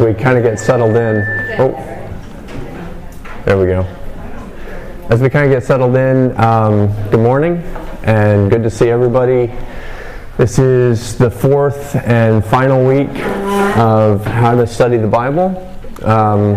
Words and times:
As 0.00 0.06
we 0.06 0.14
kind 0.14 0.38
of 0.38 0.42
get 0.42 0.58
settled 0.58 0.96
in. 0.96 1.16
Oh, 1.58 1.72
there 3.44 3.58
we 3.58 3.66
go. 3.66 3.82
As 5.10 5.20
we 5.20 5.28
kind 5.28 5.44
of 5.44 5.54
get 5.54 5.62
settled 5.62 5.94
in, 5.94 6.34
um, 6.40 6.86
good 7.10 7.20
morning 7.20 7.58
and 8.04 8.50
good 8.50 8.62
to 8.62 8.70
see 8.70 8.88
everybody. 8.88 9.52
This 10.38 10.58
is 10.58 11.18
the 11.18 11.30
fourth 11.30 11.96
and 11.96 12.42
final 12.42 12.82
week 12.82 13.10
of 13.76 14.24
how 14.24 14.54
to 14.54 14.66
study 14.66 14.96
the 14.96 15.06
Bible. 15.06 15.70
Um, 16.02 16.56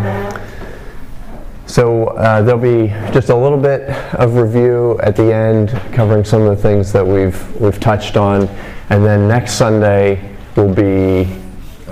so 1.66 2.05
uh, 2.16 2.44
there'll 2.44 2.61
be 2.61 2.88
just 3.11 3.27
a 3.27 3.35
little 3.35 3.59
bit 3.59 3.89
of 4.13 4.35
review 4.35 4.97
at 5.02 5.17
the 5.17 5.33
end, 5.33 5.71
covering 5.91 6.23
some 6.23 6.44
of 6.44 6.55
the 6.55 6.63
things 6.63 6.94
that 6.94 7.05
we've 7.05 7.59
we've 7.59 7.81
touched 7.81 8.16
on, 8.16 8.47
and 8.89 9.05
then 9.05 9.27
next 9.27 9.55
Sunday 9.55 10.33
will 10.55 10.73
be 10.73 11.42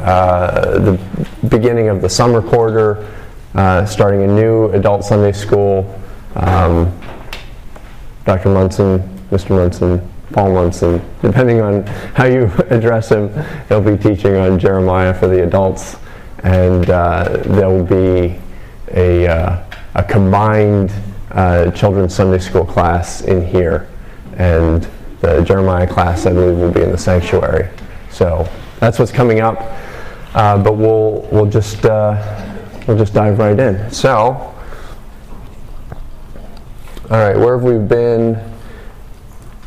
uh, 0.01 0.79
the 0.79 1.27
beginning 1.49 1.89
of 1.89 2.01
the 2.01 2.09
summer 2.09 2.41
quarter, 2.41 3.07
uh, 3.55 3.85
starting 3.85 4.23
a 4.23 4.27
new 4.27 4.69
adult 4.71 5.03
Sunday 5.03 5.31
school. 5.31 5.99
Um, 6.35 6.97
Dr. 8.25 8.49
Munson, 8.49 8.99
Mr. 9.29 9.51
Munson, 9.51 10.09
Paul 10.31 10.53
Munson, 10.53 11.01
depending 11.21 11.61
on 11.61 11.83
how 12.15 12.25
you 12.25 12.45
address 12.69 13.09
him, 13.09 13.29
he'll 13.67 13.81
be 13.81 13.97
teaching 13.97 14.35
on 14.35 14.57
Jeremiah 14.57 15.13
for 15.13 15.27
the 15.27 15.43
adults, 15.43 15.97
and 16.43 16.89
uh, 16.89 17.37
there 17.45 17.69
will 17.69 17.83
be 17.83 18.39
a, 18.93 19.27
uh, 19.27 19.63
a 19.95 20.03
combined 20.03 20.91
children's 21.75 22.15
Sunday 22.15 22.39
school 22.39 22.65
class 22.65 23.21
in 23.21 23.45
here, 23.45 23.87
and 24.37 24.87
the 25.21 25.41
Jeremiah 25.41 25.87
class, 25.87 26.25
I 26.25 26.33
believe, 26.33 26.57
will 26.57 26.71
be 26.71 26.81
in 26.81 26.91
the 26.91 26.97
sanctuary. 26.97 27.69
So 28.09 28.49
that's 28.79 28.97
what's 28.97 29.11
coming 29.11 29.39
up. 29.39 29.59
Uh, 30.33 30.57
but 30.57 30.77
we'll 30.77 31.27
we'll 31.31 31.45
just 31.45 31.85
uh, 31.85 32.15
we'll 32.87 32.97
just 32.97 33.13
dive 33.13 33.37
right 33.37 33.59
in. 33.59 33.91
So, 33.91 34.11
all 34.13 34.53
right, 37.09 37.35
where 37.35 37.57
have 37.57 37.63
we 37.63 37.77
been? 37.77 38.39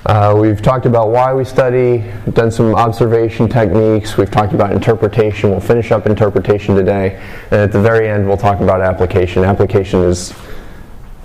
Uh, 0.07 0.35
we've 0.39 0.61
talked 0.61 0.85
about 0.85 1.11
why 1.11 1.33
we 1.33 1.45
study, 1.45 2.05
done 2.33 2.51
some 2.51 2.75
observation 2.75 3.49
techniques, 3.49 4.19
we've 4.19 4.31
talked 4.31 4.53
about 4.53 4.71
interpretation. 4.73 5.51
We'll 5.51 5.61
finish 5.61 5.91
up 5.93 6.07
interpretation 6.07 6.75
today, 6.75 7.23
and 7.51 7.61
at 7.61 7.73
the 7.73 7.81
very 7.81 8.09
end, 8.09 8.27
we'll 8.27 8.37
talk 8.37 8.61
about 8.61 8.83
application. 8.83 9.45
Application 9.45 10.01
is 10.01 10.35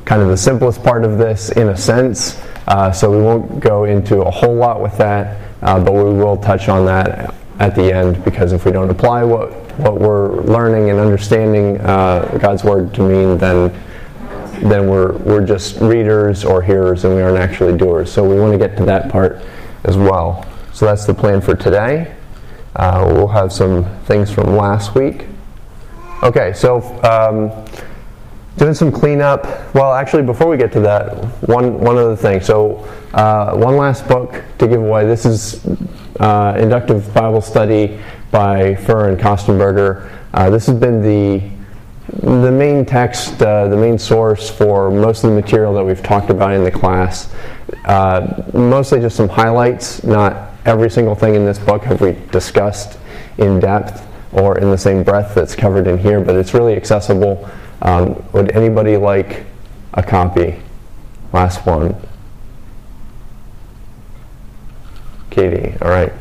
kind 0.06 0.22
of 0.22 0.30
the 0.30 0.38
simplest 0.38 0.82
part 0.82 1.04
of 1.04 1.18
this 1.18 1.50
in 1.52 1.70
a 1.70 1.78
sense, 1.78 2.42
uh, 2.68 2.92
so 2.92 3.12
we 3.12 3.22
won't 3.22 3.60
go 3.60 3.84
into 3.84 4.22
a 4.22 4.32
whole 4.32 4.56
lot 4.56 4.82
with 4.82 4.98
that, 4.98 5.38
uh, 5.62 5.78
but 5.78 5.94
we 5.94 6.04
will 6.04 6.38
touch 6.38 6.70
on 6.70 6.86
that 6.86 7.36
at 7.60 7.76
the 7.76 7.94
end 7.94 8.24
because 8.24 8.54
if 8.54 8.66
we 8.66 8.72
don't 8.72 8.90
apply 8.90 9.24
what, 9.24 9.52
what 9.80 10.00
we're 10.00 10.42
learning 10.42 10.90
and 10.90 11.00
understanding 11.00 11.80
uh, 11.82 12.38
God's 12.42 12.64
Word 12.64 12.94
to 12.96 13.02
mean, 13.02 13.38
then 13.38 13.74
then 14.62 14.90
we're, 14.90 15.14
we're 15.20 15.46
just 15.46 15.80
readers 15.80 16.44
or 16.44 16.62
hearers 16.62 17.06
and 17.06 17.16
we 17.16 17.22
aren't 17.22 17.38
actually 17.38 17.78
doers. 17.78 18.12
So 18.12 18.28
we 18.28 18.38
want 18.38 18.52
to 18.52 18.58
get 18.58 18.76
to 18.78 18.86
that 18.86 19.10
part 19.10 19.42
as 19.86 19.96
well. 19.96 20.46
So 20.74 20.86
that's 20.86 21.06
the 21.06 21.14
plan 21.14 21.40
for 21.40 21.56
today. 21.56 22.14
Uh, 22.76 23.10
we'll 23.14 23.28
have 23.28 23.54
some 23.54 23.86
things 24.02 24.30
from 24.32 24.56
last 24.56 24.96
week. 24.96 25.28
Okay, 26.24 26.52
so 26.54 26.82
um, 27.04 27.66
doing 28.58 28.74
some 28.74 28.92
cleanup. 28.92 29.46
Well, 29.74 29.94
actually, 29.94 30.24
before 30.24 30.50
we 30.50 30.58
get 30.58 30.72
to 30.74 30.80
that, 30.82 31.16
one 31.48 31.80
one 31.80 31.98
other 31.98 32.16
thing. 32.16 32.42
So, 32.42 32.86
uh, 33.14 33.56
one 33.56 33.78
last 33.78 34.08
book 34.08 34.44
to 34.58 34.68
give 34.68 34.82
away. 34.82 35.06
This 35.06 35.26
is 35.26 35.66
uh, 36.20 36.56
inductive 36.58 37.14
Bible 37.14 37.42
study 37.42 38.00
by 38.32 38.76
Fuhr 38.76 39.10
and 39.10 39.18
Kostenberger. 39.18 40.10
Uh, 40.34 40.50
this 40.50 40.66
has 40.68 40.78
been 40.78 41.02
the 41.02 41.50
the 42.24 42.52
main 42.52 42.86
text, 42.86 43.40
uh, 43.42 43.68
the 43.68 43.78
main 43.78 44.00
source 44.00 44.50
for 44.50 44.90
most 44.90 45.24
of 45.24 45.30
the 45.30 45.36
material 45.36 45.74
that 45.76 45.84
we've 45.84 46.02
talked 46.02 46.32
about 46.32 46.54
in 46.54 46.64
the 46.64 46.72
class. 46.72 47.32
Uh, 47.86 48.44
mostly 48.54 49.00
just 49.00 49.16
some 49.16 49.30
highlights. 49.30 50.04
Not 50.04 50.50
every 50.66 50.90
single 50.90 51.16
thing 51.16 51.36
in 51.36 51.46
this 51.46 51.60
book 51.60 51.84
have 51.84 52.02
we 52.02 52.18
discussed 52.32 52.98
in 53.38 53.60
depth 53.60 54.08
or 54.34 54.58
in 54.58 54.70
the 54.72 54.78
same 54.78 55.04
breadth 55.04 55.36
that's 55.36 55.56
covered 55.56 55.88
in 55.88 55.98
here, 55.98 56.20
but 56.20 56.36
it's 56.36 56.54
really 56.54 56.76
accessible. 56.76 57.48
Um, 57.82 58.24
would 58.34 58.52
anybody 58.52 58.98
like 58.98 59.46
a 59.94 60.04
copy? 60.04 60.60
Last 61.32 61.66
one. 61.66 61.96
Katie, 65.30 65.76
all 65.82 65.90
right. 65.90 66.12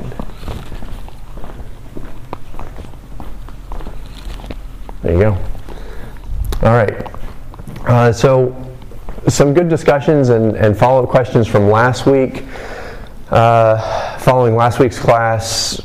There 5.02 5.12
you 5.12 5.20
go. 5.20 5.32
All 6.62 6.74
right. 6.74 7.06
Uh, 7.86 8.12
so, 8.12 8.54
some 9.28 9.54
good 9.54 9.68
discussions 9.68 10.28
and, 10.28 10.56
and 10.56 10.76
follow 10.76 11.04
up 11.04 11.08
questions 11.08 11.46
from 11.46 11.70
last 11.70 12.04
week. 12.04 12.44
Uh, 13.30 14.18
following 14.18 14.56
last 14.56 14.78
week's 14.78 14.98
class, 14.98 15.80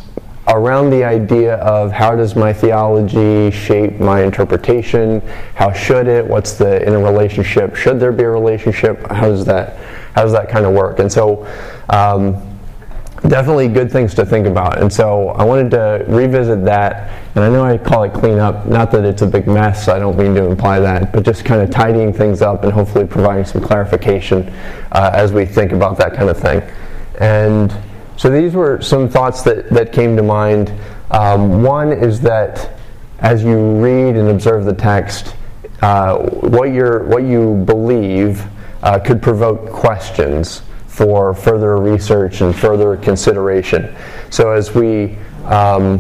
around 0.48 0.90
the 0.90 1.04
idea 1.04 1.56
of 1.56 1.92
how 1.92 2.16
does 2.16 2.36
my 2.36 2.52
theology 2.52 3.50
shape 3.52 4.00
my 4.00 4.24
interpretation? 4.24 5.22
How 5.56 5.72
should 5.72 6.08
it? 6.08 6.26
What's 6.26 6.54
the 6.54 6.86
interrelationship? 6.86 7.76
Should 7.76 8.00
there 8.00 8.12
be 8.12 8.24
a 8.24 8.30
relationship? 8.30 9.10
How 9.10 9.30
does 9.30 9.46
that 9.46 9.78
how 10.14 10.24
does 10.24 10.34
that 10.34 10.50
kind 10.50 10.66
of 10.66 10.74
work? 10.74 11.00
And 11.00 11.12
so. 11.12 11.48
Um, 11.90 12.53
definitely 13.28 13.68
good 13.68 13.92
things 13.92 14.14
to 14.16 14.26
think 14.26 14.46
about. 14.46 14.80
And 14.80 14.92
so 14.92 15.30
I 15.30 15.44
wanted 15.44 15.72
to 15.72 16.06
revisit 16.08 16.66
that. 16.66 17.10
And 17.36 17.44
I 17.44 17.50
know 17.50 17.64
I 17.64 17.78
call 17.78 18.04
it 18.04 18.14
cleanup, 18.14 18.68
not 18.68 18.92
that 18.92 19.06
it's 19.06 19.22
a 19.22 19.28
big 19.28 19.48
mess, 19.48 19.88
I 19.88 19.98
don't 20.00 20.18
mean 20.18 20.36
to 20.36 20.46
imply 20.46 20.80
that, 20.80 21.14
but 21.14 21.24
just 21.24 21.46
kind 21.46 21.62
of 21.62 21.72
tidying 21.72 22.14
things 22.14 22.42
up 22.42 22.64
and 22.64 22.72
hopefully 22.72 23.06
providing 23.06 23.46
some 23.46 23.62
clarification 23.62 24.50
uh, 24.92 25.12
as 25.14 25.32
we 25.32 25.46
think 25.46 25.72
about 25.72 25.98
that 25.98 26.14
kind 26.14 26.30
of 26.30 26.38
thing. 26.38 26.62
And 27.20 27.76
so 28.18 28.30
these 28.30 28.54
were 28.54 28.82
some 28.82 29.10
thoughts 29.10 29.42
that, 29.44 29.70
that 29.70 29.94
came 29.94 30.16
to 30.18 30.24
mind. 30.24 30.72
Um, 31.12 31.64
one 31.64 31.92
is 31.92 32.20
that 32.22 32.72
as 33.20 33.44
you 33.44 33.58
read 33.82 34.16
and 34.16 34.30
observe 34.30 34.66
the 34.66 34.74
text, 34.74 35.36
uh, 35.82 36.18
what, 36.18 36.66
you 36.72 37.04
what 37.06 37.24
you 37.24 37.64
believe 37.66 38.46
uh, 38.84 39.00
could 39.00 39.22
provoke 39.22 39.70
questions 39.72 40.62
for 40.94 41.34
further 41.34 41.78
research 41.78 42.42
and 42.42 42.56
further 42.56 42.96
consideration. 42.98 43.96
So 44.30 44.52
as 44.52 44.76
we 44.76 45.18
um, 45.46 46.00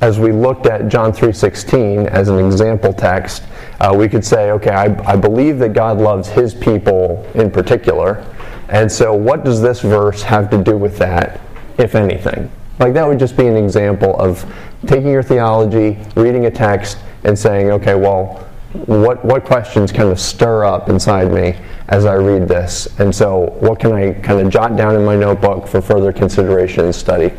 as 0.00 0.20
we 0.20 0.30
looked 0.30 0.66
at 0.66 0.88
John 0.88 1.12
3:16 1.12 2.06
as 2.06 2.28
an 2.28 2.38
example 2.38 2.92
text, 2.92 3.42
uh, 3.80 3.92
we 3.96 4.08
could 4.08 4.24
say, 4.24 4.52
okay, 4.52 4.70
I, 4.70 4.84
I 5.04 5.16
believe 5.16 5.58
that 5.58 5.72
God 5.72 5.98
loves 5.98 6.28
His 6.28 6.54
people 6.54 7.28
in 7.34 7.50
particular, 7.50 8.24
and 8.68 8.90
so 8.90 9.12
what 9.12 9.44
does 9.44 9.60
this 9.60 9.80
verse 9.80 10.22
have 10.22 10.48
to 10.50 10.62
do 10.62 10.76
with 10.76 10.96
that, 10.98 11.40
if 11.76 11.96
anything? 11.96 12.48
Like 12.78 12.94
that 12.94 13.04
would 13.04 13.18
just 13.18 13.36
be 13.36 13.48
an 13.48 13.56
example 13.56 14.14
of 14.20 14.44
taking 14.86 15.10
your 15.10 15.24
theology, 15.24 15.98
reading 16.14 16.46
a 16.46 16.52
text, 16.52 16.98
and 17.24 17.36
saying, 17.36 17.72
okay, 17.72 17.96
well, 17.96 18.47
what 18.72 19.24
what 19.24 19.44
questions 19.44 19.90
kind 19.92 20.10
of 20.10 20.20
stir 20.20 20.64
up 20.64 20.90
inside 20.90 21.32
me 21.32 21.56
as 21.88 22.04
I 22.04 22.14
read 22.14 22.48
this. 22.48 22.86
And 22.98 23.14
so, 23.14 23.56
what 23.60 23.80
can 23.80 23.92
I 23.92 24.12
kind 24.12 24.40
of 24.40 24.52
jot 24.52 24.76
down 24.76 24.94
in 24.94 25.04
my 25.04 25.16
notebook 25.16 25.66
for 25.66 25.80
further 25.80 26.12
consideration 26.12 26.84
and 26.84 26.94
study? 26.94 27.32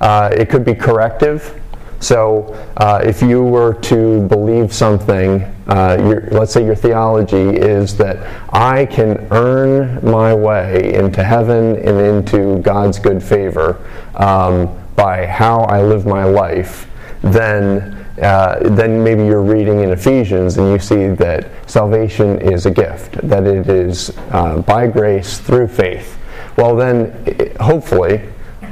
Uh, 0.00 0.30
it 0.32 0.48
could 0.48 0.64
be 0.64 0.74
corrective. 0.74 1.60
So, 2.00 2.54
uh, 2.76 3.00
if 3.04 3.22
you 3.22 3.42
were 3.42 3.74
to 3.74 4.26
believe 4.28 4.72
something, 4.72 5.42
uh, 5.66 5.96
your, 6.00 6.28
let's 6.30 6.52
say 6.52 6.64
your 6.64 6.74
theology 6.74 7.56
is 7.56 7.96
that 7.98 8.18
I 8.52 8.86
can 8.86 9.26
earn 9.30 10.04
my 10.08 10.34
way 10.34 10.94
into 10.94 11.22
heaven 11.22 11.76
and 11.76 11.98
into 11.98 12.58
God's 12.60 12.98
good 12.98 13.22
favor 13.22 13.78
um, 14.14 14.78
by 14.94 15.26
how 15.26 15.60
I 15.60 15.82
live 15.82 16.06
my 16.06 16.24
life, 16.24 16.88
then 17.22 17.95
uh, 18.22 18.58
then 18.70 19.02
maybe 19.02 19.24
you're 19.24 19.42
reading 19.42 19.80
in 19.80 19.90
Ephesians 19.90 20.56
and 20.56 20.70
you 20.70 20.78
see 20.78 21.08
that 21.08 21.48
salvation 21.68 22.40
is 22.40 22.66
a 22.66 22.70
gift, 22.70 23.12
that 23.28 23.46
it 23.46 23.68
is 23.68 24.16
uh, 24.30 24.58
by 24.62 24.86
grace 24.86 25.38
through 25.38 25.68
faith. 25.68 26.18
Well, 26.56 26.74
then, 26.74 27.54
hopefully, 27.60 28.22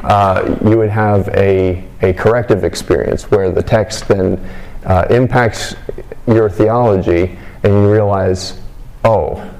uh, 0.03 0.57
you 0.65 0.79
would 0.79 0.91
have 0.91 1.29
a, 1.29 1.85
a 2.03 2.15
corrective 2.15 2.65
experience 2.65 3.31
where 3.31 3.51
the 3.51 3.63
text 3.63 4.09
then 4.09 4.39
uh, 4.85 5.07
impacts 5.11 5.75
your 6.27 6.49
theology 6.49 7.39
and 7.63 7.73
you 7.73 7.93
realize, 7.93 8.61
oh, 9.05 9.51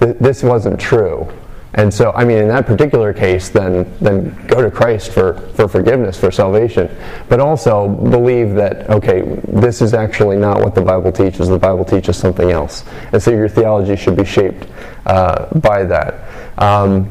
th- 0.00 0.16
this 0.18 0.42
wasn't 0.42 0.78
true. 0.78 1.30
And 1.74 1.92
so, 1.94 2.10
I 2.12 2.24
mean, 2.24 2.38
in 2.38 2.48
that 2.48 2.66
particular 2.66 3.12
case, 3.12 3.48
then 3.48 3.92
then 4.00 4.34
go 4.46 4.60
to 4.60 4.70
Christ 4.70 5.12
for, 5.12 5.34
for 5.54 5.68
forgiveness, 5.68 6.18
for 6.18 6.30
salvation. 6.30 6.90
But 7.28 7.38
also 7.38 7.88
believe 7.88 8.54
that, 8.54 8.90
okay, 8.90 9.22
this 9.46 9.80
is 9.80 9.94
actually 9.94 10.36
not 10.36 10.60
what 10.60 10.74
the 10.74 10.82
Bible 10.82 11.12
teaches. 11.12 11.48
The 11.48 11.58
Bible 11.58 11.84
teaches 11.84 12.16
something 12.16 12.50
else. 12.50 12.84
And 13.12 13.22
so 13.22 13.30
your 13.30 13.48
theology 13.48 13.94
should 13.94 14.16
be 14.16 14.24
shaped 14.24 14.66
uh, 15.06 15.46
by 15.60 15.84
that. 15.84 16.24
Um, 16.58 17.08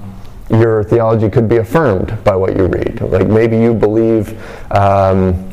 your 0.50 0.84
theology 0.84 1.30
could 1.30 1.48
be 1.48 1.58
affirmed 1.58 2.22
by 2.24 2.36
what 2.36 2.58
you 2.58 2.66
read. 2.66 3.00
Like 3.02 3.28
maybe 3.28 3.58
you 3.58 3.74
believe. 3.74 4.38
Um, 4.72 5.46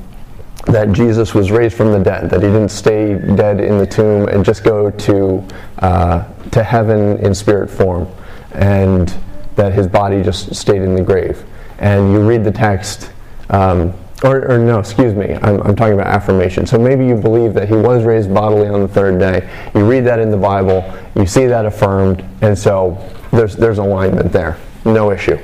that 0.66 0.90
Jesus 0.90 1.32
was 1.32 1.52
raised 1.52 1.76
from 1.76 1.92
the 1.92 2.00
dead, 2.00 2.28
that 2.30 2.42
he 2.42 2.48
didn't 2.48 2.70
stay 2.70 3.14
dead 3.14 3.60
in 3.60 3.78
the 3.78 3.86
tomb 3.86 4.26
and 4.26 4.44
just 4.44 4.64
go 4.64 4.90
to, 4.90 5.46
uh, 5.78 6.24
to 6.50 6.62
heaven 6.62 7.18
in 7.18 7.32
spirit 7.34 7.70
form, 7.70 8.08
and 8.52 9.14
that 9.56 9.72
his 9.72 9.86
body 9.86 10.22
just 10.22 10.54
stayed 10.54 10.82
in 10.82 10.94
the 10.94 11.02
grave. 11.02 11.44
And 11.78 12.12
you 12.12 12.26
read 12.26 12.44
the 12.44 12.52
text, 12.52 13.10
um, 13.50 13.92
or, 14.24 14.50
or, 14.50 14.58
no, 14.58 14.78
excuse 14.78 15.14
me, 15.14 15.34
I'm, 15.34 15.60
I'm, 15.62 15.76
talking 15.76 15.94
about 15.94 16.06
affirmation. 16.06 16.66
So 16.66 16.78
maybe 16.78 17.06
you 17.06 17.16
believe 17.16 17.52
that 17.54 17.68
he 17.68 17.74
was 17.74 18.04
raised 18.04 18.32
bodily 18.32 18.66
on 18.68 18.80
the 18.80 18.88
third 18.88 19.18
day. 19.18 19.48
You 19.74 19.88
read 19.88 20.04
that 20.04 20.18
in 20.18 20.30
the 20.30 20.38
Bible, 20.38 20.90
you 21.14 21.26
see 21.26 21.46
that 21.46 21.66
affirmed, 21.66 22.24
and 22.40 22.58
so 22.58 22.98
there's, 23.30 23.56
there's 23.56 23.78
alignment 23.78 24.32
there. 24.32 24.56
No 24.86 25.10
issue. 25.10 25.38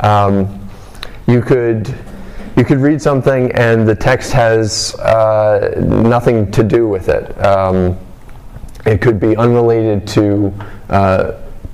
Um, 0.00 0.68
you 1.26 1.40
could 1.40 1.94
you 2.56 2.64
could 2.64 2.78
read 2.78 3.00
something 3.00 3.50
and 3.52 3.88
the 3.88 3.94
text 3.94 4.32
has 4.32 4.94
uh, 4.96 5.74
nothing 5.86 6.50
to 6.50 6.62
do 6.62 6.86
with 6.86 7.08
it. 7.08 7.30
Um, 7.42 7.98
it 8.84 9.00
could 9.00 9.18
be 9.18 9.36
unrelated 9.36 10.06
to 10.08 10.52
uh, 10.90 11.32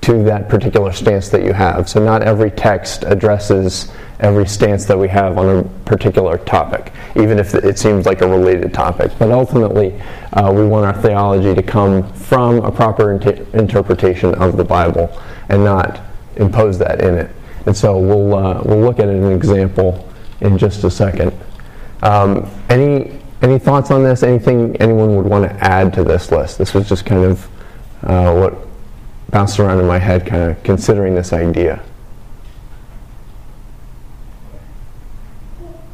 to 0.09 0.23
that 0.23 0.49
particular 0.49 0.91
stance 0.91 1.29
that 1.29 1.45
you 1.45 1.53
have. 1.53 1.87
So 1.87 2.03
not 2.03 2.23
every 2.23 2.51
text 2.51 3.05
addresses 3.05 3.93
every 4.21 4.47
stance 4.47 4.87
that 4.87 4.99
we 4.99 5.07
have 5.07 5.37
on 5.37 5.59
a 5.59 5.63
particular 5.85 6.39
topic, 6.39 6.95
even 7.15 7.39
if 7.39 7.55
it 7.55 7.79
seems 7.79 8.07
like 8.07 8.23
a 8.23 8.27
related 8.27 8.73
topic. 8.73 9.13
But 9.19 9.31
ultimately, 9.31 10.01
uh, 10.33 10.51
we 10.51 10.65
want 10.67 10.87
our 10.87 11.03
theology 11.03 11.55
to 11.55 11.63
come 11.63 12.11
from 12.15 12.65
a 12.65 12.73
proper 12.73 13.13
inter- 13.13 13.45
interpretation 13.53 14.35
of 14.37 14.57
the 14.57 14.65
Bible 14.65 15.11
and 15.51 15.63
not 15.63 16.01
impose 16.37 16.79
that 16.79 17.03
in 17.03 17.15
it. 17.15 17.31
And 17.67 17.77
so 17.77 17.99
we'll 17.99 18.35
uh, 18.35 18.63
we'll 18.65 18.81
look 18.81 19.01
at 19.01 19.11
an 19.11 19.31
example 19.31 20.09
in 20.41 20.57
just 20.57 20.85
a 20.85 20.91
second. 20.91 21.39
Um, 22.03 22.51
any 22.71 23.21
any 23.43 23.59
thoughts 23.59 23.91
on 23.91 24.05
this? 24.05 24.23
Anything 24.23 24.75
anyone 24.77 25.17
would 25.17 25.27
want 25.27 25.45
to 25.45 25.53
add 25.63 25.93
to 25.95 26.03
this 26.03 26.31
list? 26.31 26.57
This 26.57 26.73
was 26.73 26.89
just 26.89 27.05
kind 27.05 27.25
of 27.25 27.45
uh, 28.05 28.33
what 28.35 28.68
bounced 29.31 29.59
around 29.59 29.81
in 29.81 29.87
my 29.87 29.99
head, 29.99 30.27
kind 30.27 30.51
of 30.51 30.63
considering 30.63 31.15
this 31.15 31.33
idea. 31.33 31.83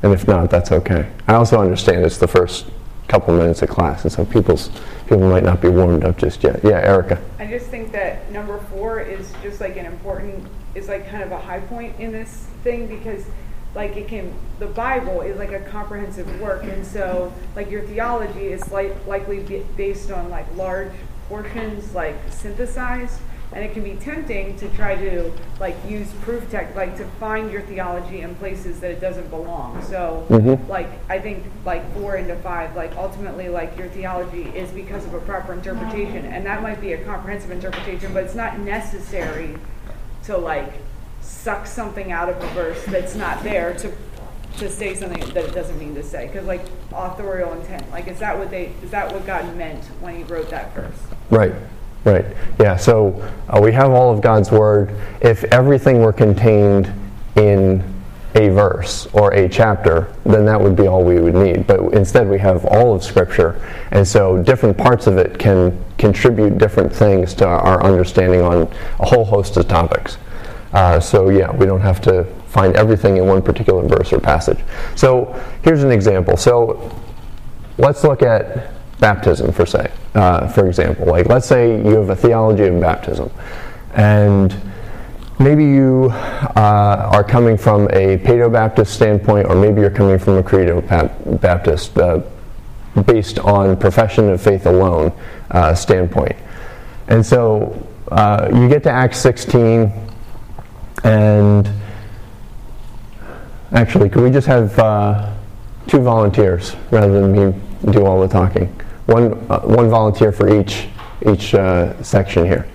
And 0.03 0.13
if 0.13 0.29
not, 0.29 0.51
that's 0.51 0.71
okay. 0.71 1.11
I 1.27 1.35
also 1.35 1.61
understand 1.61 2.05
it's 2.05 2.19
the 2.19 2.29
first 2.29 2.67
couple 3.09 3.35
minutes 3.35 3.63
of 3.63 3.71
class, 3.71 4.03
and 4.03 4.13
so 4.13 4.25
people's 4.25 4.71
people 5.07 5.29
might 5.29 5.45
not 5.45 5.61
be 5.61 5.69
warmed 5.69 6.05
up 6.05 6.19
just 6.19 6.43
yet. 6.43 6.61
Yeah, 6.63 6.81
Erica. 6.81 7.23
I 7.39 7.47
just 7.47 7.67
think 7.67 7.93
that 7.93 8.31
number 8.31 8.59
four 8.71 9.01
is 9.01 9.33
just 9.43 9.61
like 9.61 9.77
an 9.77 9.87
important, 9.87 10.47
is 10.75 10.89
like 10.89 11.09
kind 11.09 11.23
of 11.23 11.33
a 11.33 11.39
high 11.39 11.61
point 11.61 11.99
in 11.99 12.13
this 12.13 12.47
thing 12.63 12.87
because 12.87 13.25
like 13.75 13.97
it 13.97 14.07
can 14.07 14.33
the 14.61 14.67
bible 14.67 15.21
is 15.21 15.37
like 15.37 15.51
a 15.51 15.59
comprehensive 15.69 16.41
work 16.41 16.63
and 16.63 16.87
so 16.87 17.33
like 17.57 17.69
your 17.71 17.83
theology 17.83 18.47
is 18.47 18.71
like 18.71 18.95
likely 19.07 19.41
based 19.77 20.13
on 20.13 20.31
like 20.31 20.47
large 20.55 20.93
portions 21.29 21.95
like 21.95 22.17
synthesized 22.31 23.21
and 23.53 23.65
it 23.65 23.73
can 23.73 23.85
be 23.85 23.95
tempting 23.95 24.57
to 24.57 24.69
try 24.71 24.97
to 24.97 25.33
like 25.61 25.77
use 25.89 26.13
proof 26.23 26.49
tech 26.51 26.75
like 26.75 26.97
to 26.97 27.05
find 27.21 27.53
your 27.53 27.63
theology 27.63 28.21
in 28.21 28.35
places 28.37 28.81
that 28.81 28.91
it 28.91 29.01
doesn't 29.01 29.31
belong. 29.31 29.83
So 29.85 30.27
mm-hmm. 30.29 30.69
like 30.69 30.89
i 31.09 31.19
think 31.19 31.45
like 31.65 31.93
four 31.95 32.17
into 32.17 32.37
five 32.37 32.75
like 32.75 32.97
ultimately 32.97 33.49
like 33.49 33.77
your 33.79 33.89
theology 33.89 34.43
is 34.43 34.71
because 34.73 35.05
of 35.05 35.15
a 35.15 35.21
proper 35.21 35.53
interpretation. 35.53 36.25
And 36.27 36.45
that 36.47 36.63
might 36.63 36.81
be 36.81 36.95
a 36.95 37.05
comprehensive 37.05 37.51
interpretation 37.51 38.13
but 38.13 38.25
it's 38.25 38.35
not 38.35 38.59
necessary 38.59 39.57
to 40.25 40.37
like 40.37 40.73
suck 41.21 41.67
something 41.67 42.13
out 42.13 42.29
of 42.29 42.43
a 42.43 42.47
verse 42.49 42.85
that's 42.87 43.15
not 43.15 43.43
there 43.43 43.75
to 43.75 43.93
to 44.59 44.71
say 44.71 44.95
something 44.95 45.21
that 45.35 45.45
it 45.45 45.55
doesn't 45.55 45.79
mean 45.79 45.95
to 45.95 46.03
say 46.03 46.27
because 46.27 46.47
like 46.47 46.65
authorial 46.93 47.53
intent 47.53 47.89
like 47.91 48.07
is 48.07 48.19
that 48.19 48.39
what 48.39 48.51
they 48.51 48.73
is 48.83 48.91
that 48.91 49.13
what 49.13 49.27
god 49.27 49.57
meant 49.57 49.85
when 50.01 50.17
he 50.17 50.23
wrote 50.25 50.51
that 50.51 50.75
verse? 50.75 50.97
Right 51.31 51.55
right 52.05 52.25
yeah 52.61 52.77
so 52.77 53.21
uh, 53.49 53.61
we 53.61 53.73
have 53.73 53.91
all 53.91 54.13
of 54.13 54.21
god's 54.21 54.51
word. 54.51 54.95
If 55.21 55.45
everything 55.45 56.01
were 56.01 56.13
contained 56.13 56.93
in 57.37 57.83
a 58.37 58.49
verse 58.49 59.07
or 59.13 59.33
a 59.33 59.49
chapter 59.49 60.13
then 60.25 60.45
that 60.45 60.61
would 60.61 60.75
be 60.75 60.87
all 60.87 61.05
we 61.05 61.21
would 61.21 61.35
need 61.35 61.67
but 61.67 61.81
instead 61.93 62.29
we 62.29 62.39
have 62.39 62.65
all 62.67 62.93
of 62.93 63.03
scripture 63.03 63.61
and 63.93 64.07
so 64.07 64.43
different 64.43 64.77
parts 64.77 65.07
of 65.07 65.17
it 65.19 65.39
can 65.39 65.85
contribute 65.99 66.59
different 66.59 66.93
things 66.93 67.35
to 67.35 67.47
our 67.47 67.83
understanding 67.83 68.41
on 68.43 68.69
a 69.01 69.07
whole 69.07 69.25
host 69.25 69.57
of 69.57 69.69
topics. 69.69 70.19
Uh, 70.73 70.99
so 70.99 71.29
yeah, 71.29 71.51
we 71.53 71.67
don't 71.67 71.81
have 71.81 72.01
to 72.03 72.25
find 72.55 72.77
everything 72.77 73.17
in 73.17 73.27
one 73.27 73.43
particular 73.43 73.83
verse 73.83 74.13
or 74.13 74.21
passage. 74.21 74.61
So 74.95 75.35
here's 75.63 75.83
an 75.83 75.91
example. 75.91 76.37
So 76.37 76.97
let's 77.79 78.05
look 78.05 78.23
at 78.23 78.71
baptism 79.01 79.51
for 79.53 79.67
say, 79.67 79.91
uh, 80.15 80.47
for 80.47 80.69
example. 80.69 81.07
Like 81.07 81.27
let's 81.27 81.49
say 81.49 81.77
you 81.85 81.97
have 81.97 82.11
a 82.11 82.17
theology 82.17 82.63
of 82.63 82.81
baptism, 82.81 83.29
and 83.95 84.55
maybe 85.41 85.65
you 85.65 86.11
uh, 86.13 87.11
are 87.13 87.25
coming 87.25 87.59
from 87.59 87.89
a 87.89 88.19
Paedo-Baptist 88.19 88.95
standpoint, 88.95 89.49
or 89.49 89.57
maybe 89.57 89.81
you're 89.81 89.91
coming 89.91 90.19
from 90.21 90.39
a 90.39 90.43
Credo-Baptist, 90.43 91.99
uh, 91.99 92.21
based 93.05 93.41
on 93.41 93.77
profession 93.77 94.31
of 94.31 94.41
faith 94.41 94.67
alone 94.67 95.13
uh, 95.51 95.75
standpoint. 95.75 96.37
And 97.09 97.27
so 97.27 97.85
uh, 98.13 98.49
you 98.55 98.69
get 98.69 98.85
to 98.85 98.91
Acts 98.91 99.19
16 99.19 99.93
and 101.03 101.69
actually, 103.75 104.09
could 104.09 104.23
we 104.23 104.31
just 104.31 104.47
have 104.47 104.79
uh, 104.79 105.31
two 105.87 105.99
volunteers 105.99 106.75
rather 106.91 107.21
than 107.21 107.33
me 107.33 107.61
do 107.93 108.07
all 108.07 108.21
the 108.21 108.29
talking? 108.29 108.69
One, 109.07 109.35
uh, 109.51 109.61
one 109.61 109.91
volunteer 109.91 110.33
for 110.33 110.59
each, 110.59 110.87
each 111.29 111.55
uh, 111.55 112.03
section 112.03 112.47
here. 112.47 112.67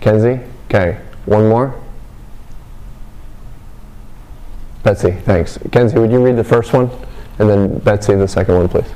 Kenzie? 0.00 0.40
Okay. 0.68 1.00
One 1.24 1.48
more? 1.48 1.74
Betsy, 4.84 5.10
thanks. 5.10 5.58
Kenzie, 5.72 5.98
would 5.98 6.12
you 6.12 6.24
read 6.24 6.36
the 6.36 6.44
first 6.44 6.72
one? 6.72 6.88
And 7.40 7.48
then 7.48 7.78
Betsy, 7.78 8.14
the 8.14 8.28
second 8.28 8.54
one, 8.54 8.68
please. 8.68 8.86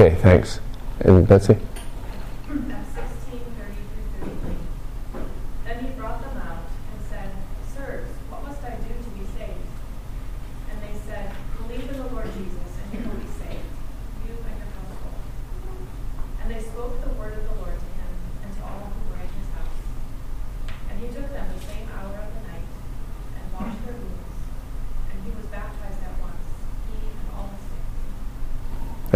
Okay, 0.00 0.14
thanks. 0.14 0.60
And 1.00 1.26
Betsy? 1.26 1.56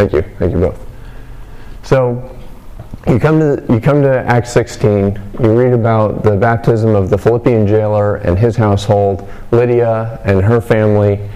Thank 0.03 0.25
you. 0.25 0.35
Thank 0.37 0.51
you 0.51 0.59
both. 0.59 0.85
So 1.83 2.37
you 3.07 3.19
come 3.19 3.39
to 3.39 3.63
you 3.69 3.79
come 3.79 4.01
to 4.01 4.19
Acts 4.27 4.51
16. 4.51 5.17
You 5.41 5.57
read 5.57 5.71
about 5.71 6.23
the 6.23 6.35
baptism 6.35 6.93
of 6.93 7.09
the 7.09 7.17
Philippian 7.17 7.65
jailer 7.65 8.17
and 8.17 8.37
his 8.37 8.57
household, 8.57 9.29
Lydia 9.51 10.19
and 10.25 10.41
her 10.41 10.59
family, 10.59 11.29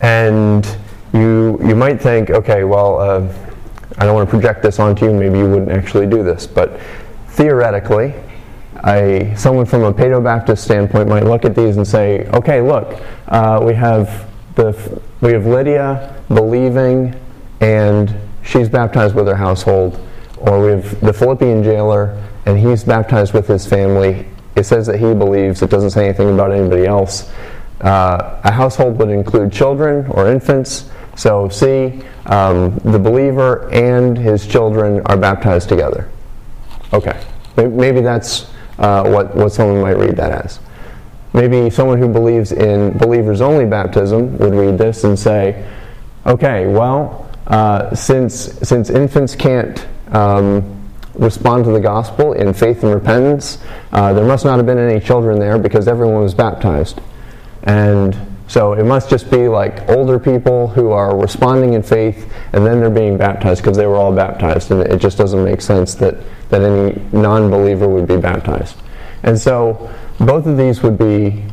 and 0.00 0.64
you 1.12 1.58
you 1.64 1.74
might 1.74 2.00
think, 2.00 2.30
okay, 2.30 2.62
well, 2.62 3.00
uh, 3.00 3.34
I 3.98 4.04
don't 4.04 4.14
want 4.14 4.28
to 4.28 4.30
project 4.30 4.62
this 4.62 4.78
onto 4.78 5.06
you. 5.06 5.12
Maybe 5.12 5.38
you 5.38 5.50
wouldn't 5.50 5.72
actually 5.72 6.06
do 6.06 6.22
this, 6.22 6.46
but 6.46 6.78
theoretically, 7.30 8.14
a, 8.86 9.34
someone 9.36 9.66
from 9.66 9.82
a 9.82 9.92
Paedo-Baptist 9.92 10.62
standpoint 10.62 11.08
might 11.08 11.24
look 11.24 11.44
at 11.44 11.56
these 11.56 11.78
and 11.78 11.86
say, 11.86 12.26
okay, 12.28 12.60
look, 12.60 12.96
uh, 13.26 13.60
we 13.60 13.74
have 13.74 14.30
the 14.54 15.02
we 15.20 15.32
have 15.32 15.46
Lydia 15.46 16.14
believing 16.28 17.18
and 17.60 18.14
she's 18.42 18.68
baptized 18.68 19.14
with 19.14 19.26
her 19.26 19.36
household. 19.36 19.98
Or 20.38 20.64
we 20.64 20.72
have 20.72 21.00
the 21.00 21.12
Philippian 21.12 21.62
jailer, 21.62 22.22
and 22.46 22.58
he's 22.58 22.84
baptized 22.84 23.32
with 23.32 23.46
his 23.48 23.66
family. 23.66 24.26
It 24.56 24.64
says 24.64 24.86
that 24.86 24.98
he 24.98 25.14
believes, 25.14 25.62
it 25.62 25.70
doesn't 25.70 25.90
say 25.90 26.04
anything 26.04 26.32
about 26.32 26.52
anybody 26.52 26.86
else. 26.86 27.32
Uh, 27.80 28.40
a 28.44 28.52
household 28.52 28.98
would 28.98 29.08
include 29.08 29.52
children 29.52 30.06
or 30.10 30.28
infants, 30.28 30.90
So, 31.16 31.48
see, 31.48 32.02
um, 32.26 32.76
the 32.78 32.98
believer 32.98 33.70
and 33.72 34.18
his 34.18 34.46
children 34.46 35.00
are 35.06 35.16
baptized 35.16 35.68
together. 35.68 36.08
Okay. 36.92 37.20
Maybe 37.56 38.00
that's 38.00 38.50
uh, 38.78 39.08
what, 39.08 39.34
what 39.36 39.52
someone 39.52 39.80
might 39.80 39.96
read 39.96 40.16
that 40.16 40.44
as. 40.44 40.58
Maybe 41.32 41.70
someone 41.70 41.98
who 41.98 42.08
believes 42.08 42.52
in 42.52 42.96
believers 42.98 43.40
only 43.40 43.66
baptism 43.66 44.38
would 44.38 44.54
read 44.54 44.78
this 44.78 45.04
and 45.04 45.18
say, 45.18 45.68
okay, 46.26 46.66
well, 46.66 47.23
uh, 47.46 47.94
since, 47.94 48.34
since 48.66 48.90
infants 48.90 49.34
can't 49.34 49.86
um, 50.08 50.90
respond 51.14 51.64
to 51.64 51.70
the 51.70 51.80
gospel 51.80 52.32
in 52.32 52.52
faith 52.52 52.82
and 52.82 52.94
repentance, 52.94 53.58
uh, 53.92 54.12
there 54.12 54.24
must 54.24 54.44
not 54.44 54.56
have 54.56 54.66
been 54.66 54.78
any 54.78 55.00
children 55.00 55.38
there 55.38 55.58
because 55.58 55.86
everyone 55.86 56.22
was 56.22 56.34
baptized. 56.34 57.00
And 57.64 58.16
so 58.46 58.74
it 58.74 58.84
must 58.84 59.08
just 59.08 59.30
be 59.30 59.48
like 59.48 59.88
older 59.88 60.18
people 60.18 60.68
who 60.68 60.90
are 60.90 61.16
responding 61.16 61.74
in 61.74 61.82
faith 61.82 62.30
and 62.52 62.64
then 62.66 62.80
they're 62.80 62.90
being 62.90 63.16
baptized 63.16 63.62
because 63.62 63.76
they 63.76 63.86
were 63.86 63.96
all 63.96 64.14
baptized. 64.14 64.70
And 64.70 64.82
it 64.82 64.98
just 64.98 65.16
doesn't 65.18 65.42
make 65.42 65.60
sense 65.60 65.94
that, 65.96 66.16
that 66.50 66.62
any 66.62 67.00
non 67.12 67.50
believer 67.50 67.88
would 67.88 68.06
be 68.06 68.16
baptized. 68.16 68.76
And 69.22 69.38
so 69.38 69.90
both 70.18 70.46
of 70.46 70.58
these 70.58 70.82
would 70.82 70.98
be, 70.98 71.44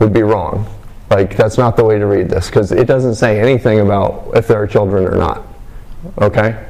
would 0.00 0.12
be 0.12 0.22
wrong. 0.22 0.66
Like, 1.10 1.36
that's 1.36 1.56
not 1.56 1.76
the 1.76 1.84
way 1.84 1.98
to 1.98 2.06
read 2.06 2.28
this 2.28 2.48
because 2.48 2.70
it 2.70 2.86
doesn't 2.86 3.14
say 3.14 3.40
anything 3.40 3.80
about 3.80 4.30
if 4.34 4.46
there 4.46 4.62
are 4.62 4.66
children 4.66 5.06
or 5.06 5.16
not. 5.16 5.46
Okay? 6.18 6.66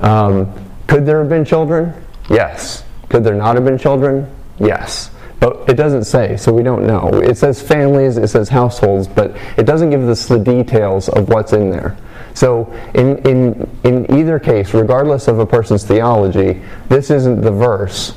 Um, 0.00 0.52
could 0.86 1.06
there 1.06 1.20
have 1.20 1.28
been 1.28 1.44
children? 1.44 1.94
Yes. 2.28 2.84
Could 3.08 3.24
there 3.24 3.34
not 3.34 3.54
have 3.54 3.64
been 3.64 3.78
children? 3.78 4.30
Yes. 4.58 5.10
But 5.40 5.68
it 5.68 5.74
doesn't 5.74 6.04
say, 6.04 6.36
so 6.36 6.52
we 6.52 6.62
don't 6.62 6.86
know. 6.86 7.08
It 7.14 7.38
says 7.38 7.62
families, 7.62 8.18
it 8.18 8.28
says 8.28 8.50
households, 8.50 9.08
but 9.08 9.34
it 9.56 9.64
doesn't 9.64 9.88
give 9.88 10.06
us 10.06 10.28
the 10.28 10.38
details 10.38 11.08
of 11.08 11.30
what's 11.30 11.54
in 11.54 11.70
there. 11.70 11.96
So, 12.34 12.72
in, 12.94 13.18
in, 13.26 13.80
in 13.82 14.14
either 14.14 14.38
case, 14.38 14.74
regardless 14.74 15.28
of 15.28 15.38
a 15.38 15.46
person's 15.46 15.84
theology, 15.84 16.62
this 16.88 17.10
isn't 17.10 17.40
the 17.40 17.50
verse 17.50 18.14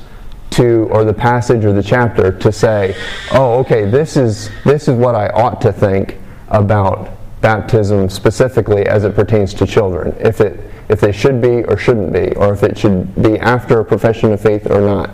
to, 0.54 0.88
or 0.92 1.04
the 1.04 1.14
passage 1.14 1.66
or 1.66 1.74
the 1.74 1.84
chapter 1.84 2.32
to 2.32 2.52
say, 2.52 2.96
oh, 3.32 3.60
okay, 3.60 3.86
this 3.86 4.18
is, 4.18 4.50
this 4.64 4.88
is 4.88 4.96
what 4.96 5.16
I 5.16 5.28
ought 5.30 5.62
to 5.62 5.72
think 5.72 6.18
about 6.50 7.12
baptism 7.42 8.10
specifically 8.10 8.86
as 8.86 9.04
it 9.04 9.16
pertains 9.16 9.54
to 9.56 9.68
children. 9.68 10.16
If 10.20 10.40
it 10.40 10.72
if 10.90 11.00
they 11.00 11.12
should 11.12 11.42
be 11.42 11.64
or 11.64 11.78
shouldn't 11.78 12.14
be, 12.14 12.36
or 12.36 12.54
if 12.54 12.64
it 12.64 12.78
should 12.78 13.16
be 13.22 13.40
after 13.40 13.80
a 13.80 13.86
profession 13.86 14.32
of 14.34 14.42
faith 14.42 14.70
or 14.70 14.82
not. 14.82 15.10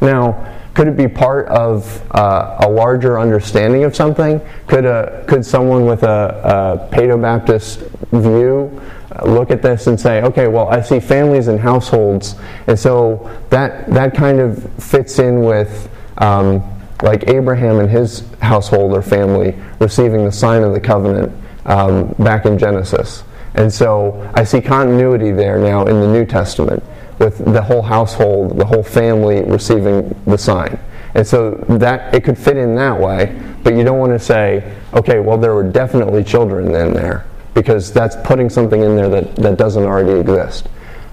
Now, 0.00 0.52
could 0.74 0.88
it 0.88 0.96
be 0.96 1.08
part 1.08 1.46
of 1.48 2.02
uh, 2.14 2.56
a 2.60 2.68
larger 2.68 3.18
understanding 3.18 3.84
of 3.84 3.94
something? 3.94 4.40
Could, 4.66 4.84
a, 4.84 5.24
could 5.26 5.44
someone 5.46 5.86
with 5.86 6.02
a, 6.02 6.88
a 6.90 6.94
Paedo-Baptist 6.94 7.80
view 8.12 8.82
look 9.24 9.50
at 9.50 9.62
this 9.62 9.86
and 9.86 9.98
say, 9.98 10.22
okay, 10.22 10.48
well, 10.48 10.68
I 10.68 10.80
see 10.80 11.00
families 11.00 11.48
and 11.48 11.60
households, 11.60 12.34
and 12.66 12.78
so 12.78 13.30
that, 13.50 13.88
that 13.90 14.14
kind 14.14 14.40
of 14.40 14.62
fits 14.82 15.18
in 15.18 15.42
with 15.42 15.88
um, 16.18 16.62
like 17.02 17.28
Abraham 17.28 17.78
and 17.78 17.90
his 17.90 18.24
household 18.40 18.92
or 18.92 19.02
family 19.02 19.54
receiving 19.78 20.24
the 20.24 20.32
sign 20.32 20.62
of 20.62 20.72
the 20.72 20.80
covenant 20.80 21.32
um, 21.66 22.14
back 22.18 22.46
in 22.46 22.58
Genesis. 22.58 23.24
And 23.54 23.72
so 23.72 24.30
I 24.34 24.44
see 24.44 24.60
continuity 24.60 25.30
there 25.30 25.58
now 25.58 25.86
in 25.86 26.00
the 26.00 26.08
New 26.08 26.24
Testament 26.24 26.82
with 27.18 27.38
the 27.52 27.62
whole 27.62 27.82
household, 27.82 28.58
the 28.58 28.64
whole 28.64 28.82
family 28.82 29.42
receiving 29.42 30.08
the 30.26 30.36
sign. 30.36 30.78
And 31.14 31.24
so 31.24 31.52
that 31.68 32.12
it 32.12 32.24
could 32.24 32.36
fit 32.36 32.56
in 32.56 32.74
that 32.74 32.98
way, 32.98 33.40
but 33.62 33.74
you 33.74 33.84
don't 33.84 33.98
want 33.98 34.12
to 34.12 34.18
say, 34.18 34.76
okay, 34.92 35.20
well 35.20 35.38
there 35.38 35.54
were 35.54 35.62
definitely 35.62 36.24
children 36.24 36.74
in 36.74 36.92
there 36.92 37.24
because 37.54 37.92
that's 37.92 38.16
putting 38.24 38.50
something 38.50 38.82
in 38.82 38.96
there 38.96 39.08
that, 39.08 39.36
that 39.36 39.56
doesn't 39.56 39.84
already 39.84 40.20
exist. 40.20 40.68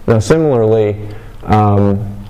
Now 0.07 0.19
similarly, 0.19 1.07
um, 1.43 2.25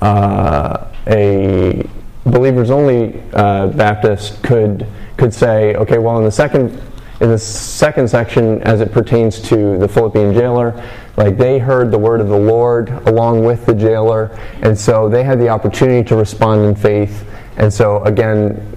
uh, 0.00 0.86
a 1.06 1.86
believers 2.24 2.70
only 2.70 3.22
uh, 3.34 3.68
Baptist 3.68 4.42
could 4.42 4.86
could 5.16 5.34
say, 5.34 5.74
okay, 5.74 5.98
well 5.98 6.18
in 6.18 6.24
the 6.24 6.30
second 6.30 6.80
in 7.20 7.28
the 7.28 7.38
second 7.38 8.08
section, 8.08 8.62
as 8.62 8.80
it 8.80 8.92
pertains 8.92 9.40
to 9.42 9.76
the 9.76 9.86
Philippian 9.86 10.32
jailer, 10.32 10.82
like 11.18 11.36
they 11.36 11.58
heard 11.58 11.90
the 11.90 11.98
word 11.98 12.22
of 12.22 12.28
the 12.28 12.38
Lord 12.38 12.88
along 13.06 13.44
with 13.44 13.66
the 13.66 13.74
jailer, 13.74 14.30
and 14.62 14.78
so 14.78 15.06
they 15.06 15.22
had 15.22 15.38
the 15.38 15.50
opportunity 15.50 16.02
to 16.08 16.16
respond 16.16 16.64
in 16.64 16.74
faith. 16.74 17.28
And 17.58 17.70
so, 17.70 18.02
again, 18.04 18.74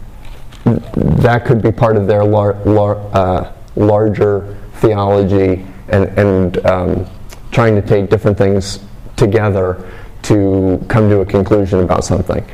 that 0.65 1.45
could 1.45 1.61
be 1.61 1.71
part 1.71 1.97
of 1.97 2.07
their 2.07 2.23
lar- 2.23 2.55
lar- 2.65 3.01
uh, 3.13 3.51
larger 3.75 4.57
theology 4.75 5.65
and, 5.89 6.05
and 6.17 6.65
um, 6.65 7.05
trying 7.51 7.75
to 7.75 7.81
take 7.81 8.09
different 8.09 8.37
things 8.37 8.79
together 9.15 9.89
to 10.23 10.83
come 10.87 11.09
to 11.09 11.19
a 11.19 11.25
conclusion 11.25 11.79
about 11.79 12.03
something 12.05 12.45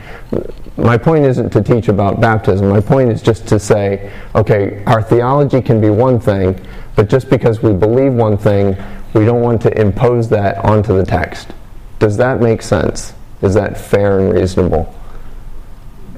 my 0.80 0.98
point 0.98 1.26
isn't 1.26 1.50
to 1.52 1.62
teach 1.62 1.88
about 1.88 2.20
baptism. 2.20 2.70
My 2.70 2.80
point 2.80 3.12
is 3.12 3.22
just 3.22 3.48
to 3.50 3.60
say, 3.60 4.12
okay, 4.34 4.84
our 4.86 5.02
theology 5.02 5.62
can 5.62 5.82
be 5.82 5.90
one 5.90 6.20
thing, 6.20 6.60
but 6.96 7.10
just 7.10 7.30
because 7.30 7.62
we 7.62 7.74
believe 7.74 8.14
one 8.14 8.38
thing, 8.38 8.78
we 9.14 9.26
don't 9.26 9.42
want 9.42 9.62
to 9.64 9.80
impose 9.82 10.30
that 10.30 10.58
onto 10.64 10.96
the 10.96 11.06
text. 11.06 11.50
Does 12.00 12.18
that 12.18 12.40
make 12.40 12.62
sense? 12.62 13.14
Is 13.42 13.54
that 13.56 13.78
fair 13.78 14.20
and 14.20 14.34
reasonable? 14.34 14.94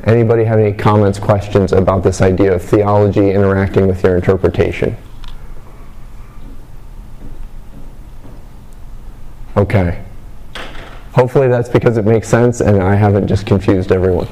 Anybody 0.05 0.43
have 0.45 0.57
any 0.57 0.73
comments, 0.73 1.19
questions 1.19 1.73
about 1.73 2.03
this 2.03 2.21
idea 2.21 2.55
of 2.55 2.63
theology 2.63 3.31
interacting 3.31 3.87
with 3.87 4.03
your 4.03 4.15
interpretation? 4.15 4.97
Okay. 9.55 10.03
Hopefully 11.13 11.47
that's 11.47 11.69
because 11.69 11.97
it 11.97 12.05
makes 12.05 12.27
sense 12.27 12.61
and 12.61 12.81
I 12.81 12.95
haven't 12.95 13.27
just 13.27 13.45
confused 13.45 13.91
everyone. 13.91 14.27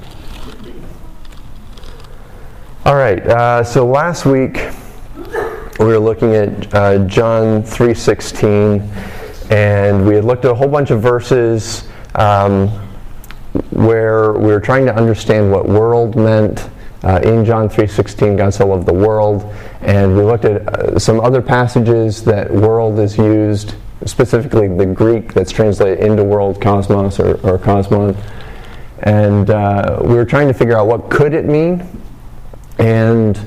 All 2.85 2.95
right, 2.95 3.19
uh, 3.27 3.63
so 3.63 3.85
last 3.85 4.25
week 4.25 4.57
we 5.79 5.85
were 5.85 5.99
looking 5.99 6.33
at 6.33 6.73
uh, 6.73 7.05
John 7.05 7.61
3.16 7.61 9.51
and 9.51 10.07
we 10.07 10.15
had 10.15 10.23
looked 10.23 10.45
at 10.45 10.51
a 10.51 10.55
whole 10.55 10.67
bunch 10.67 10.89
of 10.89 11.01
verses 11.01 11.88
um, 12.15 12.88
where 13.72 14.34
we 14.34 14.48
were 14.48 14.60
trying 14.60 14.86
to 14.86 14.96
understand 14.96 15.51
what 15.51 15.68
world 15.68 16.15
meant. 16.15 16.70
Uh, 17.01 17.20
in 17.24 17.46
John 17.46 17.70
3:16, 17.70 18.38
God 18.38 18.53
so 18.53 18.68
loved 18.68 18.86
the 18.86 18.94
world, 18.94 19.53
and 19.82 20.18
we 20.18 20.24
looked 20.24 20.44
at 20.44 20.68
uh, 20.68 21.00
some 21.00 21.22
other 21.22 21.41
passages 21.41 22.24
that 22.25 22.51
world 22.51 23.00
is 23.00 23.18
used, 23.18 23.75
specifically 24.06 24.68
the 24.68 24.86
Greek 24.86 25.34
that's 25.34 25.51
translated 25.51 26.00
into 26.00 26.24
world, 26.25 26.60
cosmos 26.60 27.20
or, 27.20 27.36
or 27.48 27.58
cosmon, 27.58 28.18
and 29.03 29.50
uh, 29.50 30.00
we 30.01 30.15
were 30.15 30.25
trying 30.25 30.50
to 30.50 30.53
figure 30.53 30.77
out 30.77 30.88
what 30.88 31.10
could 31.10 31.34
it 31.34 31.46
mean, 31.46 31.88
and 32.79 33.39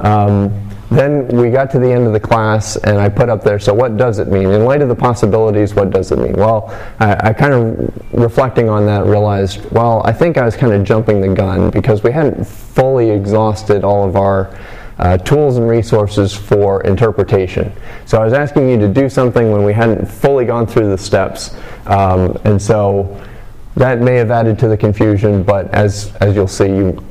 um, 0.00 0.67
then 0.90 1.28
we 1.28 1.50
got 1.50 1.70
to 1.72 1.78
the 1.78 1.90
end 1.90 2.06
of 2.06 2.14
the 2.14 2.20
class, 2.20 2.76
and 2.76 2.98
I 2.98 3.10
put 3.10 3.28
up 3.28 3.44
there, 3.44 3.58
so 3.58 3.74
what 3.74 3.98
does 3.98 4.18
it 4.18 4.28
mean? 4.28 4.50
In 4.50 4.64
light 4.64 4.80
of 4.80 4.88
the 4.88 4.94
possibilities, 4.94 5.74
what 5.74 5.90
does 5.90 6.12
it 6.12 6.18
mean? 6.18 6.32
Well, 6.32 6.74
I, 6.98 7.28
I 7.28 7.32
kind 7.34 7.52
of, 7.52 8.14
reflecting 8.18 8.70
on 8.70 8.86
that, 8.86 9.04
realized, 9.04 9.70
well, 9.70 10.00
I 10.06 10.12
think 10.12 10.38
I 10.38 10.46
was 10.46 10.56
kind 10.56 10.72
of 10.72 10.84
jumping 10.84 11.20
the 11.20 11.28
gun 11.28 11.70
because 11.70 12.02
we 12.02 12.10
hadn't 12.10 12.42
fully 12.46 13.10
exhausted 13.10 13.84
all 13.84 14.08
of 14.08 14.16
our 14.16 14.58
uh, 14.98 15.18
tools 15.18 15.58
and 15.58 15.68
resources 15.68 16.34
for 16.34 16.80
interpretation. 16.84 17.70
So 18.06 18.20
I 18.20 18.24
was 18.24 18.32
asking 18.32 18.70
you 18.70 18.78
to 18.78 18.88
do 18.88 19.10
something 19.10 19.52
when 19.52 19.64
we 19.64 19.74
hadn't 19.74 20.06
fully 20.06 20.46
gone 20.46 20.66
through 20.66 20.88
the 20.88 20.98
steps, 20.98 21.54
um, 21.86 22.38
and 22.44 22.60
so 22.60 23.22
that 23.76 24.00
may 24.00 24.14
have 24.14 24.30
added 24.30 24.58
to 24.60 24.68
the 24.68 24.76
confusion, 24.76 25.42
but 25.42 25.68
as, 25.74 26.16
as 26.16 26.34
you'll 26.34 26.48
see, 26.48 26.66
you, 26.66 27.04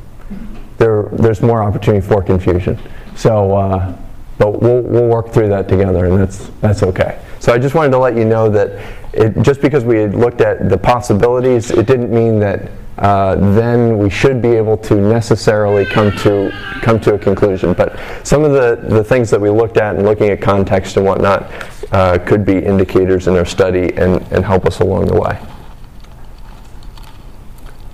there, 0.79 1.03
there's 1.13 1.41
more 1.43 1.61
opportunity 1.61 2.05
for 2.05 2.23
confusion. 2.23 2.77
So, 3.17 3.57
uh, 3.57 3.97
but 4.37 4.61
we'll, 4.61 4.81
we'll 4.83 5.07
work 5.07 5.29
through 5.29 5.49
that 5.49 5.67
together, 5.67 6.05
and 6.05 6.17
that's, 6.17 6.49
that's 6.61 6.83
okay. 6.83 7.19
So 7.39 7.53
I 7.53 7.57
just 7.57 7.75
wanted 7.75 7.91
to 7.91 7.97
let 7.97 8.15
you 8.15 8.23
know 8.23 8.49
that 8.49 8.79
it, 9.13 9.41
just 9.41 9.61
because 9.61 9.83
we 9.83 9.97
had 9.97 10.13
looked 10.13 10.41
at 10.41 10.69
the 10.69 10.77
possibilities, 10.77 11.71
it 11.71 11.87
didn't 11.87 12.11
mean 12.11 12.39
that 12.39 12.71
uh, 12.99 13.35
then 13.53 13.97
we 13.97 14.09
should 14.09 14.41
be 14.41 14.49
able 14.49 14.75
to 14.75 14.95
necessarily 14.95 15.85
come 15.85 16.11
to 16.17 16.51
come 16.81 16.99
to 16.99 17.13
a 17.13 17.17
conclusion. 17.17 17.73
But 17.73 17.99
some 18.23 18.43
of 18.43 18.53
the, 18.53 18.87
the 18.87 19.03
things 19.03 19.29
that 19.29 19.39
we 19.39 19.49
looked 19.49 19.77
at 19.77 19.95
and 19.95 20.05
looking 20.05 20.29
at 20.29 20.41
context 20.41 20.97
and 20.97 21.05
whatnot 21.05 21.51
uh, 21.91 22.17
could 22.17 22.43
be 22.43 22.57
indicators 22.57 23.27
in 23.27 23.35
our 23.35 23.45
study 23.45 23.95
and, 23.97 24.21
and 24.31 24.43
help 24.43 24.65
us 24.65 24.79
along 24.79 25.05
the 25.07 25.19
way. 25.19 25.39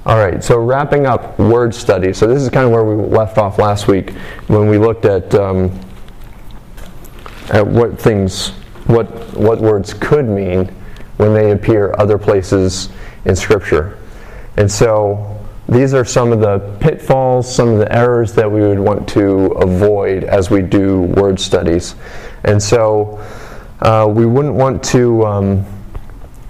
All 0.06 0.18
right, 0.18 0.44
so 0.44 0.60
wrapping 0.60 1.06
up 1.06 1.40
word 1.40 1.74
study. 1.74 2.12
So 2.12 2.28
this 2.28 2.42
is 2.42 2.50
kind 2.50 2.66
of 2.66 2.74
where 2.74 2.84
we 2.84 3.02
left 3.02 3.38
off 3.38 3.58
last 3.58 3.88
week 3.88 4.10
when 4.48 4.68
we 4.68 4.78
looked 4.78 5.06
at 5.06 5.34
um, 5.34 5.80
at 7.54 7.66
what 7.66 7.98
things, 7.98 8.50
what 8.86 9.08
what 9.34 9.62
words 9.62 9.94
could 9.94 10.28
mean 10.28 10.66
when 11.16 11.34
they 11.34 11.52
appear 11.52 11.96
other 12.00 12.18
places 12.18 12.90
in 13.24 13.34
Scripture. 13.34 13.98
And 14.58 14.70
so 14.70 15.40
these 15.70 15.94
are 15.94 16.04
some 16.04 16.34
of 16.34 16.42
the 16.42 16.60
pitfalls, 16.82 17.50
some 17.50 17.70
of 17.70 17.80
the 17.80 17.90
errors 17.90 18.34
that 18.34 18.52
we 18.52 18.60
would 18.60 18.80
want 18.80 19.08
to 19.10 19.54
avoid 19.54 20.26
as 20.26 20.50
we 20.50 20.64
do 20.64 21.04
word 21.04 21.40
studies. 21.40 21.96
And 22.44 22.62
so 22.62 23.26
uh, 23.80 24.12
we 24.14 24.26
wouldn't 24.26 24.56
want 24.56 24.84
to. 24.84 25.26
Um, 25.26 25.73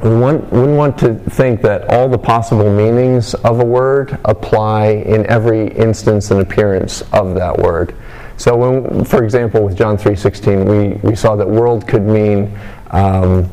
we 0.01 0.09
wouldn't 0.09 0.51
want 0.51 0.97
to 0.99 1.15
think 1.15 1.61
that 1.61 1.87
all 1.89 2.09
the 2.09 2.17
possible 2.17 2.73
meanings 2.73 3.35
of 3.35 3.59
a 3.59 3.65
word 3.65 4.19
apply 4.25 4.87
in 4.87 5.25
every 5.27 5.67
instance 5.75 6.31
and 6.31 6.41
appearance 6.41 7.01
of 7.13 7.35
that 7.35 7.57
word. 7.57 7.95
So, 8.37 8.57
when, 8.57 9.05
for 9.05 9.23
example, 9.23 9.63
with 9.63 9.77
John 9.77 9.97
3:16, 9.97 10.65
we, 10.65 11.09
we 11.09 11.15
saw 11.15 11.35
that 11.35 11.47
world 11.47 11.87
could 11.87 12.03
mean 12.03 12.57
um, 12.91 13.49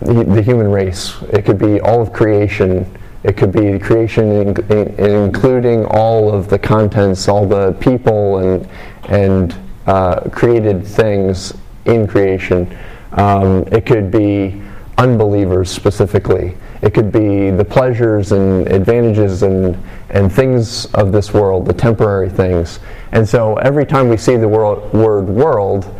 the 0.00 0.42
human 0.42 0.70
race. 0.70 1.14
It 1.32 1.44
could 1.44 1.58
be 1.58 1.80
all 1.80 2.02
of 2.02 2.12
creation. 2.12 2.90
It 3.22 3.36
could 3.36 3.52
be 3.52 3.78
creation 3.78 4.30
in, 4.32 4.72
in, 4.72 4.88
including 4.98 5.84
all 5.86 6.34
of 6.34 6.48
the 6.48 6.58
contents, 6.58 7.28
all 7.28 7.46
the 7.46 7.72
people 7.74 8.38
and 8.38 8.68
and 9.08 9.54
uh, 9.86 10.28
created 10.30 10.84
things 10.84 11.54
in 11.84 12.06
creation. 12.06 12.76
Um, 13.12 13.64
it 13.70 13.86
could 13.86 14.10
be 14.10 14.62
unbelievers 15.00 15.70
specifically. 15.70 16.54
It 16.82 16.92
could 16.92 17.10
be 17.10 17.50
the 17.50 17.64
pleasures 17.64 18.32
and 18.32 18.68
advantages 18.68 19.42
and, 19.42 19.76
and 20.10 20.30
things 20.30 20.84
of 20.92 21.10
this 21.10 21.32
world, 21.32 21.64
the 21.64 21.72
temporary 21.72 22.28
things. 22.28 22.80
And 23.12 23.26
so 23.26 23.56
every 23.56 23.86
time 23.86 24.10
we 24.10 24.18
see 24.18 24.36
the 24.36 24.46
world, 24.46 24.92
word 24.92 25.26
world, 25.26 25.92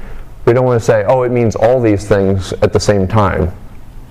we 0.45 0.53
don't 0.53 0.67
want 0.67 0.79
to 0.79 0.85
say, 0.85 1.05
oh, 1.09 1.23
it 1.23 1.33
means 1.33 1.57
all 1.57 1.81
these 1.81 2.07
things 2.07 2.53
at 2.55 2.75
the 2.75 2.81
same 2.81 3.09
time 3.09 3.51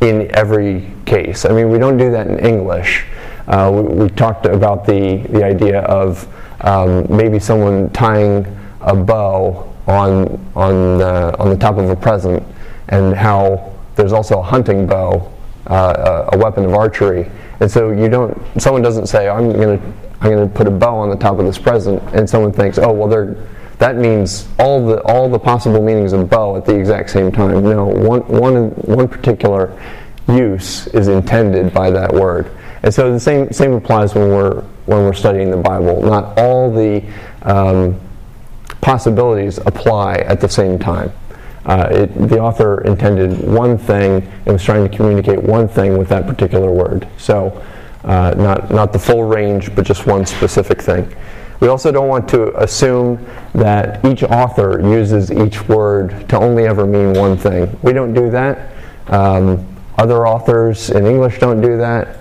in 0.02 0.34
every 0.36 0.92
case. 1.06 1.46
I 1.46 1.50
mean, 1.50 1.70
we 1.70 1.78
don't 1.78 1.98
do 1.98 2.10
that 2.10 2.26
in 2.26 2.40
English. 2.40 3.06
Uh, 3.48 3.72
we, 3.72 3.82
we, 3.82 4.10
talked 4.10 4.48
about 4.48 4.86
the, 4.86 5.18
the 5.30 5.44
idea 5.44 5.82
of 5.82 6.28
um, 6.62 7.06
maybe 7.16 7.38
someone 7.38 7.92
tying 7.92 8.46
a 8.82 8.96
bow 8.96 9.72
on, 9.86 10.52
on, 10.56 11.02
uh, 11.02 11.36
on 11.38 11.50
the 11.50 11.58
top 11.58 11.78
of 11.78 11.90
a 11.90 11.96
present 11.96 12.44
and 12.88 13.14
how 13.16 13.72
there's 14.00 14.14
also 14.14 14.40
a 14.40 14.44
hunting 14.44 14.88
bow, 14.88 15.32
uh, 15.68 16.30
a 16.32 16.38
weapon 16.38 16.66
of 16.66 16.74
archery. 16.74 17.30
And 17.60 17.70
so 17.70 17.92
you 17.92 18.08
don't, 18.10 18.36
someone 18.60 18.82
doesn't 18.82 19.08
say, 19.08 19.28
I'm 19.28 19.52
going 19.52 19.80
to 19.80 19.94
I'm 20.22 20.32
going 20.32 20.48
to 20.50 20.54
put 20.54 20.68
a 20.68 20.72
bow 20.72 20.98
on 20.98 21.10
the 21.10 21.16
top 21.16 21.40
of 21.40 21.46
this 21.46 21.58
present, 21.58 22.02
and 22.14 22.30
someone 22.30 22.52
thinks, 22.52 22.78
oh, 22.78 22.92
well, 22.92 23.08
that 23.78 23.96
means 23.96 24.50
all 24.60 24.86
the, 24.86 25.02
all 25.04 25.30
the 25.30 25.40
possible 25.40 25.82
meanings 25.82 26.12
of 26.12 26.30
bow 26.30 26.58
at 26.58 26.66
the 26.66 26.76
exact 26.76 27.10
same 27.10 27.32
time. 27.32 27.64
No, 27.64 27.86
one, 27.86 28.28
one, 28.28 28.72
one 28.72 29.08
particular 29.08 29.72
use 30.28 30.88
is 30.88 31.08
intended 31.08 31.74
by 31.74 31.90
that 31.92 32.14
word. 32.14 32.52
And 32.84 32.94
so 32.94 33.12
the 33.14 33.20
same, 33.20 33.52
same 33.54 33.74
applies 33.74 34.14
when 34.14 34.28
we're, 34.28 34.62
when 34.86 35.06
we're 35.06 35.14
studying 35.14 35.52
the 35.52 35.58
Bible. 35.58 36.02
Not 36.02 36.38
all 36.38 36.70
the 36.70 37.02
um, 37.44 37.98
possibilities 38.82 39.58
apply 39.60 40.16
at 40.16 40.42
the 40.42 40.50
same 40.50 40.78
time. 40.78 41.12
Uh, 41.70 41.88
it, 41.92 42.08
the 42.30 42.40
author 42.40 42.82
intended 42.82 43.48
one 43.48 43.78
thing 43.78 44.24
and 44.24 44.48
was 44.48 44.64
trying 44.64 44.90
to 44.90 44.98
communicate 44.98 45.40
one 45.44 45.68
thing 45.68 46.00
with 46.00 46.10
that 46.10 46.26
particular 46.26 46.72
word. 46.72 47.08
So, 47.20 47.64
uh, 48.06 48.34
not, 48.36 48.72
not 48.72 48.92
the 48.92 48.98
full 48.98 49.24
range, 49.24 49.76
but 49.76 49.86
just 49.86 50.08
one 50.08 50.26
specific 50.26 50.82
thing. 50.82 51.16
We 51.60 51.68
also 51.68 51.92
don't 51.92 52.08
want 52.08 52.28
to 52.30 52.60
assume 52.60 53.24
that 53.54 54.04
each 54.04 54.24
author 54.24 54.82
uses 54.82 55.32
each 55.32 55.68
word 55.68 56.28
to 56.30 56.40
only 56.40 56.66
ever 56.66 56.88
mean 56.88 57.14
one 57.14 57.38
thing. 57.38 57.78
We 57.84 57.94
don't 57.94 58.16
do 58.16 58.32
that. 58.32 58.72
Um, 59.06 59.68
other 60.00 60.26
authors 60.26 60.90
in 60.90 61.06
English 61.06 61.38
don't 61.38 61.62
do 61.62 61.78
that. 61.78 62.18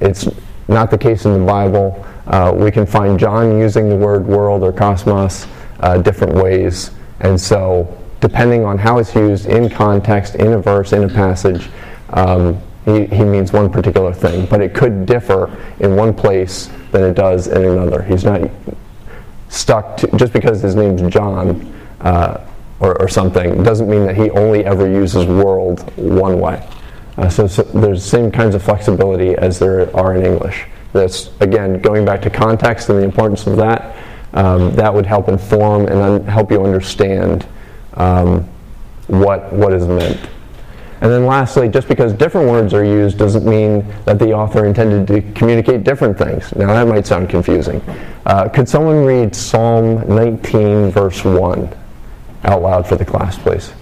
It's 0.00 0.26
not 0.68 0.90
the 0.90 0.96
case 0.96 1.26
in 1.26 1.38
the 1.38 1.44
Bible. 1.44 2.02
Uh, 2.26 2.54
we 2.56 2.70
can 2.70 2.86
find 2.86 3.18
John 3.18 3.58
using 3.58 3.90
the 3.90 3.96
word 3.96 4.24
world 4.24 4.62
or 4.62 4.72
cosmos 4.72 5.46
uh, 5.80 5.98
different 5.98 6.32
ways. 6.32 6.92
And 7.18 7.38
so 7.38 7.99
depending 8.20 8.64
on 8.64 8.78
how 8.78 8.98
it's 8.98 9.14
used 9.14 9.46
in 9.46 9.68
context, 9.68 10.34
in 10.34 10.52
a 10.52 10.58
verse, 10.58 10.92
in 10.92 11.04
a 11.04 11.08
passage, 11.08 11.68
um, 12.10 12.60
he, 12.84 13.06
he 13.06 13.24
means 13.24 13.52
one 13.52 13.70
particular 13.70 14.12
thing. 14.12 14.46
But 14.46 14.60
it 14.60 14.74
could 14.74 15.06
differ 15.06 15.56
in 15.80 15.96
one 15.96 16.14
place 16.14 16.68
than 16.92 17.04
it 17.04 17.14
does 17.14 17.46
in 17.46 17.64
another. 17.64 18.02
He's 18.02 18.24
not 18.24 18.50
stuck 19.48 19.96
to, 19.98 20.16
just 20.16 20.32
because 20.32 20.60
his 20.62 20.74
name's 20.74 21.02
John 21.12 21.72
uh, 22.00 22.46
or, 22.78 23.00
or, 23.00 23.08
something, 23.08 23.62
doesn't 23.62 23.90
mean 23.90 24.06
that 24.06 24.16
he 24.16 24.30
only 24.30 24.64
ever 24.64 24.88
uses 24.88 25.26
world 25.26 25.80
one 25.96 26.40
way. 26.40 26.66
Uh, 27.18 27.28
so, 27.28 27.46
so, 27.46 27.62
there's 27.62 28.02
the 28.02 28.08
same 28.08 28.30
kinds 28.30 28.54
of 28.54 28.62
flexibility 28.62 29.34
as 29.34 29.58
there 29.58 29.94
are 29.94 30.16
in 30.16 30.24
English. 30.24 30.64
That's, 30.92 31.30
again, 31.40 31.80
going 31.80 32.04
back 32.04 32.22
to 32.22 32.30
context 32.30 32.88
and 32.88 32.98
the 32.98 33.04
importance 33.04 33.46
of 33.46 33.56
that, 33.58 33.96
um, 34.32 34.74
that 34.76 34.92
would 34.92 35.04
help 35.04 35.28
inform 35.28 35.86
and 35.86 36.00
un- 36.00 36.24
help 36.24 36.50
you 36.50 36.64
understand 36.64 37.46
um, 37.94 38.48
what, 39.08 39.52
what 39.52 39.72
is 39.72 39.86
meant. 39.86 40.28
And 41.00 41.10
then 41.10 41.24
lastly, 41.24 41.68
just 41.68 41.88
because 41.88 42.12
different 42.12 42.48
words 42.48 42.74
are 42.74 42.84
used 42.84 43.16
doesn't 43.18 43.46
mean 43.46 43.86
that 44.04 44.18
the 44.18 44.32
author 44.32 44.66
intended 44.66 45.06
to 45.06 45.22
communicate 45.32 45.82
different 45.82 46.18
things. 46.18 46.54
Now 46.54 46.74
that 46.74 46.86
might 46.86 47.06
sound 47.06 47.30
confusing. 47.30 47.80
Uh, 48.26 48.48
could 48.48 48.68
someone 48.68 49.04
read 49.06 49.34
Psalm 49.34 50.06
19, 50.14 50.90
verse 50.90 51.24
1 51.24 51.74
out 52.44 52.62
loud 52.62 52.86
for 52.86 52.96
the 52.96 53.04
class, 53.04 53.38
please? 53.38 53.72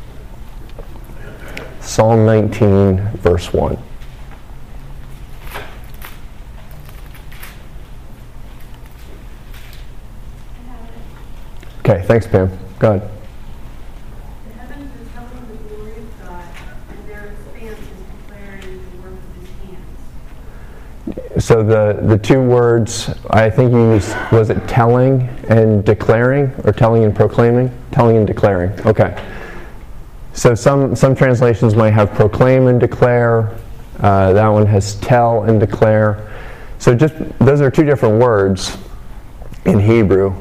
Psalm 1.80 2.24
19, 2.24 2.98
verse 3.18 3.52
1. 3.52 3.76
Okay, 11.80 12.04
thanks, 12.06 12.26
Pam. 12.26 12.50
Go 12.78 12.94
ahead. 12.94 13.17
So 21.36 21.62
the, 21.62 22.00
the 22.02 22.16
two 22.18 22.40
words, 22.40 23.10
I 23.30 23.50
think 23.50 23.72
you 23.72 23.92
used, 23.92 24.16
was 24.32 24.48
it 24.50 24.66
telling 24.66 25.28
and 25.48 25.84
declaring, 25.84 26.52
or 26.64 26.72
telling 26.72 27.04
and 27.04 27.14
proclaiming? 27.14 27.70
Telling 27.92 28.16
and 28.16 28.26
declaring, 28.26 28.70
okay. 28.86 29.22
So 30.32 30.54
some, 30.54 30.96
some 30.96 31.14
translations 31.14 31.74
might 31.74 31.90
have 31.90 32.12
proclaim 32.14 32.66
and 32.68 32.80
declare. 32.80 33.56
Uh, 34.00 34.32
that 34.32 34.48
one 34.48 34.66
has 34.66 34.94
tell 34.96 35.42
and 35.44 35.60
declare. 35.60 36.24
So 36.78 36.94
just 36.94 37.14
those 37.40 37.60
are 37.60 37.70
two 37.70 37.84
different 37.84 38.20
words 38.20 38.78
in 39.64 39.80
Hebrew, 39.80 40.32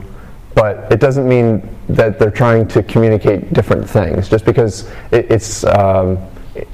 but 0.54 0.92
it 0.92 1.00
doesn't 1.00 1.28
mean 1.28 1.68
that 1.90 2.20
they're 2.20 2.32
trying 2.32 2.68
to 2.70 2.84
communicate 2.84 3.54
different 3.54 3.90
things. 3.90 4.30
Just 4.30 4.46
because 4.46 4.90
it, 5.12 5.32
it's 5.32 5.64
um, 5.64 6.20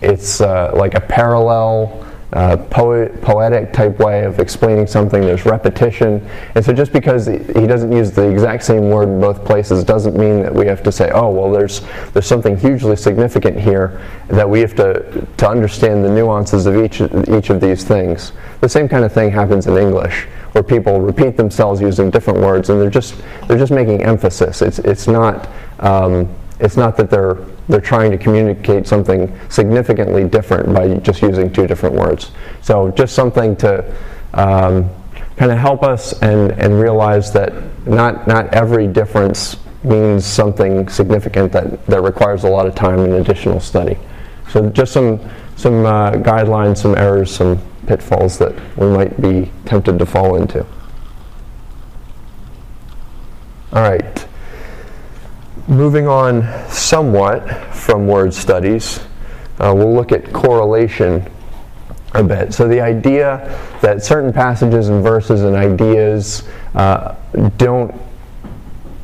it's 0.02 0.41
uh, 0.41 0.73
like 0.76 0.95
a 0.95 1.02
parallel 1.02 2.06
uh, 2.34 2.58
poet, 2.58 3.22
poetic 3.22 3.72
type 3.72 4.00
way 4.00 4.24
of 4.26 4.39
explaining 4.39 4.88
something. 4.88 5.22
There's 5.22 5.46
repetition. 5.46 6.28
And 6.56 6.65
so 6.65 6.74
just 6.74 6.91
because 6.91 7.28
he 7.28 7.67
doesn't 7.67 7.91
use 7.91 8.12
the 8.12 8.28
exact 8.28 8.63
same 8.63 8.89
word 8.89 9.08
in 9.08 9.22
both 9.22 9.46
places 9.46 9.84
doesn't 9.84 10.17
mean 10.17 10.41
that 10.41 10.54
we 10.54 10.65
have 10.65 10.82
to 10.84 10.91
say, 10.91 11.12
oh, 11.12 11.30
well, 11.30 11.52
there's, 11.52 11.82
there's 12.12 12.26
something 12.26 12.58
hugely 12.58 12.96
significant 12.96 13.60
here 13.60 14.02
that 14.30 14.50
we 14.50 14.62
have 14.62 14.76
to, 14.76 15.28
to 15.38 15.48
understand 15.48 16.04
the 16.04 16.10
nuances 16.10 16.65
of 16.65 16.76
each, 16.76 17.02
each 17.30 17.52
of 17.52 17.62
these 17.62 17.84
things. 17.84 18.32
The 18.62 18.69
same 18.69 18.89
kind 18.89 19.06
of 19.06 19.13
thing 19.13 19.30
happens 19.30 19.67
in 19.67 19.78
English 19.78 20.28
where 20.54 20.63
people 20.63 21.02
repeat 21.02 21.38
themselves 21.38 21.82
using 21.82 22.10
different 22.10 22.39
words 22.39 22.69
and 22.69 22.82
they're 22.82 22.89
just, 22.89 23.15
they're 23.48 23.58
just 23.58 23.72
making 23.72 24.04
emphasis. 24.04 24.62
It's, 24.62 24.80
it's 24.80 25.08
not, 25.08 25.50
um, 25.80 26.34
it's 26.63 26.78
not 26.78 26.97
that 26.97 27.10
they're 27.10 27.45
they're 27.67 27.82
trying 27.82 28.12
to 28.12 28.17
communicate 28.17 28.88
something 28.88 29.39
significantly 29.49 30.26
different 30.26 30.73
by 30.73 30.95
just 30.95 31.21
using 31.21 31.52
two 31.52 31.67
different 31.67 31.95
words. 31.95 32.32
So 32.62 32.91
just 32.91 33.15
something 33.15 33.56
to 33.58 33.86
um, 34.34 34.89
kind 35.38 35.52
of 35.52 35.58
help 35.58 35.84
us 35.84 36.21
and, 36.21 36.52
and 36.54 36.80
realize 36.80 37.32
that 37.34 37.54
not, 37.88 38.28
not 38.28 38.54
every 38.54 38.88
difference 38.88 39.58
means 39.84 40.26
something 40.26 40.88
significant 40.89 41.52
that, 41.54 41.86
that 41.88 42.02
requires 42.02 42.43
a 42.43 42.49
lot 42.49 42.65
of 42.65 42.76
time 42.76 42.99
and 42.99 43.13
additional 43.13 43.60
study. 43.60 43.97
So 44.49 44.69
just 44.69 44.93
some, 44.93 45.19
some 45.56 45.86
uh, 45.86 46.12
guidelines, 46.12 46.78
some 46.78 46.95
errors, 46.95 47.34
some 47.34 47.60
pitfalls 47.88 48.38
that 48.38 48.54
we 48.78 48.88
might 48.88 49.19
be 49.21 49.52
tempted 49.65 49.99
to 49.99 50.06
fall 50.06 50.36
into. 50.36 50.65
All 53.73 53.82
right. 53.82 54.22
Moving 55.67 56.10
on 56.10 56.43
somewhat 56.69 57.49
from 57.73 58.06
word 58.06 58.34
studies, 58.34 58.99
uh, 59.60 59.73
we'll 59.73 59.93
look 59.93 60.12
at 60.12 60.34
correlation 60.34 61.26
a 62.13 62.21
bit. 62.21 62.54
So 62.54 62.67
the 62.67 62.82
idea 62.82 63.58
that 63.82 64.04
certain 64.04 64.34
passages 64.34 64.89
and 64.89 65.02
verses 65.02 65.43
and 65.43 65.56
ideas 65.56 66.43
uh, 66.76 67.15
don't 67.58 67.95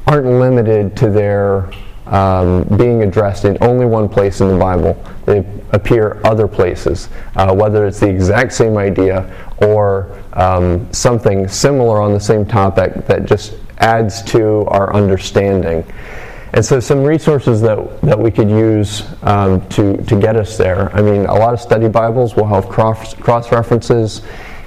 aren't 0.05 0.25
limited 0.25 0.97
to 0.97 1.09
their 1.09 1.71
um, 2.07 2.63
being 2.77 3.03
addressed 3.03 3.45
in 3.45 3.57
only 3.61 3.85
one 3.85 4.09
place 4.09 4.41
in 4.41 4.49
the 4.49 4.57
Bible. 4.57 5.01
They 5.25 5.45
appear 5.71 6.19
other 6.25 6.47
places, 6.47 7.07
uh, 7.37 7.53
whether 7.53 7.87
it's 7.87 8.01
the 8.01 8.09
exact 8.09 8.51
same 8.51 8.75
idea 8.75 9.33
or 9.61 10.19
um, 10.33 10.91
something 10.91 11.47
similar 11.47 12.01
on 12.01 12.13
the 12.13 12.19
same 12.19 12.45
topic 12.45 13.05
that 13.05 13.25
just 13.25 13.53
adds 13.77 14.21
to 14.23 14.65
our 14.65 14.93
understanding. 14.93 15.85
And 16.53 16.65
so, 16.65 16.79
some 16.79 17.03
resources 17.03 17.61
that, 17.61 18.01
that 18.01 18.19
we 18.19 18.31
could 18.31 18.49
use 18.49 19.03
um, 19.23 19.67
to, 19.69 19.97
to 19.97 20.19
get 20.19 20.35
us 20.35 20.57
there. 20.57 20.91
I 20.95 21.01
mean, 21.01 21.25
a 21.25 21.35
lot 21.35 21.53
of 21.53 21.61
study 21.61 21.87
Bibles 21.87 22.35
will 22.35 22.47
have 22.47 22.67
cross, 22.67 23.13
cross 23.13 23.51
references 23.51 24.23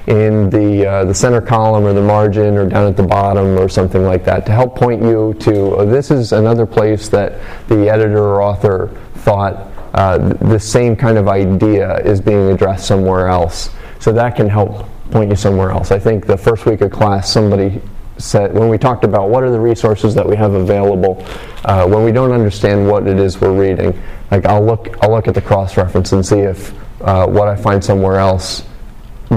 in 0.06 0.50
the, 0.50 0.86
uh, 0.86 1.04
the 1.04 1.14
center 1.14 1.40
column 1.40 1.84
or 1.84 1.92
the 1.92 2.02
margin 2.02 2.56
or 2.56 2.68
down 2.68 2.88
at 2.88 2.96
the 2.96 3.02
bottom 3.02 3.58
or 3.58 3.68
something 3.68 4.02
like 4.02 4.24
that 4.24 4.44
to 4.46 4.52
help 4.52 4.76
point 4.76 5.02
you 5.02 5.34
to 5.38 5.76
oh, 5.76 5.86
this 5.86 6.10
is 6.10 6.32
another 6.32 6.66
place 6.66 7.08
that 7.08 7.40
the 7.68 7.88
editor 7.88 8.18
or 8.18 8.42
author 8.42 8.88
thought 9.16 9.68
uh, 9.94 10.18
the 10.18 10.58
same 10.58 10.96
kind 10.96 11.18
of 11.18 11.28
idea 11.28 11.98
is 11.98 12.20
being 12.20 12.50
addressed 12.50 12.86
somewhere 12.86 13.28
else. 13.28 13.70
So 14.00 14.12
that 14.12 14.34
can 14.34 14.48
help 14.48 14.88
point 15.10 15.30
you 15.30 15.36
somewhere 15.36 15.70
else. 15.70 15.92
I 15.92 15.98
think 15.98 16.26
the 16.26 16.36
first 16.36 16.66
week 16.66 16.80
of 16.80 16.90
class, 16.90 17.30
somebody 17.30 17.80
when 18.18 18.68
we 18.68 18.78
talked 18.78 19.04
about 19.04 19.30
what 19.30 19.42
are 19.42 19.50
the 19.50 19.60
resources 19.60 20.14
that 20.14 20.28
we 20.28 20.36
have 20.36 20.54
available, 20.54 21.24
uh, 21.64 21.86
when 21.86 22.04
we 22.04 22.12
don't 22.12 22.32
understand 22.32 22.88
what 22.88 23.06
it 23.06 23.18
is 23.18 23.40
we're 23.40 23.52
reading, 23.52 24.00
like 24.30 24.44
I'll 24.46 24.64
look, 24.64 24.96
I'll 25.02 25.10
look 25.10 25.28
at 25.28 25.34
the 25.34 25.40
cross 25.40 25.76
reference 25.76 26.12
and 26.12 26.24
see 26.24 26.40
if 26.40 26.74
uh, 27.02 27.26
what 27.26 27.48
I 27.48 27.56
find 27.56 27.82
somewhere 27.82 28.18
else 28.18 28.64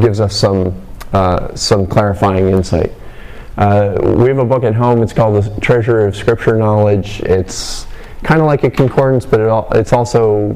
gives 0.01 0.19
us 0.19 0.35
some, 0.35 0.79
uh, 1.13 1.55
some 1.55 1.87
clarifying 1.87 2.49
insight. 2.49 2.91
Uh, 3.57 3.97
we 4.17 4.27
have 4.27 4.39
a 4.39 4.45
book 4.45 4.63
at 4.63 4.75
home. 4.75 5.01
It's 5.01 5.13
called 5.13 5.41
The 5.41 5.61
Treasure 5.61 6.05
of 6.05 6.15
Scripture 6.15 6.57
Knowledge. 6.57 7.21
It's 7.21 7.87
kind 8.23 8.41
of 8.41 8.47
like 8.47 8.63
a 8.63 8.69
concordance, 8.69 9.25
but 9.25 9.39
it 9.39 9.77
it's 9.77 9.93
also, 9.93 10.55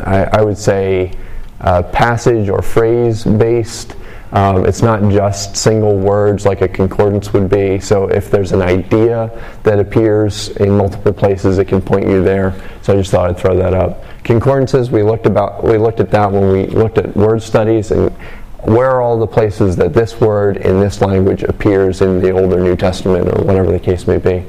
I, 0.00 0.24
I 0.24 0.42
would 0.42 0.58
say, 0.58 1.12
passage 1.58 2.50
or 2.50 2.60
phrase 2.60 3.24
based. 3.24 3.96
Um, 4.32 4.66
it's 4.66 4.82
not 4.82 5.00
just 5.10 5.56
single 5.56 5.96
words 5.96 6.44
like 6.44 6.60
a 6.60 6.68
concordance 6.68 7.32
would 7.32 7.48
be. 7.48 7.80
So 7.80 8.08
if 8.08 8.30
there's 8.30 8.52
an 8.52 8.60
idea 8.60 9.30
that 9.62 9.78
appears 9.78 10.48
in 10.56 10.76
multiple 10.76 11.12
places, 11.12 11.58
it 11.58 11.66
can 11.66 11.80
point 11.80 12.06
you 12.06 12.22
there. 12.22 12.54
So 12.82 12.92
I 12.92 12.96
just 12.96 13.10
thought 13.10 13.30
I'd 13.30 13.38
throw 13.38 13.56
that 13.56 13.74
up. 13.74 14.04
Concordances, 14.24 14.90
we 14.90 15.02
looked 15.02 15.26
about 15.26 15.64
we 15.64 15.78
looked 15.78 16.00
at 16.00 16.10
that 16.10 16.30
when 16.30 16.52
we 16.52 16.66
looked 16.66 16.98
at 16.98 17.16
word 17.16 17.42
studies 17.42 17.90
and 17.90 18.10
where 18.64 18.90
are 18.90 19.00
all 19.00 19.18
the 19.18 19.26
places 19.26 19.76
that 19.76 19.94
this 19.94 20.20
word 20.20 20.58
in 20.58 20.80
this 20.80 21.00
language 21.00 21.44
appears 21.44 22.02
in 22.02 22.20
the 22.20 22.30
Old 22.30 22.52
or 22.52 22.60
New 22.60 22.76
Testament 22.76 23.28
or 23.28 23.44
whatever 23.44 23.70
the 23.70 23.78
case 23.78 24.06
may 24.06 24.18
be. 24.18 24.44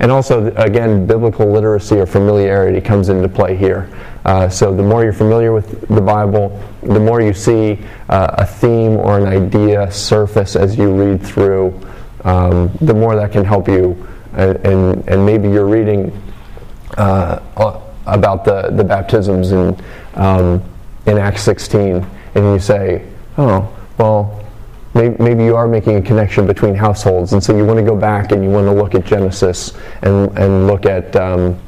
And 0.00 0.10
also, 0.10 0.52
again, 0.56 1.06
biblical 1.06 1.50
literacy 1.50 1.96
or 1.96 2.06
familiarity 2.06 2.80
comes 2.80 3.08
into 3.08 3.28
play 3.28 3.56
here. 3.56 3.88
Uh, 4.24 4.48
so 4.48 4.74
the 4.74 4.82
more 4.82 5.02
you're 5.02 5.12
familiar 5.12 5.52
with 5.52 5.88
the 5.88 6.00
Bible, 6.00 6.60
the 6.82 7.00
more 7.00 7.20
you 7.20 7.32
see 7.32 7.78
uh, 8.08 8.34
a 8.38 8.46
theme 8.46 8.92
or 8.92 9.18
an 9.18 9.26
idea 9.26 9.90
surface 9.90 10.54
as 10.54 10.76
you 10.76 10.94
read 10.94 11.22
through, 11.22 11.78
um, 12.24 12.70
the 12.80 12.94
more 12.94 13.16
that 13.16 13.32
can 13.32 13.44
help 13.44 13.68
you. 13.68 14.06
And, 14.34 14.56
and, 14.64 15.08
and 15.08 15.26
maybe 15.26 15.48
you're 15.48 15.66
reading 15.66 16.12
uh, 16.96 17.40
about 18.06 18.44
the, 18.44 18.70
the 18.70 18.84
baptisms 18.84 19.52
in, 19.52 19.76
um, 20.14 20.62
in 21.06 21.18
Acts 21.18 21.42
16, 21.42 22.06
and 22.34 22.44
you 22.44 22.58
say, 22.58 23.06
oh, 23.38 23.76
well, 23.98 24.44
maybe 24.94 25.44
you 25.44 25.56
are 25.56 25.66
making 25.66 25.96
a 25.96 26.02
connection 26.02 26.46
between 26.46 26.74
households, 26.74 27.32
and 27.32 27.42
so 27.42 27.56
you 27.56 27.64
want 27.64 27.78
to 27.78 27.84
go 27.84 27.96
back 27.96 28.32
and 28.32 28.42
you 28.44 28.50
want 28.50 28.66
to 28.66 28.72
look 28.72 28.94
at 28.94 29.04
Genesis 29.04 29.74
and, 30.02 30.36
and 30.38 30.66
look 30.66 30.86
at 30.86 31.14
um, 31.16 31.58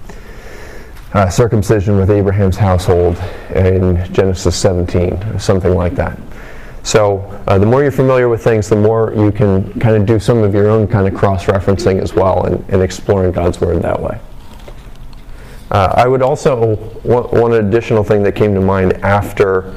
uh, 1.15 1.31
circumcision 1.31 1.97
with 1.97 2.11
Abraham's 2.11 2.57
household 2.57 3.17
in 3.55 4.13
Genesis 4.13 4.57
17, 4.57 5.39
something 5.39 5.75
like 5.75 5.95
that. 5.95 6.19
So 6.83 7.21
uh, 7.47 7.59
the 7.59 7.65
more 7.65 7.83
you're 7.83 7.93
familiar 7.93 8.29
with 8.29 8.45
things, 8.45 8.69
the 8.69 8.77
more 8.77 9.15
you 9.17 9.33
can 9.33 9.81
kind 9.81 9.97
of 9.97 10.05
do 10.05 10.19
some 10.19 10.39
of 10.39 10.53
your 10.53 10.69
own 10.69 10.87
kind 10.87 11.09
of 11.09 11.15
cross-referencing 11.15 12.03
as 12.03 12.13
well 12.13 12.45
and, 12.45 12.63
and 12.69 12.83
exploring 12.83 13.33
God's 13.33 13.61
Word 13.61 13.81
that 13.83 14.01
way. 14.01 14.21
Uh, 15.71 15.95
I 15.97 16.07
would 16.07 16.21
also, 16.21 16.77
one, 17.05 17.25
one 17.41 17.53
additional 17.55 18.05
thing 18.05 18.23
that 18.25 18.33
came 18.37 18.55
to 18.55 18.61
mind 18.61 18.93
after 19.05 19.75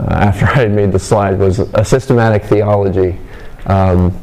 uh, 0.00 0.14
after 0.14 0.46
I 0.46 0.54
had 0.54 0.72
made 0.72 0.92
the 0.92 0.98
slide 0.98 1.38
was 1.38 1.58
a 1.58 1.84
systematic 1.84 2.44
theology. 2.44 3.18
Um, 3.66 4.16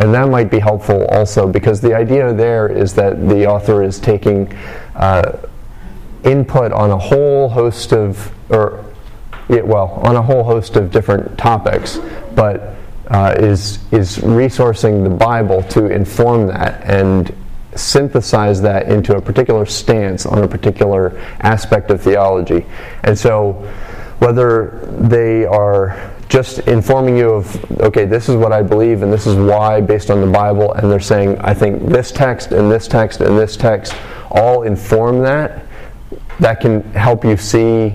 and 0.00 0.12
that 0.12 0.28
might 0.28 0.50
be 0.50 0.58
helpful 0.58 1.06
also 1.06 1.46
because 1.46 1.80
the 1.80 1.94
idea 1.94 2.32
there 2.32 2.68
is 2.68 2.94
that 2.94 3.28
the 3.28 3.46
author 3.46 3.82
is 3.82 4.00
taking 4.00 4.52
uh, 4.96 5.38
input 6.24 6.72
on 6.72 6.90
a 6.90 6.98
whole 6.98 7.48
host 7.48 7.92
of, 7.92 8.32
or 8.50 8.84
well, 9.48 10.00
on 10.02 10.16
a 10.16 10.22
whole 10.22 10.42
host 10.42 10.76
of 10.76 10.90
different 10.90 11.36
topics, 11.36 11.98
but 12.34 12.74
uh, 13.08 13.34
is 13.38 13.78
is 13.92 14.18
resourcing 14.18 15.04
the 15.04 15.10
Bible 15.10 15.62
to 15.64 15.86
inform 15.86 16.46
that 16.46 16.82
and 16.84 17.34
synthesize 17.74 18.62
that 18.62 18.88
into 18.88 19.16
a 19.16 19.20
particular 19.20 19.66
stance 19.66 20.26
on 20.26 20.42
a 20.42 20.48
particular 20.48 21.18
aspect 21.40 21.90
of 21.90 22.00
theology. 22.00 22.64
And 23.02 23.18
so 23.18 23.52
whether 24.18 24.86
they 25.00 25.44
are 25.44 26.14
just 26.28 26.60
informing 26.60 27.16
you 27.16 27.30
of, 27.30 27.80
okay, 27.80 28.04
this 28.04 28.28
is 28.28 28.36
what 28.36 28.52
I 28.52 28.62
believe 28.62 29.02
and 29.02 29.12
this 29.12 29.26
is 29.26 29.36
why 29.36 29.80
based 29.80 30.10
on 30.10 30.20
the 30.20 30.26
Bible, 30.26 30.72
and 30.72 30.90
they're 30.90 31.00
saying, 31.00 31.38
I 31.40 31.52
think 31.52 31.86
this 31.86 32.10
text 32.10 32.52
and 32.52 32.70
this 32.70 32.88
text 32.88 33.20
and 33.20 33.36
this 33.36 33.56
text 33.56 33.94
all 34.30 34.62
inform 34.62 35.20
that, 35.20 35.63
that 36.40 36.60
can 36.60 36.82
help 36.92 37.24
you 37.24 37.36
see 37.36 37.90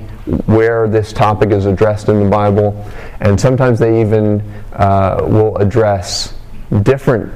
where 0.46 0.88
this 0.88 1.12
topic 1.12 1.52
is 1.52 1.66
addressed 1.66 2.10
in 2.10 2.24
the 2.24 2.30
Bible. 2.30 2.86
And 3.20 3.40
sometimes 3.40 3.80
they 3.80 4.02
even 4.02 4.42
uh, 4.74 5.22
will 5.24 5.56
address 5.58 6.36
different 6.84 7.34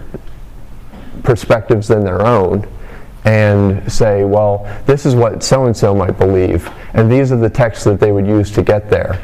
perspectives 1.23 1.87
than 1.87 2.03
their 2.03 2.25
own 2.25 2.67
and 3.25 3.91
say, 3.91 4.23
well, 4.23 4.65
this 4.85 5.05
is 5.05 5.15
what 5.15 5.43
so 5.43 5.65
and 5.65 5.75
so 5.75 5.95
might 5.95 6.17
believe, 6.17 6.69
and 6.93 7.09
these 7.11 7.31
are 7.31 7.37
the 7.37 7.49
texts 7.49 7.85
that 7.85 7.99
they 7.99 8.11
would 8.11 8.27
use 8.27 8.51
to 8.51 8.61
get 8.61 8.89
there. 8.89 9.23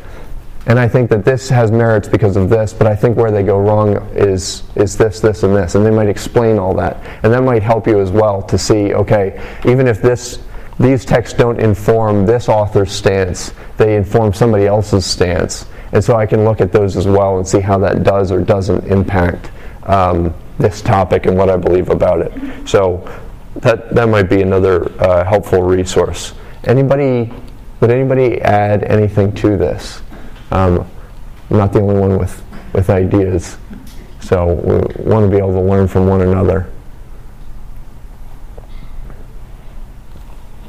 And 0.66 0.78
I 0.78 0.88
think 0.88 1.10
that 1.10 1.26
this 1.26 1.50
has 1.50 1.72
merits 1.72 2.08
because 2.08 2.36
of 2.36 2.50
this, 2.50 2.74
but 2.74 2.86
I 2.86 2.96
think 2.96 3.18
where 3.18 3.32
they 3.32 3.44
go 3.44 3.60
wrong 3.60 3.96
is, 4.14 4.64
is 4.76 4.96
this, 4.96 5.20
this, 5.20 5.42
and 5.44 5.56
this. 5.56 5.74
And 5.74 5.84
they 5.84 5.90
might 5.90 6.10
explain 6.10 6.60
all 6.60 6.76
that. 6.76 6.98
And 7.24 7.34
that 7.34 7.44
might 7.44 7.64
help 7.64 7.88
you 7.88 8.00
as 8.00 8.12
well 8.12 8.44
to 8.44 8.58
see, 8.58 8.94
okay, 8.94 9.42
even 9.66 9.88
if 9.88 10.02
this, 10.02 10.40
these 10.80 11.04
texts 11.04 11.38
don't 11.38 11.60
inform 11.60 12.26
this 12.26 12.48
author's 12.48 12.92
stance, 12.92 13.54
they 13.78 13.98
inform 13.98 14.34
somebody 14.34 14.66
else's 14.66 15.06
stance. 15.06 15.66
And 15.92 16.04
so 16.04 16.16
I 16.16 16.26
can 16.26 16.46
look 16.46 16.62
at 16.62 16.72
those 16.72 16.96
as 16.96 17.08
well 17.08 17.38
and 17.38 17.48
see 17.48 17.60
how 17.60 17.78
that 17.80 18.04
does 18.04 18.32
or 18.32 18.42
doesn't 18.42 18.86
impact 18.88 19.52
um, 19.84 20.34
this 20.58 20.82
topic 20.82 21.26
and 21.26 21.36
what 21.36 21.50
I 21.50 21.58
believe 21.58 21.90
about 21.90 22.22
it. 22.22 22.68
So 22.68 23.10
that 23.58 23.94
that 23.96 24.08
might 24.08 24.30
be 24.30 24.42
another 24.42 24.92
uh, 25.02 25.26
helpful 25.26 25.64
resource. 25.64 26.34
Anybody? 26.66 27.32
Would 27.80 27.92
anybody 27.92 28.42
add 28.42 28.84
anything 28.84 29.34
to 29.36 29.58
this? 29.58 30.02
Um, 30.52 30.86
I'm 31.50 31.58
not 31.58 31.74
the 31.74 31.80
only 31.82 32.00
one 32.00 32.18
with 32.18 32.44
with 32.74 32.90
ideas, 32.90 33.58
so 34.20 34.54
we 34.54 35.04
want 35.04 35.26
to 35.26 35.32
be 35.32 35.38
able 35.38 35.54
to 35.54 35.62
learn 35.62 35.88
from 35.88 36.08
one 36.08 36.22
another. 36.22 36.72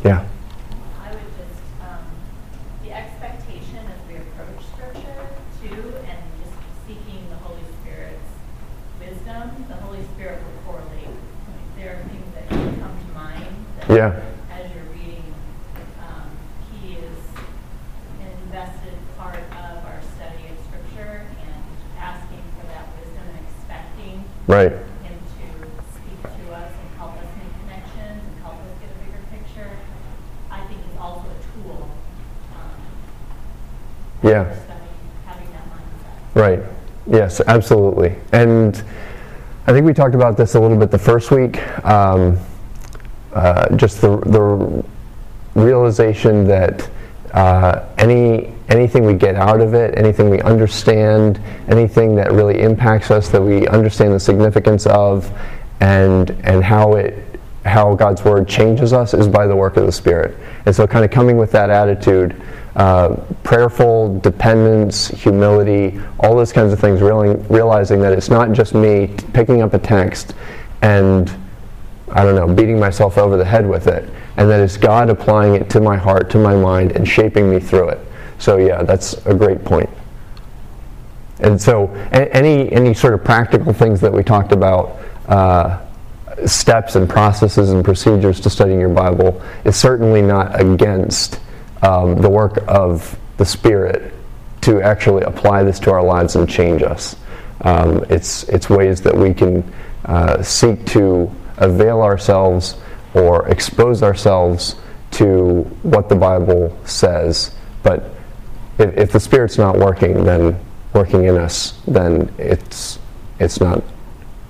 Yeah. 0.04 0.24
I 1.04 1.10
would 1.12 1.30
just, 1.36 1.60
um, 1.82 2.04
the 2.82 2.92
expectation 2.92 3.84
as 3.84 4.00
we 4.08 4.16
approach 4.16 4.64
Scripture, 4.72 5.26
too, 5.60 5.94
and 6.08 6.18
just 6.40 6.56
seeking 6.86 7.28
the 7.28 7.36
Holy 7.36 7.60
Spirit's 7.82 8.32
wisdom, 8.98 9.64
the 9.68 9.74
Holy 9.76 10.02
Spirit 10.14 10.40
will 10.42 10.72
correlate. 10.72 11.04
Like, 11.06 11.76
there 11.76 11.96
are 11.96 12.02
things 12.08 12.34
that 12.34 12.48
come 12.48 12.96
to 12.96 13.12
mind. 13.12 13.54
yeah. 13.90 14.20
As 14.50 14.72
you're 14.72 14.88
reading, 14.94 15.34
um, 16.00 16.30
he 16.72 16.94
is 16.94 17.18
an 18.20 18.30
invested 18.44 18.96
part 19.18 19.36
of 19.36 19.84
our 19.84 20.00
study 20.16 20.48
of 20.48 20.56
Scripture 20.64 21.26
and 21.28 21.62
asking 21.98 22.42
for 22.56 22.66
that 22.72 22.88
wisdom 22.96 23.24
and 23.36 23.44
expecting 23.52 24.24
right. 24.46 24.72
him 24.72 25.16
to 25.36 25.46
speak 25.92 26.22
to 26.24 26.54
us 26.54 26.72
and 26.72 26.88
help 26.96 27.12
us 27.20 27.28
make 27.36 27.52
connections 27.68 28.24
and 28.24 28.36
help 28.40 28.56
us 28.56 28.72
get 28.80 28.88
a 28.88 28.98
bigger 29.04 29.22
picture. 29.28 29.70
I 30.50 30.66
think 30.66 30.80
he's 30.84 30.98
also 30.98 31.24
a 31.28 31.38
tool. 31.54 31.88
Um, 32.56 32.80
yeah. 34.22 34.56
Right. 36.34 36.60
Yes, 37.06 37.40
absolutely. 37.46 38.16
And 38.32 38.82
I 39.66 39.72
think 39.72 39.84
we 39.86 39.92
talked 39.92 40.14
about 40.14 40.36
this 40.36 40.54
a 40.54 40.60
little 40.60 40.76
bit 40.76 40.90
the 40.90 40.98
first 40.98 41.30
week. 41.30 41.58
Um, 41.84 42.38
uh, 43.32 43.74
just 43.76 44.00
the, 44.00 44.16
the 44.18 44.84
realization 45.54 46.46
that 46.46 46.88
uh, 47.32 47.86
any 47.98 48.52
anything 48.68 49.04
we 49.04 49.14
get 49.14 49.34
out 49.34 49.60
of 49.60 49.74
it, 49.74 49.96
anything 49.98 50.30
we 50.30 50.40
understand, 50.42 51.40
anything 51.68 52.14
that 52.16 52.32
really 52.32 52.60
impacts 52.60 53.10
us, 53.10 53.28
that 53.28 53.42
we 53.42 53.66
understand 53.68 54.12
the 54.12 54.20
significance 54.20 54.86
of, 54.86 55.30
and 55.80 56.30
and 56.44 56.62
how 56.64 56.94
it 56.94 57.24
how 57.64 57.94
God's 57.94 58.24
Word 58.24 58.48
changes 58.48 58.92
us 58.92 59.12
is 59.14 59.28
by 59.28 59.46
the 59.46 59.54
work 59.54 59.76
of 59.76 59.86
the 59.86 59.92
Spirit. 59.92 60.36
And 60.66 60.74
so, 60.74 60.86
kind 60.86 61.04
of 61.04 61.10
coming 61.10 61.36
with 61.36 61.52
that 61.52 61.70
attitude, 61.70 62.40
uh, 62.76 63.16
prayerful 63.42 64.20
dependence, 64.20 65.08
humility, 65.08 66.00
all 66.20 66.36
those 66.36 66.52
kinds 66.52 66.72
of 66.72 66.78
things, 66.78 67.00
really, 67.00 67.36
realizing 67.48 68.00
that 68.00 68.12
it's 68.12 68.28
not 68.28 68.52
just 68.52 68.74
me 68.74 69.14
picking 69.32 69.62
up 69.62 69.74
a 69.74 69.78
text 69.78 70.34
and, 70.82 71.30
I 72.12 72.24
don't 72.24 72.36
know, 72.36 72.52
beating 72.52 72.78
myself 72.78 73.18
over 73.18 73.36
the 73.36 73.44
head 73.44 73.68
with 73.68 73.86
it, 73.86 74.08
and 74.36 74.48
that 74.48 74.60
it's 74.60 74.76
God 74.76 75.10
applying 75.10 75.54
it 75.54 75.68
to 75.70 75.80
my 75.80 75.96
heart, 75.96 76.30
to 76.30 76.38
my 76.38 76.54
mind, 76.54 76.92
and 76.92 77.06
shaping 77.06 77.50
me 77.50 77.58
through 77.60 77.88
it. 77.90 78.00
So, 78.38 78.56
yeah, 78.56 78.82
that's 78.82 79.14
a 79.26 79.34
great 79.34 79.64
point. 79.64 79.90
And 81.40 81.60
so, 81.60 81.88
any, 82.12 82.70
any 82.72 82.94
sort 82.94 83.14
of 83.14 83.24
practical 83.24 83.72
things 83.72 84.00
that 84.00 84.12
we 84.12 84.22
talked 84.22 84.52
about. 84.52 84.98
Uh, 85.26 85.80
steps 86.46 86.96
and 86.96 87.08
processes 87.08 87.70
and 87.70 87.84
procedures 87.84 88.40
to 88.40 88.50
studying 88.50 88.80
your 88.80 88.88
Bible 88.88 89.40
is 89.64 89.76
certainly 89.76 90.22
not 90.22 90.58
against 90.58 91.38
um, 91.82 92.16
the 92.20 92.28
work 92.28 92.62
of 92.68 93.18
the 93.36 93.44
Spirit 93.44 94.12
to 94.62 94.82
actually 94.82 95.22
apply 95.22 95.62
this 95.62 95.78
to 95.80 95.90
our 95.90 96.02
lives 96.02 96.36
and 96.36 96.48
change 96.48 96.82
us. 96.82 97.16
Um, 97.62 98.04
it's, 98.10 98.44
it's 98.44 98.68
ways 98.68 99.00
that 99.02 99.16
we 99.16 99.32
can 99.34 99.70
uh, 100.04 100.42
seek 100.42 100.84
to 100.86 101.30
avail 101.56 102.02
ourselves 102.02 102.76
or 103.14 103.48
expose 103.48 104.02
ourselves 104.02 104.76
to 105.12 105.62
what 105.82 106.08
the 106.08 106.14
Bible 106.14 106.76
says. 106.84 107.54
But 107.82 108.10
if, 108.78 108.96
if 108.96 109.12
the 109.12 109.20
Spirit's 109.20 109.58
not 109.58 109.78
working, 109.78 110.24
then 110.24 110.58
working 110.92 111.24
in 111.24 111.36
us, 111.36 111.80
then 111.86 112.32
it's, 112.38 112.98
it's 113.38 113.60
not, 113.60 113.82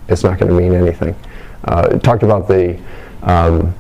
it's 0.08 0.24
not 0.24 0.38
going 0.38 0.50
to 0.50 0.56
mean 0.56 0.74
anything 0.74 1.14
uh, 1.64 1.88
talked 1.98 2.22
about 2.22 2.48
the 2.48 2.78
um, 3.22 3.74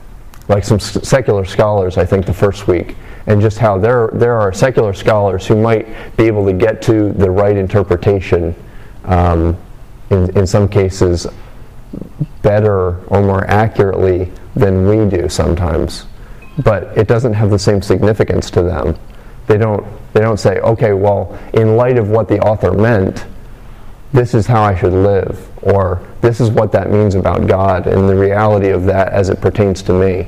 like 0.50 0.64
some 0.64 0.80
secular 0.80 1.44
scholars, 1.44 1.96
I 1.96 2.04
think, 2.04 2.26
the 2.26 2.34
first 2.34 2.66
week, 2.66 2.96
and 3.26 3.40
just 3.40 3.56
how 3.56 3.78
there 3.78 4.10
there 4.12 4.38
are 4.38 4.52
secular 4.52 4.92
scholars 4.92 5.46
who 5.46 5.54
might 5.54 5.86
be 6.16 6.24
able 6.24 6.44
to 6.44 6.52
get 6.52 6.82
to 6.82 7.12
the 7.12 7.30
right 7.30 7.56
interpretation 7.56 8.54
um, 9.04 9.56
in 10.10 10.36
in 10.36 10.46
some 10.46 10.68
cases 10.68 11.26
better 12.42 12.98
or 13.06 13.22
more 13.22 13.44
accurately 13.46 14.30
than 14.56 14.88
we 14.88 15.08
do 15.08 15.28
sometimes, 15.28 16.06
but 16.64 16.82
it 16.98 17.06
doesn't 17.06 17.32
have 17.32 17.50
the 17.50 17.58
same 17.58 17.80
significance 17.80 18.50
to 18.50 18.62
them. 18.62 18.98
They 19.46 19.56
don't 19.56 19.86
they 20.12 20.20
don't 20.20 20.40
say, 20.40 20.58
okay, 20.58 20.92
well, 20.94 21.38
in 21.54 21.76
light 21.76 21.96
of 21.96 22.08
what 22.08 22.26
the 22.28 22.40
author 22.40 22.72
meant, 22.72 23.24
this 24.12 24.34
is 24.34 24.48
how 24.48 24.64
I 24.64 24.74
should 24.74 24.92
live, 24.92 25.48
or 25.62 26.04
this 26.22 26.40
is 26.40 26.50
what 26.50 26.72
that 26.72 26.90
means 26.90 27.14
about 27.14 27.46
God 27.46 27.86
and 27.86 28.08
the 28.08 28.16
reality 28.16 28.70
of 28.70 28.84
that 28.86 29.12
as 29.12 29.28
it 29.28 29.40
pertains 29.40 29.80
to 29.82 29.92
me. 29.92 30.26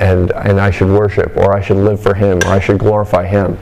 And, 0.00 0.32
and 0.32 0.60
I 0.60 0.70
should 0.70 0.88
worship, 0.88 1.36
or 1.36 1.54
I 1.54 1.62
should 1.62 1.76
live 1.76 2.02
for 2.02 2.14
Him, 2.14 2.38
or 2.44 2.48
I 2.48 2.60
should 2.60 2.78
glorify 2.78 3.26
Him. 3.26 3.58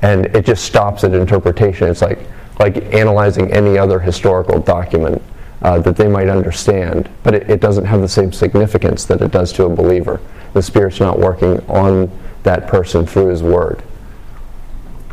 And 0.00 0.26
it 0.26 0.44
just 0.44 0.64
stops 0.64 1.04
at 1.04 1.14
interpretation. 1.14 1.88
It's 1.88 2.02
like, 2.02 2.18
like 2.58 2.76
analyzing 2.92 3.52
any 3.52 3.78
other 3.78 3.98
historical 3.98 4.60
document 4.60 5.22
uh, 5.62 5.78
that 5.78 5.96
they 5.96 6.08
might 6.08 6.28
understand, 6.28 7.08
but 7.22 7.34
it, 7.34 7.48
it 7.48 7.60
doesn't 7.60 7.86
have 7.86 8.00
the 8.00 8.08
same 8.08 8.32
significance 8.32 9.04
that 9.06 9.22
it 9.22 9.30
does 9.30 9.52
to 9.54 9.64
a 9.64 9.68
believer. 9.68 10.20
The 10.52 10.62
Spirit's 10.62 11.00
not 11.00 11.18
working 11.18 11.58
on 11.68 12.10
that 12.42 12.66
person 12.66 13.06
through 13.06 13.28
His 13.28 13.42
Word. 13.42 13.82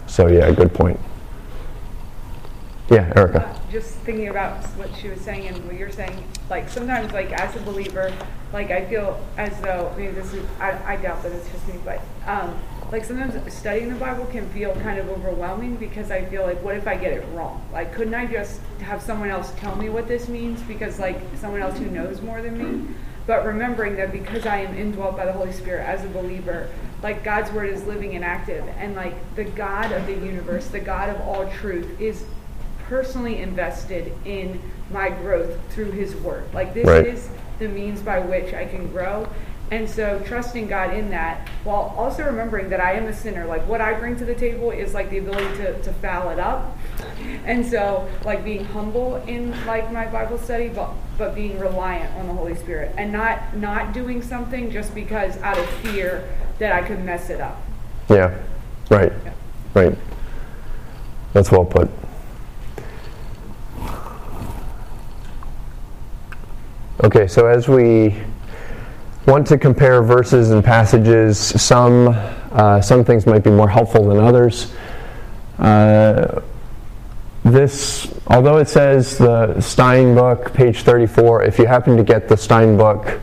So, 0.08 0.28
yeah, 0.28 0.52
good 0.52 0.74
point. 0.74 1.00
Yeah, 2.90 3.14
Erica. 3.16 3.61
Thinking 4.04 4.30
about 4.30 4.64
what 4.78 4.90
she 4.96 5.10
was 5.10 5.22
saying 5.22 5.48
and 5.48 5.66
what 5.66 5.76
you're 5.76 5.92
saying, 5.92 6.24
like 6.50 6.70
sometimes, 6.70 7.14
like 7.14 7.32
as 7.32 7.56
a 7.56 7.60
believer, 7.60 8.12
like 8.52 8.72
I 8.72 8.86
feel 8.86 9.24
as 9.38 9.60
though 9.62 9.94
maybe 9.96 10.12
this 10.14 10.34
is 10.34 10.44
I, 10.60 10.94
I 10.94 10.96
doubt 10.98 11.22
that 11.24 11.32
it's 11.32 11.50
just 11.52 11.68
me, 11.68 11.76
but 11.86 12.02
um, 12.26 12.60
like 12.92 13.06
sometimes 13.06 13.54
studying 13.54 13.90
the 13.90 13.96
Bible 13.96 14.26
can 14.26 14.50
feel 14.50 14.74
kind 14.76 15.00
of 15.00 15.08
overwhelming 15.10 15.76
because 15.78 16.12
I 16.12 16.26
feel 16.26 16.44
like 16.44 16.62
what 16.64 16.76
if 16.76 16.88
I 16.88 16.98
get 16.98 17.14
it 17.14 17.26
wrong? 17.34 17.64
Like 17.72 17.94
couldn't 17.94 18.16
I 18.16 18.26
just 18.26 18.60
have 18.80 19.02
someone 19.02 19.30
else 19.30 19.54
tell 19.58 19.76
me 19.76 19.90
what 19.90 20.08
this 20.08 20.28
means 20.28 20.62
because 20.64 21.00
like 21.00 21.22
someone 21.38 21.62
else 21.62 21.78
who 21.78 21.86
knows 21.86 22.22
more 22.22 22.42
than 22.42 22.58
me? 22.58 22.94
But 23.28 23.46
remembering 23.46 23.96
that 23.98 24.12
because 24.12 24.46
I 24.46 24.58
am 24.58 24.76
indwelt 24.76 25.16
by 25.16 25.26
the 25.26 25.32
Holy 25.32 25.52
Spirit 25.52 25.88
as 25.88 26.04
a 26.04 26.10
believer, 26.10 26.70
like 27.04 27.24
God's 27.24 27.52
word 27.52 27.70
is 27.70 27.84
living 27.86 28.16
and 28.16 28.26
active, 28.26 28.68
and 28.78 28.96
like 28.96 29.16
the 29.36 29.44
God 29.44 29.92
of 29.92 30.06
the 30.08 30.14
universe, 30.14 30.68
the 30.68 30.80
God 30.80 31.10
of 31.10 31.22
all 31.22 31.50
truth, 31.50 32.00
is 32.02 32.26
personally 32.92 33.38
invested 33.40 34.12
in 34.26 34.60
my 34.92 35.10
growth 35.10 35.58
through 35.70 35.92
His 35.92 36.14
Word. 36.18 36.44
Like 36.54 36.74
this 36.74 36.86
right. 36.86 37.08
is 37.08 37.30
the 37.58 37.70
means 37.70 38.02
by 38.02 38.20
which 38.20 38.54
I 38.54 38.66
can 38.66 38.92
grow. 38.92 39.30
And 39.72 39.90
so 39.90 40.22
trusting 40.26 40.68
God 40.68 40.94
in 40.94 41.10
that 41.12 41.48
while 41.64 41.96
also 41.98 42.26
remembering 42.26 42.70
that 42.72 42.82
I 42.82 42.92
am 42.96 43.06
a 43.06 43.14
sinner. 43.14 43.46
Like 43.46 43.66
what 43.66 43.80
I 43.80 43.94
bring 43.94 44.18
to 44.18 44.26
the 44.26 44.36
table 44.36 44.72
is 44.72 44.94
like 44.94 45.10
the 45.10 45.20
ability 45.20 45.56
to, 45.64 45.82
to 45.82 45.94
foul 45.94 46.32
it 46.32 46.40
up. 46.40 46.78
And 47.46 47.66
so 47.66 48.10
like 48.26 48.44
being 48.44 48.66
humble 48.66 49.16
in 49.26 49.52
like 49.66 49.90
my 49.94 50.06
Bible 50.06 50.38
study, 50.38 50.68
but 50.68 50.92
but 51.18 51.34
being 51.34 51.58
reliant 51.60 52.14
on 52.16 52.28
the 52.28 52.34
Holy 52.34 52.56
Spirit 52.56 52.94
and 52.98 53.14
not 53.14 53.56
not 53.56 53.94
doing 53.94 54.22
something 54.22 54.70
just 54.70 54.94
because 54.94 55.38
out 55.38 55.58
of 55.58 55.70
fear 55.80 56.28
that 56.60 56.74
I 56.74 56.86
could 56.86 57.06
mess 57.06 57.30
it 57.30 57.40
up. 57.40 57.62
Yeah. 58.10 58.38
Right. 58.90 59.14
Yeah. 59.24 59.34
Right. 59.74 59.98
That's 61.32 61.50
well 61.50 61.64
put. 61.64 61.90
Okay, 67.04 67.26
so 67.26 67.48
as 67.48 67.68
we 67.68 68.16
want 69.26 69.48
to 69.48 69.58
compare 69.58 70.04
verses 70.04 70.52
and 70.52 70.64
passages, 70.64 71.40
some, 71.40 72.10
uh, 72.52 72.80
some 72.80 73.04
things 73.04 73.26
might 73.26 73.44
be 73.44 73.50
more 73.50 73.68
helpful 73.68 74.08
than 74.08 74.20
others. 74.20 74.72
Uh, 75.58 76.44
this, 77.44 78.14
although 78.28 78.58
it 78.58 78.70
says 78.70 79.18
the 79.18 79.60
Stein 79.60 80.14
book, 80.14 80.54
page 80.54 80.84
34, 80.84 81.42
if 81.42 81.58
you 81.58 81.66
happen 81.66 81.98
to 81.98 82.04
get 82.04 82.30
the 82.30 82.38
Stein 82.38 82.78
book, 82.78 83.20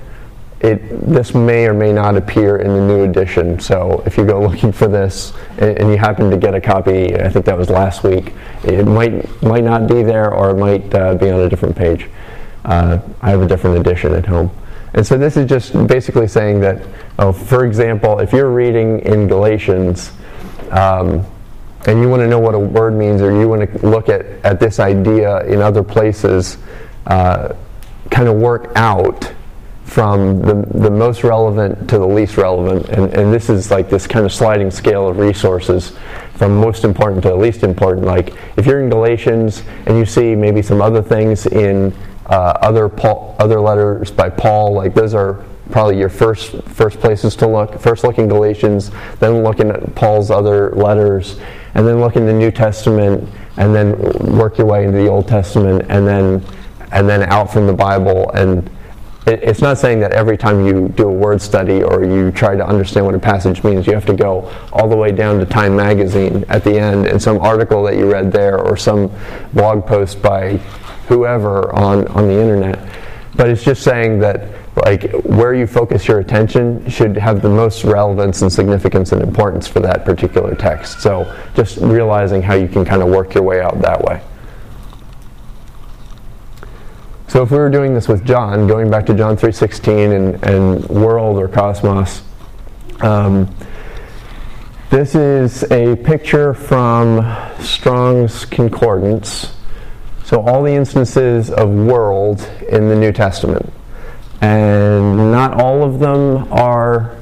it, 0.58 1.06
this 1.08 1.32
may 1.32 1.68
or 1.68 1.72
may 1.72 1.92
not 1.92 2.16
appear 2.16 2.56
in 2.56 2.72
the 2.72 2.80
new 2.80 3.04
edition. 3.04 3.60
So 3.60 4.02
if 4.04 4.18
you 4.18 4.24
go 4.24 4.40
looking 4.48 4.72
for 4.72 4.88
this 4.88 5.32
and, 5.58 5.78
and 5.78 5.88
you 5.88 5.98
happen 5.98 6.32
to 6.32 6.36
get 6.36 6.52
a 6.52 6.60
copy, 6.60 7.14
I 7.14 7.28
think 7.28 7.44
that 7.46 7.56
was 7.56 7.70
last 7.70 8.02
week, 8.02 8.32
it 8.64 8.88
might, 8.88 9.40
might 9.40 9.62
not 9.62 9.86
be 9.86 10.02
there 10.02 10.34
or 10.34 10.50
it 10.50 10.56
might 10.56 10.92
uh, 10.92 11.14
be 11.14 11.30
on 11.30 11.38
a 11.38 11.48
different 11.48 11.76
page. 11.76 12.08
Uh, 12.68 13.00
I 13.22 13.30
have 13.30 13.40
a 13.40 13.48
different 13.48 13.78
edition 13.78 14.12
at 14.12 14.26
home. 14.26 14.50
And 14.92 15.06
so 15.06 15.16
this 15.16 15.38
is 15.38 15.48
just 15.48 15.72
basically 15.86 16.28
saying 16.28 16.60
that, 16.60 16.86
oh, 17.18 17.32
for 17.32 17.64
example, 17.64 18.20
if 18.20 18.30
you're 18.32 18.50
reading 18.50 19.00
in 19.00 19.26
Galatians 19.26 20.12
um, 20.70 21.24
and 21.86 22.02
you 22.02 22.10
want 22.10 22.20
to 22.20 22.28
know 22.28 22.38
what 22.38 22.54
a 22.54 22.58
word 22.58 22.92
means 22.92 23.22
or 23.22 23.32
you 23.32 23.48
want 23.48 23.72
to 23.72 23.88
look 23.88 24.10
at, 24.10 24.26
at 24.44 24.60
this 24.60 24.80
idea 24.80 25.46
in 25.46 25.62
other 25.62 25.82
places, 25.82 26.58
uh, 27.06 27.54
kind 28.10 28.28
of 28.28 28.36
work 28.36 28.70
out 28.76 29.32
from 29.84 30.42
the, 30.42 30.54
the 30.74 30.90
most 30.90 31.24
relevant 31.24 31.88
to 31.88 31.98
the 31.98 32.06
least 32.06 32.36
relevant. 32.36 32.86
And, 32.90 33.10
and 33.14 33.32
this 33.32 33.48
is 33.48 33.70
like 33.70 33.88
this 33.88 34.06
kind 34.06 34.26
of 34.26 34.32
sliding 34.32 34.70
scale 34.70 35.08
of 35.08 35.16
resources 35.16 35.96
from 36.34 36.58
most 36.58 36.84
important 36.84 37.22
to 37.22 37.34
least 37.34 37.62
important. 37.62 38.04
Like 38.04 38.34
if 38.58 38.66
you're 38.66 38.82
in 38.82 38.90
Galatians 38.90 39.62
and 39.86 39.96
you 39.96 40.04
see 40.04 40.34
maybe 40.34 40.60
some 40.60 40.82
other 40.82 41.00
things 41.00 41.46
in 41.46 41.94
uh, 42.28 42.58
other 42.60 42.88
Paul, 42.88 43.36
other 43.38 43.60
letters 43.60 44.10
by 44.10 44.28
Paul, 44.28 44.72
like 44.74 44.94
those 44.94 45.14
are 45.14 45.44
probably 45.70 45.98
your 45.98 46.08
first 46.08 46.62
first 46.64 46.98
places 47.00 47.36
to 47.36 47.46
look. 47.46 47.78
First 47.80 48.04
look 48.04 48.18
in 48.18 48.28
Galatians, 48.28 48.90
then 49.18 49.42
looking 49.42 49.70
at 49.70 49.94
Paul's 49.94 50.30
other 50.30 50.70
letters, 50.72 51.38
and 51.74 51.86
then 51.86 52.00
look 52.00 52.16
in 52.16 52.26
the 52.26 52.32
New 52.32 52.50
Testament, 52.50 53.28
and 53.56 53.74
then 53.74 53.98
work 54.36 54.58
your 54.58 54.66
way 54.66 54.84
into 54.84 54.98
the 54.98 55.08
Old 55.08 55.28
Testament, 55.28 55.86
and 55.88 56.06
then 56.06 56.44
and 56.92 57.08
then 57.08 57.22
out 57.24 57.52
from 57.52 57.66
the 57.66 57.72
Bible. 57.72 58.30
And 58.32 58.70
it, 59.26 59.42
it's 59.42 59.60
not 59.60 59.78
saying 59.78 60.00
that 60.00 60.12
every 60.12 60.36
time 60.36 60.66
you 60.66 60.88
do 60.88 61.08
a 61.08 61.12
word 61.12 61.40
study 61.40 61.82
or 61.82 62.04
you 62.04 62.30
try 62.32 62.56
to 62.56 62.66
understand 62.66 63.06
what 63.06 63.14
a 63.14 63.18
passage 63.18 63.62
means, 63.62 63.86
you 63.86 63.92
have 63.92 64.06
to 64.06 64.14
go 64.14 64.50
all 64.72 64.88
the 64.88 64.96
way 64.96 65.12
down 65.12 65.38
to 65.38 65.46
Time 65.46 65.76
Magazine 65.76 66.44
at 66.48 66.64
the 66.64 66.78
end 66.78 67.06
and 67.06 67.20
some 67.20 67.38
article 67.38 67.82
that 67.84 67.96
you 67.96 68.10
read 68.10 68.32
there 68.32 68.58
or 68.58 68.76
some 68.76 69.10
blog 69.52 69.86
post 69.86 70.22
by 70.22 70.58
whoever 71.08 71.74
on, 71.74 72.06
on 72.08 72.28
the 72.28 72.40
internet. 72.40 72.78
But 73.34 73.48
it's 73.48 73.64
just 73.64 73.82
saying 73.82 74.18
that 74.20 74.50
like 74.84 75.10
where 75.24 75.54
you 75.54 75.66
focus 75.66 76.06
your 76.06 76.20
attention 76.20 76.88
should 76.88 77.16
have 77.16 77.42
the 77.42 77.48
most 77.48 77.84
relevance 77.84 78.42
and 78.42 78.52
significance 78.52 79.12
and 79.12 79.22
importance 79.22 79.66
for 79.66 79.80
that 79.80 80.04
particular 80.04 80.54
text. 80.54 81.00
So 81.00 81.34
just 81.54 81.78
realizing 81.78 82.42
how 82.42 82.54
you 82.54 82.68
can 82.68 82.84
kind 82.84 83.02
of 83.02 83.08
work 83.08 83.34
your 83.34 83.42
way 83.42 83.60
out 83.60 83.80
that 83.80 84.02
way. 84.04 84.22
So 87.28 87.42
if 87.42 87.50
we 87.50 87.58
were 87.58 87.70
doing 87.70 87.92
this 87.92 88.08
with 88.08 88.24
John, 88.24 88.66
going 88.66 88.90
back 88.90 89.04
to 89.06 89.14
John 89.14 89.36
3.16 89.36 90.16
and, 90.16 90.44
and 90.44 90.88
world 90.88 91.38
or 91.38 91.48
cosmos, 91.48 92.22
um, 93.00 93.54
this 94.90 95.14
is 95.14 95.64
a 95.70 95.96
picture 95.96 96.54
from 96.54 97.20
Strong's 97.60 98.46
Concordance 98.46 99.57
so 100.28 100.42
all 100.42 100.62
the 100.62 100.74
instances 100.74 101.50
of 101.50 101.70
world 101.70 102.46
in 102.68 102.90
the 102.90 102.94
New 102.94 103.12
Testament. 103.12 103.72
and 104.42 105.32
not 105.32 105.54
all 105.54 105.82
of 105.82 106.00
them 106.00 106.52
are 106.52 107.16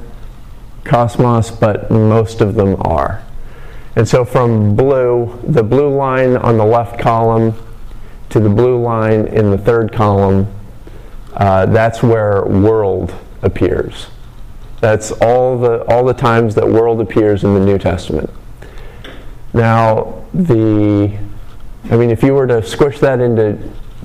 cosmos, 0.84 1.52
but 1.52 1.88
most 1.88 2.40
of 2.40 2.56
them 2.56 2.74
are. 2.80 3.22
And 3.94 4.08
so 4.08 4.24
from 4.24 4.74
blue, 4.74 5.38
the 5.46 5.62
blue 5.62 5.94
line 5.94 6.36
on 6.36 6.58
the 6.58 6.64
left 6.64 6.98
column 6.98 7.54
to 8.30 8.40
the 8.40 8.48
blue 8.48 8.82
line 8.82 9.28
in 9.28 9.52
the 9.52 9.58
third 9.58 9.92
column, 9.92 10.48
uh, 11.34 11.66
that's 11.66 12.02
where 12.02 12.44
world 12.44 13.14
appears. 13.40 14.08
That's 14.80 15.12
all 15.12 15.56
the, 15.56 15.84
all 15.84 16.04
the 16.04 16.12
times 16.12 16.56
that 16.56 16.68
world 16.68 17.00
appears 17.00 17.44
in 17.44 17.54
the 17.54 17.60
New 17.60 17.78
Testament. 17.78 18.30
Now, 19.54 20.24
the, 20.34 21.16
I 21.90 21.96
mean, 21.96 22.10
if 22.10 22.22
you 22.22 22.34
were 22.34 22.46
to 22.46 22.64
squish 22.64 22.98
that 23.00 23.20
into 23.20 23.58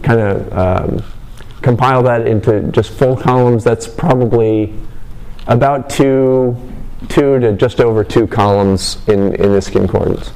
kind 0.04 0.20
of 0.20 0.54
um, 0.58 1.04
compile 1.62 2.04
that 2.04 2.28
into 2.28 2.62
just 2.72 2.92
full 2.92 3.16
columns, 3.16 3.64
that's 3.64 3.88
probably 3.88 4.76
about 5.48 5.90
two, 5.90 6.56
two 7.10 7.40
to 7.40 7.54
just 7.54 7.80
over 7.80 8.04
two 8.04 8.28
columns 8.28 8.98
in, 9.08 9.36
in 9.36 9.52
this 9.52 9.70
concordance. 9.70 10.32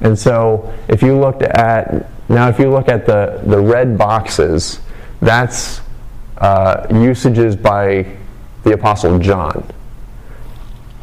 And 0.00 0.18
so 0.18 0.72
if 0.88 1.02
you 1.02 1.18
looked 1.18 1.42
at, 1.42 2.10
now 2.28 2.48
if 2.48 2.58
you 2.58 2.70
look 2.70 2.88
at 2.88 3.06
the, 3.06 3.42
the 3.46 3.58
red 3.58 3.96
boxes, 3.98 4.80
that's 5.20 5.80
uh, 6.38 6.86
usages 6.92 7.56
by 7.56 8.16
the 8.62 8.74
Apostle 8.74 9.18
John. 9.18 9.68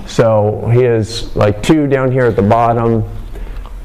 So 0.06 0.70
he 0.74 0.84
has 0.84 1.36
like 1.36 1.64
two 1.64 1.88
down 1.88 2.12
here 2.12 2.26
at 2.26 2.36
the 2.36 2.42
bottom, 2.42 3.04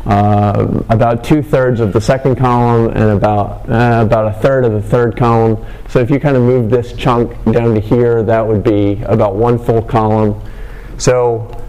uh, 0.09 0.83
about 0.89 1.23
two 1.23 1.43
thirds 1.43 1.81
of 1.81 1.93
the 1.93 2.01
second 2.01 2.37
column, 2.37 2.89
and 2.97 3.11
about 3.11 3.69
uh, 3.69 4.03
about 4.03 4.27
a 4.27 4.33
third 4.41 4.65
of 4.65 4.73
the 4.73 4.83
third 4.83 5.17
column. 5.19 5.63
So 5.89 6.01
if 6.01 6.11
you 6.11 6.19
kind 6.19 6.35
of 6.35 6.43
move 6.43 6.71
this 6.71 6.95
chunk 6.95 7.31
down 7.45 7.75
to 7.75 7.81
here, 7.81 8.23
that 8.23 8.47
would 8.47 8.65
be 8.65 9.03
about 9.03 9.37
one 9.37 9.59
full 9.59 9.83
column. 9.83 10.41
So 10.97 11.63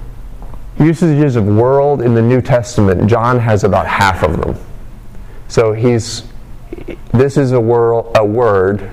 usages 0.80 1.36
of 1.36 1.46
world 1.48 2.02
in 2.02 2.16
the 2.16 2.22
New 2.22 2.42
Testament, 2.42 3.10
John 3.10 3.40
has 3.40 3.66
about 3.66 3.86
half 3.86 4.24
of 4.24 4.40
them. 4.40 4.56
So 5.50 5.74
he's 5.74 6.24
this 7.12 7.36
is 7.36 7.52
a, 7.52 7.60
wor- 7.60 8.10
a 8.16 8.24
word 8.24 8.90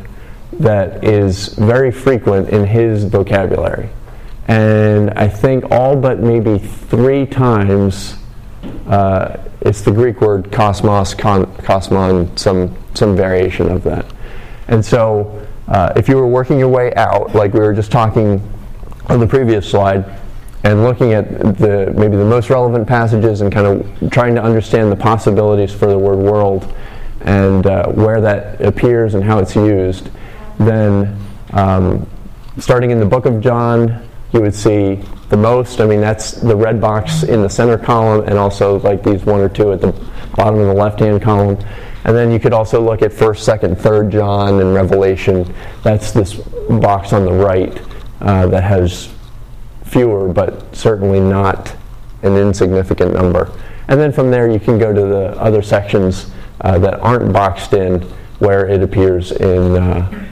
that 0.55 1.05
is 1.05 1.49
very 1.51 1.93
frequent 1.93 2.49
in 2.49 2.67
his 2.67 3.05
vocabulary. 3.05 3.91
And 4.49 5.11
I 5.11 5.29
think 5.29 5.71
all 5.71 5.95
but 5.95 6.19
maybe 6.19 6.59
three 6.59 7.27
times 7.27 8.17
uh, 8.88 9.37
it's 9.61 9.83
the 9.83 9.90
Greek 9.90 10.20
word 10.20 10.52
cosmos, 10.52 11.14
con, 11.14 11.46
cosmon, 11.59 12.37
some, 12.38 12.76
some 12.94 13.16
variation 13.16 13.70
of 13.70 13.83
that. 13.85 14.07
And 14.68 14.85
so 14.85 15.46
uh, 15.68 15.92
if 15.96 16.09
you 16.09 16.16
were 16.16 16.26
working 16.26 16.59
your 16.59 16.68
way 16.68 16.94
out, 16.94 17.35
like 17.35 17.52
we 17.52 17.61
were 17.61 17.74
just 17.74 17.90
talking 17.90 18.40
on 19.09 19.20
the 19.20 19.26
previous 19.26 19.68
slide, 19.68 20.05
and 20.64 20.83
looking 20.83 21.12
at 21.12 21.29
the 21.59 21.92
maybe 21.96 22.16
the 22.16 22.24
most 22.24 22.50
relevant 22.50 22.88
passages 22.88 23.40
and 23.40 23.52
kind 23.52 23.66
of 23.66 24.11
trying 24.11 24.35
to 24.35 24.42
understand 24.42 24.90
the 24.90 24.96
possibilities 24.96 25.72
for 25.72 25.87
the 25.87 25.96
word 25.96 26.18
world 26.18 26.74
and 27.20 27.66
uh, 27.66 27.87
where 27.92 28.20
that 28.20 28.61
appears 28.61 29.14
and 29.14 29.22
how 29.22 29.38
it's 29.38 29.55
used, 29.55 30.11
then 30.59 31.16
um, 31.52 32.05
starting 32.59 32.90
in 32.90 32.98
the 32.98 33.07
book 33.07 33.26
of 33.26 33.40
John, 33.40 34.09
you 34.33 34.40
would 34.40 34.55
see 34.55 35.00
the 35.29 35.37
most. 35.37 35.81
I 35.81 35.87
mean, 35.87 36.01
that's 36.01 36.33
the 36.33 36.55
red 36.55 36.81
box 36.81 37.23
in 37.23 37.43
the 37.43 37.49
center 37.49 37.79
column, 37.79 38.25
and 38.29 38.39
also 38.39 38.79
like 38.81 39.03
these 39.03 39.25
one 39.25 39.41
or 39.41 39.49
two 39.49 39.73
at 39.73 39.81
the 39.81 39.93
bottom 40.37 40.61
of 40.61 40.67
the 40.67 40.75
left-hand 40.75 41.23
column. 41.23 41.59
And 42.05 42.17
then 42.17 42.31
you 42.31 42.39
could 42.39 42.53
also 42.53 42.81
look 42.81 43.03
at 43.03 43.12
first, 43.12 43.45
second, 43.45 43.77
third 43.79 44.12
John 44.12 44.61
and 44.61 44.75
Revelation. 44.75 45.53
That's 45.83 46.12
this 46.12 46.35
box 46.35 47.12
on 47.12 47.25
the 47.25 47.33
right 47.33 47.83
uh, 48.21 48.47
that 48.47 48.62
has 48.62 49.12
fewer, 49.85 50.33
but 50.33 50.75
certainly 50.75 51.19
not 51.19 51.75
an 52.23 52.37
insignificant 52.37 53.12
number. 53.12 53.51
And 53.89 54.01
then 54.01 54.12
from 54.12 54.31
there, 54.31 54.49
you 54.49 54.61
can 54.61 54.79
go 54.79 54.93
to 54.93 55.01
the 55.01 55.41
other 55.41 55.62
sections 55.62 56.31
uh, 56.61 56.79
that 56.79 56.95
aren't 57.01 57.33
boxed 57.33 57.73
in, 57.73 58.03
where 58.39 58.69
it 58.69 58.83
appears 58.83 59.33
in 59.33 59.77
uh, 59.77 60.29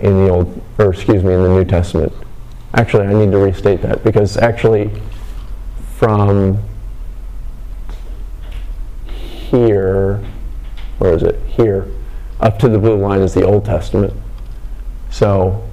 in 0.00 0.24
the 0.24 0.28
old, 0.28 0.62
or 0.78 0.92
excuse 0.92 1.22
me, 1.24 1.32
in 1.32 1.42
the 1.42 1.48
New 1.48 1.64
Testament. 1.64 2.12
Actually, 2.76 3.06
I 3.06 3.14
need 3.14 3.32
to 3.32 3.38
restate 3.38 3.80
that 3.82 4.04
because 4.04 4.36
actually, 4.36 4.90
from 5.96 6.58
here, 9.06 10.22
where 10.98 11.14
is 11.14 11.22
it? 11.22 11.40
Here, 11.46 11.86
up 12.38 12.58
to 12.58 12.68
the 12.68 12.78
blue 12.78 12.96
line 12.96 13.22
is 13.22 13.32
the 13.32 13.42
Old 13.42 13.64
Testament. 13.64 14.12
So, 15.08 15.66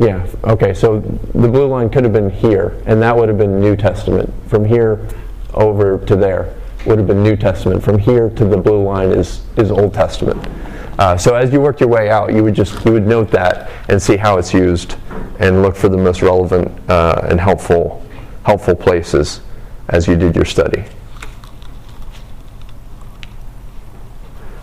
yeah, 0.00 0.26
okay, 0.42 0.74
so 0.74 0.98
the 0.98 1.48
blue 1.48 1.68
line 1.68 1.88
could 1.88 2.02
have 2.02 2.12
been 2.12 2.30
here, 2.30 2.82
and 2.86 3.00
that 3.02 3.16
would 3.16 3.28
have 3.28 3.38
been 3.38 3.60
New 3.60 3.76
Testament. 3.76 4.32
From 4.48 4.64
here 4.64 5.06
over 5.54 6.04
to 6.06 6.16
there 6.16 6.56
would 6.86 6.98
have 6.98 7.06
been 7.06 7.22
New 7.22 7.36
Testament. 7.36 7.84
From 7.84 7.98
here 7.98 8.30
to 8.30 8.44
the 8.44 8.56
blue 8.56 8.82
line 8.82 9.12
is, 9.12 9.42
is 9.56 9.70
Old 9.70 9.94
Testament. 9.94 10.44
Uh, 11.00 11.16
so 11.16 11.34
as 11.34 11.50
you 11.50 11.62
work 11.62 11.80
your 11.80 11.88
way 11.88 12.10
out, 12.10 12.30
you 12.30 12.44
would 12.44 12.54
just 12.54 12.84
you 12.84 12.92
would 12.92 13.06
note 13.06 13.30
that 13.30 13.70
and 13.88 14.00
see 14.00 14.18
how 14.18 14.36
it's 14.36 14.52
used, 14.52 14.96
and 15.38 15.62
look 15.62 15.74
for 15.74 15.88
the 15.88 15.96
most 15.96 16.20
relevant 16.20 16.70
uh, 16.90 17.22
and 17.24 17.40
helpful 17.40 18.04
helpful 18.44 18.76
places 18.76 19.40
as 19.88 20.06
you 20.06 20.14
did 20.14 20.36
your 20.36 20.44
study. 20.44 20.84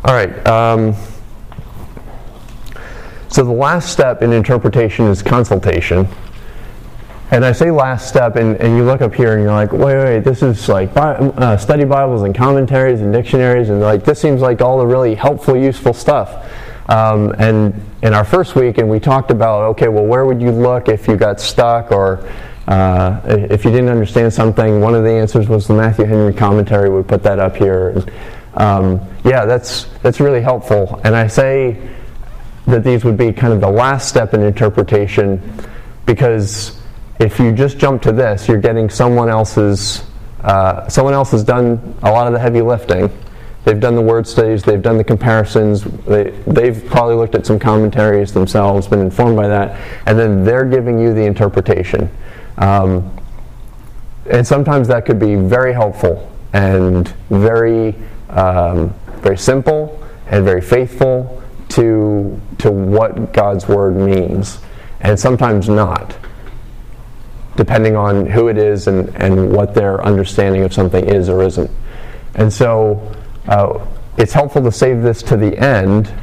All 0.06 0.14
right. 0.14 0.46
Um, 0.46 0.94
so 3.30 3.44
the 3.44 3.52
last 3.52 3.92
step 3.92 4.22
in 4.22 4.32
interpretation 4.32 5.08
is 5.08 5.24
consultation. 5.24 6.08
And 7.30 7.44
I 7.44 7.52
say 7.52 7.72
last 7.72 8.08
step, 8.08 8.38
and, 8.38 8.56
and 8.58 8.78
you 8.78 8.86
look 8.86 9.02
up 9.02 9.14
here 9.14 9.34
and 9.34 9.44
you're 9.44 9.52
like, 9.52 9.74
wait, 9.74 9.98
wait, 9.98 10.20
this 10.22 10.42
is 10.42 10.70
like 10.70 10.96
uh, 10.96 11.58
study 11.58 11.84
Bibles 11.84 12.22
and 12.22 12.34
commentaries 12.34 13.02
and 13.02 13.12
dictionaries, 13.12 13.70
and 13.70 13.82
like 13.82 14.06
this 14.06 14.22
seems 14.22 14.42
like 14.42 14.62
all 14.62 14.78
the 14.78 14.86
really 14.86 15.14
helpful, 15.14 15.58
useful 15.58 15.94
stuff. 15.94 16.46
Um, 16.90 17.36
and 17.38 17.74
in 18.02 18.14
our 18.14 18.24
first 18.24 18.56
week, 18.56 18.78
and 18.78 18.90
we 18.90 19.02
talked 19.02 19.30
about, 19.30 19.64
okay, 19.72 19.90
well, 19.90 20.06
where 20.06 20.26
would 20.26 20.42
you 20.42 20.52
look 20.52 20.88
if 20.88 21.06
you 21.06 21.18
got 21.18 21.42
stuck 21.42 21.92
or 21.92 22.26
uh, 22.70 23.20
if 23.26 23.66
you 23.66 23.72
didn't 23.72 23.90
understand 23.90 24.34
something? 24.34 24.80
One 24.80 24.96
of 24.96 25.04
the 25.04 25.12
answers 25.12 25.50
was 25.50 25.68
the 25.68 25.74
Matthew 25.74 26.06
Henry 26.06 26.34
commentary 26.34 26.90
would 26.90 27.10
put 27.10 27.24
that 27.24 27.40
up 27.40 27.58
here. 27.58 27.90
And, 27.90 28.12
um, 28.54 29.02
yeah, 29.26 29.46
that's 29.46 29.88
that's 30.02 30.22
really 30.22 30.42
helpful. 30.42 31.02
And 31.04 31.14
I 31.14 31.28
say 31.28 31.78
that 32.68 32.86
these 32.86 33.04
would 33.04 33.18
be 33.18 33.34
kind 33.34 33.52
of 33.52 33.60
the 33.60 33.70
last 33.70 34.08
step 34.08 34.34
in 34.34 34.42
interpretation 34.42 35.42
because 36.06 36.77
if 37.20 37.40
you 37.40 37.52
just 37.52 37.78
jump 37.78 38.02
to 38.04 38.12
this, 38.12 38.48
you're 38.48 38.62
getting 38.62 38.90
someone 38.90 39.30
else's. 39.30 40.04
Uh, 40.42 40.88
someone 40.88 41.14
else 41.14 41.32
has 41.32 41.44
done 41.44 41.96
a 42.04 42.12
lot 42.12 42.28
of 42.28 42.34
the 42.34 42.40
heavy 42.40 42.62
lifting. 42.62 43.10
They've 43.66 43.80
done 43.80 43.96
the 43.96 44.02
word 44.02 44.26
studies, 44.26 44.64
they've 44.64 44.82
done 44.82 44.98
the 44.98 45.04
comparisons, 45.04 45.84
they, 45.84 46.30
they've 46.48 46.86
probably 46.86 47.16
looked 47.16 47.36
at 47.36 47.46
some 47.46 47.60
commentaries 47.60 48.32
themselves, 48.32 48.88
been 48.88 49.02
informed 49.02 49.36
by 49.36 49.50
that, 49.50 49.78
and 50.06 50.18
then 50.18 50.46
they're 50.46 50.64
giving 50.64 50.98
you 50.98 51.14
the 51.14 51.26
interpretation. 51.26 52.10
Um, 52.60 53.14
and 54.30 54.48
sometimes 54.48 54.88
that 54.88 55.06
could 55.06 55.20
be 55.20 55.36
very 55.36 55.74
helpful 55.74 56.32
and 56.54 57.10
very, 57.30 57.94
um, 58.30 58.94
very 59.18 59.38
simple 59.38 60.02
and 60.28 60.46
very 60.46 60.62
faithful 60.62 61.44
to, 61.70 62.40
to 62.60 62.72
what 62.72 63.34
God's 63.34 63.68
Word 63.68 63.98
means, 63.98 64.60
and 65.02 65.20
sometimes 65.20 65.68
not 65.68 66.16
depending 67.58 67.96
on 67.96 68.26
who 68.26 68.48
it 68.48 68.58
is 68.58 68.88
and, 68.88 69.10
and 69.18 69.52
what 69.52 69.74
their 69.74 70.02
understanding 70.06 70.64
of 70.64 70.74
something 70.74 71.04
is 71.04 71.28
or 71.28 71.44
isn't. 71.44 71.70
And 72.36 72.54
so 72.54 73.12
uh, 73.48 73.86
it's 74.18 74.32
helpful 74.32 74.64
to 74.64 74.72
save 74.72 75.02
this 75.02 75.22
to 75.24 75.36
the 75.36 75.58
end 75.58 76.14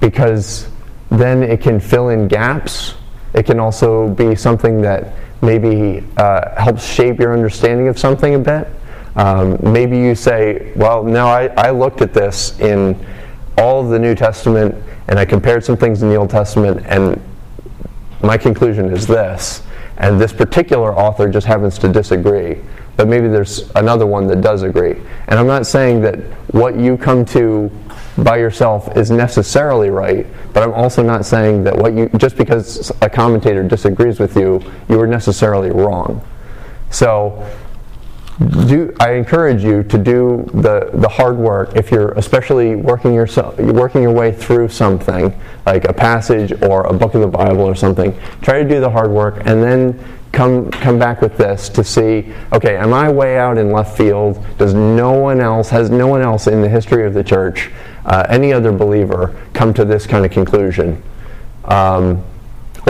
because 0.00 0.68
then 1.10 1.42
it 1.42 1.62
can 1.62 1.80
fill 1.80 2.10
in 2.10 2.28
gaps. 2.28 2.94
It 3.32 3.44
can 3.46 3.60
also 3.60 4.10
be 4.10 4.34
something 4.34 4.82
that 4.82 5.14
maybe 5.40 6.04
uh, 6.16 6.60
helps 6.60 6.84
shape 6.84 7.20
your 7.20 7.32
understanding 7.32 7.88
of 7.88 7.98
something 7.98 8.34
a 8.34 8.38
bit. 8.38 8.68
Um, 9.16 9.58
maybe 9.62 9.96
you 9.96 10.16
say, 10.16 10.72
well, 10.74 11.04
no, 11.04 11.28
I, 11.28 11.46
I 11.56 11.70
looked 11.70 12.02
at 12.02 12.12
this 12.12 12.58
in 12.58 12.98
all 13.56 13.80
of 13.80 13.90
the 13.90 13.98
New 13.98 14.16
Testament 14.16 14.74
and 15.06 15.18
I 15.20 15.24
compared 15.24 15.64
some 15.64 15.76
things 15.76 16.02
in 16.02 16.08
the 16.08 16.16
Old 16.16 16.30
Testament, 16.30 16.84
and 16.86 17.20
my 18.22 18.38
conclusion 18.38 18.90
is 18.90 19.06
this 19.06 19.62
and 19.96 20.20
this 20.20 20.32
particular 20.32 20.96
author 20.96 21.28
just 21.28 21.46
happens 21.46 21.78
to 21.78 21.88
disagree. 21.88 22.58
But 22.96 23.08
maybe 23.08 23.28
there's 23.28 23.70
another 23.74 24.06
one 24.06 24.26
that 24.28 24.40
does 24.40 24.62
agree. 24.62 24.96
And 25.26 25.38
I'm 25.38 25.46
not 25.46 25.66
saying 25.66 26.00
that 26.02 26.18
what 26.54 26.76
you 26.76 26.96
come 26.96 27.24
to 27.26 27.70
by 28.18 28.36
yourself 28.36 28.96
is 28.96 29.10
necessarily 29.10 29.90
right, 29.90 30.26
but 30.52 30.62
I'm 30.62 30.72
also 30.72 31.02
not 31.02 31.26
saying 31.26 31.64
that 31.64 31.76
what 31.76 31.94
you 31.94 32.08
just 32.16 32.36
because 32.36 32.92
a 33.02 33.10
commentator 33.10 33.64
disagrees 33.64 34.20
with 34.20 34.36
you, 34.36 34.62
you 34.88 35.00
are 35.00 35.06
necessarily 35.06 35.70
wrong. 35.70 36.24
So 36.90 37.44
do 38.38 38.92
I 38.98 39.12
encourage 39.12 39.62
you 39.62 39.84
to 39.84 39.96
do 39.96 40.48
the, 40.54 40.90
the 40.94 41.08
hard 41.08 41.36
work 41.36 41.76
if 41.76 41.92
you're 41.92 42.10
especially 42.12 42.74
working 42.74 43.14
yourself 43.14 43.56
working 43.58 44.02
your 44.02 44.10
way 44.10 44.32
through 44.32 44.70
something 44.70 45.38
like 45.64 45.84
a 45.84 45.92
passage 45.92 46.52
or 46.62 46.84
a 46.84 46.92
book 46.92 47.14
of 47.14 47.20
the 47.20 47.28
Bible 47.28 47.60
or 47.60 47.76
something. 47.76 48.18
Try 48.42 48.62
to 48.62 48.68
do 48.68 48.80
the 48.80 48.90
hard 48.90 49.12
work 49.12 49.36
and 49.44 49.62
then 49.62 50.02
come 50.32 50.68
come 50.72 50.98
back 50.98 51.20
with 51.20 51.36
this 51.36 51.68
to 51.68 51.84
see 51.84 52.32
okay 52.52 52.76
am 52.76 52.92
I 52.92 53.08
way 53.08 53.38
out 53.38 53.56
in 53.56 53.70
left 53.70 53.96
field? 53.96 54.44
Does 54.58 54.74
no 54.74 55.12
one 55.12 55.40
else 55.40 55.70
has 55.70 55.88
no 55.90 56.08
one 56.08 56.20
else 56.20 56.48
in 56.48 56.60
the 56.60 56.68
history 56.68 57.06
of 57.06 57.14
the 57.14 57.22
church 57.22 57.70
uh, 58.04 58.26
any 58.28 58.52
other 58.52 58.72
believer 58.72 59.40
come 59.52 59.72
to 59.74 59.84
this 59.84 60.08
kind 60.08 60.24
of 60.24 60.32
conclusion? 60.32 61.00
Um, 61.66 62.24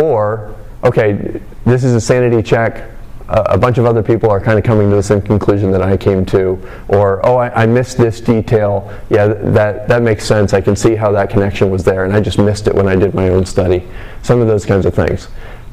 or 0.00 0.56
okay 0.82 1.38
this 1.66 1.84
is 1.84 1.94
a 1.94 2.00
sanity 2.00 2.42
check 2.42 2.93
a 3.28 3.56
bunch 3.56 3.78
of 3.78 3.86
other 3.86 4.02
people 4.02 4.30
are 4.30 4.40
kind 4.40 4.58
of 4.58 4.64
coming 4.64 4.90
to 4.90 4.96
the 4.96 5.02
same 5.02 5.22
conclusion 5.22 5.70
that 5.70 5.82
I 5.82 5.96
came 5.96 6.26
to, 6.26 6.60
or 6.88 7.24
oh, 7.26 7.36
I, 7.36 7.62
I, 7.62 7.66
missed 7.66 7.96
this 7.96 8.20
detail. 8.20 8.92
Yeah, 9.08 9.28
that 9.28 9.88
that 9.88 10.02
makes 10.02 10.26
sense. 10.26 10.52
I 10.52 10.60
can 10.60 10.76
see 10.76 10.94
how 10.94 11.10
that 11.12 11.30
connection 11.30 11.70
was 11.70 11.84
there, 11.84 12.04
and 12.04 12.12
I 12.12 12.20
just 12.20 12.38
missed 12.38 12.66
it 12.68 12.74
when 12.74 12.86
I 12.86 12.96
did 12.96 13.14
my 13.14 13.30
own 13.30 13.46
study. 13.46 13.88
Some 14.22 14.40
of 14.40 14.46
those 14.46 14.66
kinds 14.66 14.84
of 14.84 14.94
things. 14.94 15.28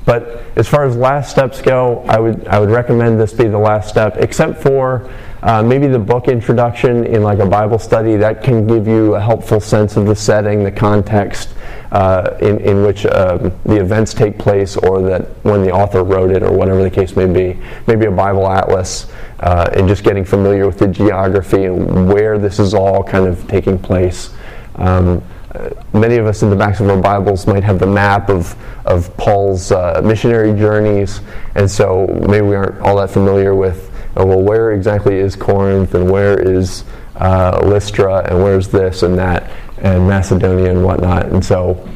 But 0.06 0.44
as 0.56 0.68
far 0.68 0.86
as 0.86 0.96
last 0.96 1.30
steps 1.32 1.62
go, 1.62 2.06
I 2.08 2.20
would 2.20 2.48
I 2.48 2.60
would 2.60 2.70
recommend 2.70 3.20
this 3.20 3.34
be 3.34 3.48
the 3.48 3.60
last 3.60 3.90
step, 3.90 4.18
except 4.18 4.62
for 4.62 5.10
uh, 5.44 5.64
maybe 5.64 5.88
the 5.88 6.00
book 6.00 6.28
introduction 6.28 7.04
in 7.06 7.24
like 7.24 7.40
a 7.40 7.46
Bible 7.46 7.80
study 7.80 8.16
that 8.18 8.44
can 8.44 8.68
give 8.68 8.88
you 8.88 9.16
a 9.16 9.20
helpful 9.20 9.60
sense 9.60 9.98
of 9.98 10.06
the 10.06 10.16
setting, 10.16 10.64
the 10.64 10.72
context 10.72 11.56
uh, 11.92 12.38
in, 12.40 12.60
in 12.60 12.84
which 12.84 13.06
um, 13.08 13.52
the 13.66 13.80
events 13.80 14.14
take 14.14 14.38
place, 14.38 14.78
or 14.78 15.02
that 15.02 15.24
when 15.44 15.62
the 15.62 15.72
author 15.72 16.04
wrote 16.04 16.32
it, 16.32 16.44
or 16.44 16.52
whatever 16.52 16.84
the 16.84 16.90
case 16.90 17.16
may 17.16 17.26
be. 17.26 17.60
Maybe 17.88 18.06
a 18.06 18.12
Bible 18.12 18.48
atlas, 18.48 19.12
uh, 19.40 19.70
and 19.74 19.88
just 19.88 20.04
getting 20.04 20.24
familiar 20.24 20.66
with 20.66 20.78
the 20.78 20.88
geography 20.88 21.66
and 21.66 22.08
where 22.08 22.38
this 22.38 22.60
is 22.60 22.74
all 22.74 23.04
kind 23.04 23.26
of 23.26 23.48
taking 23.48 23.78
place. 23.78 24.30
Um, 24.76 25.22
uh, 25.54 25.70
many 25.94 26.16
of 26.16 26.26
us 26.28 26.44
in 26.44 26.50
the 26.50 26.56
backs 26.56 26.80
of 26.80 26.90
our 26.90 27.02
Bibles 27.02 27.46
might 27.46 27.64
have 27.64 27.78
the 27.78 27.88
map 27.88 28.30
of, 28.30 28.56
of 28.86 29.16
Paul's 29.18 29.72
uh, 29.72 30.02
missionary 30.04 30.58
journeys, 30.58 31.20
and 31.56 31.70
so 31.70 32.08
maybe 32.28 32.46
we 32.46 32.56
aren't 32.56 32.80
all 32.80 32.96
that 32.98 33.10
familiar 33.10 33.54
with, 33.54 33.91
well, 34.16 34.42
where 34.42 34.72
exactly 34.72 35.18
is 35.18 35.36
Corinth, 35.36 35.96
and 35.96 36.10
where 36.10 36.40
is 36.40 36.84
uh, 37.16 37.62
Lystra, 37.64 38.30
and 38.30 38.44
where's 38.44 38.68
this 38.68 39.04
and 39.04 39.18
that 39.18 39.50
and 39.78 40.08
Macedonia 40.08 40.72
and 40.72 40.84
whatnot. 40.84 41.28
And 41.28 41.44
so 41.44 41.88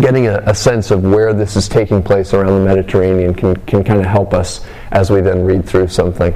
getting 0.00 0.26
a, 0.26 0.38
a, 0.46 0.54
sense 0.54 0.90
of 0.90 1.02
where 1.02 1.34
this 1.34 1.56
is 1.56 1.68
taking 1.68 2.02
place 2.02 2.32
around 2.32 2.58
the 2.58 2.64
Mediterranean 2.64 3.34
can, 3.34 3.56
can 3.66 3.84
kind 3.84 4.00
of 4.00 4.06
help 4.06 4.32
us 4.32 4.64
as 4.92 5.10
we 5.10 5.20
then 5.20 5.44
read 5.44 5.64
through 5.64 5.88
something. 5.88 6.34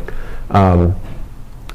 Um, 0.51 0.95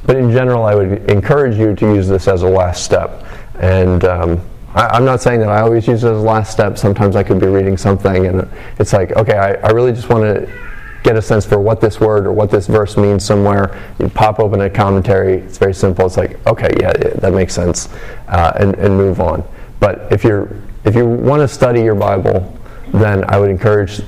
but 0.06 0.16
in 0.16 0.32
general, 0.32 0.64
I 0.64 0.76
would 0.76 1.10
encourage 1.10 1.58
you 1.58 1.76
to 1.76 1.96
use 1.96 2.08
this 2.08 2.28
as 2.28 2.44
a 2.44 2.48
last 2.48 2.84
step. 2.84 3.26
And 3.56 4.04
um, 4.06 4.42
I, 4.74 4.98
am 4.98 5.06
not 5.06 5.22
saying 5.22 5.40
that 5.40 5.50
I 5.50 5.62
always 5.62 5.88
use 5.88 6.04
it 6.04 6.12
as 6.12 6.18
a 6.18 6.22
last 6.22 6.52
step. 6.52 6.78
Sometimes 6.78 7.16
I 7.16 7.24
could 7.24 7.40
be 7.40 7.48
reading 7.48 7.78
something 7.78 8.28
and 8.28 8.48
it's 8.80 8.94
like, 8.94 9.12
okay, 9.14 9.38
I, 9.38 9.54
I 9.54 9.72
really 9.72 9.94
just 9.94 10.10
want 10.10 10.24
to 10.24 10.67
get 11.08 11.16
a 11.16 11.22
sense 11.22 11.46
for 11.46 11.58
what 11.58 11.80
this 11.80 12.02
word 12.02 12.26
or 12.26 12.34
what 12.34 12.52
this 12.52 12.68
verse 12.68 12.98
means 12.98 13.24
somewhere. 13.24 13.80
You 13.98 14.10
pop 14.10 14.40
open 14.40 14.60
a 14.60 14.70
commentary. 14.70 15.38
It's 15.38 15.58
very 15.58 15.74
simple. 15.74 16.06
It's 16.06 16.18
like, 16.18 16.46
okay, 16.46 16.70
yeah, 16.82 16.92
that 16.92 17.32
makes 17.32 17.54
sense, 17.54 17.88
uh, 18.28 18.52
and, 18.60 18.76
and 18.76 18.98
move 18.98 19.22
on. 19.22 19.48
But 19.80 20.12
if 20.12 20.26
you're 20.26 20.58
if 20.84 20.96
you 20.96 21.06
want 21.06 21.42
to 21.42 21.48
study 21.48 21.82
your 21.82 21.96
Bible, 21.96 22.54
then 22.94 23.24
I 23.30 23.40
would 23.40 23.50
encourage 23.50 24.02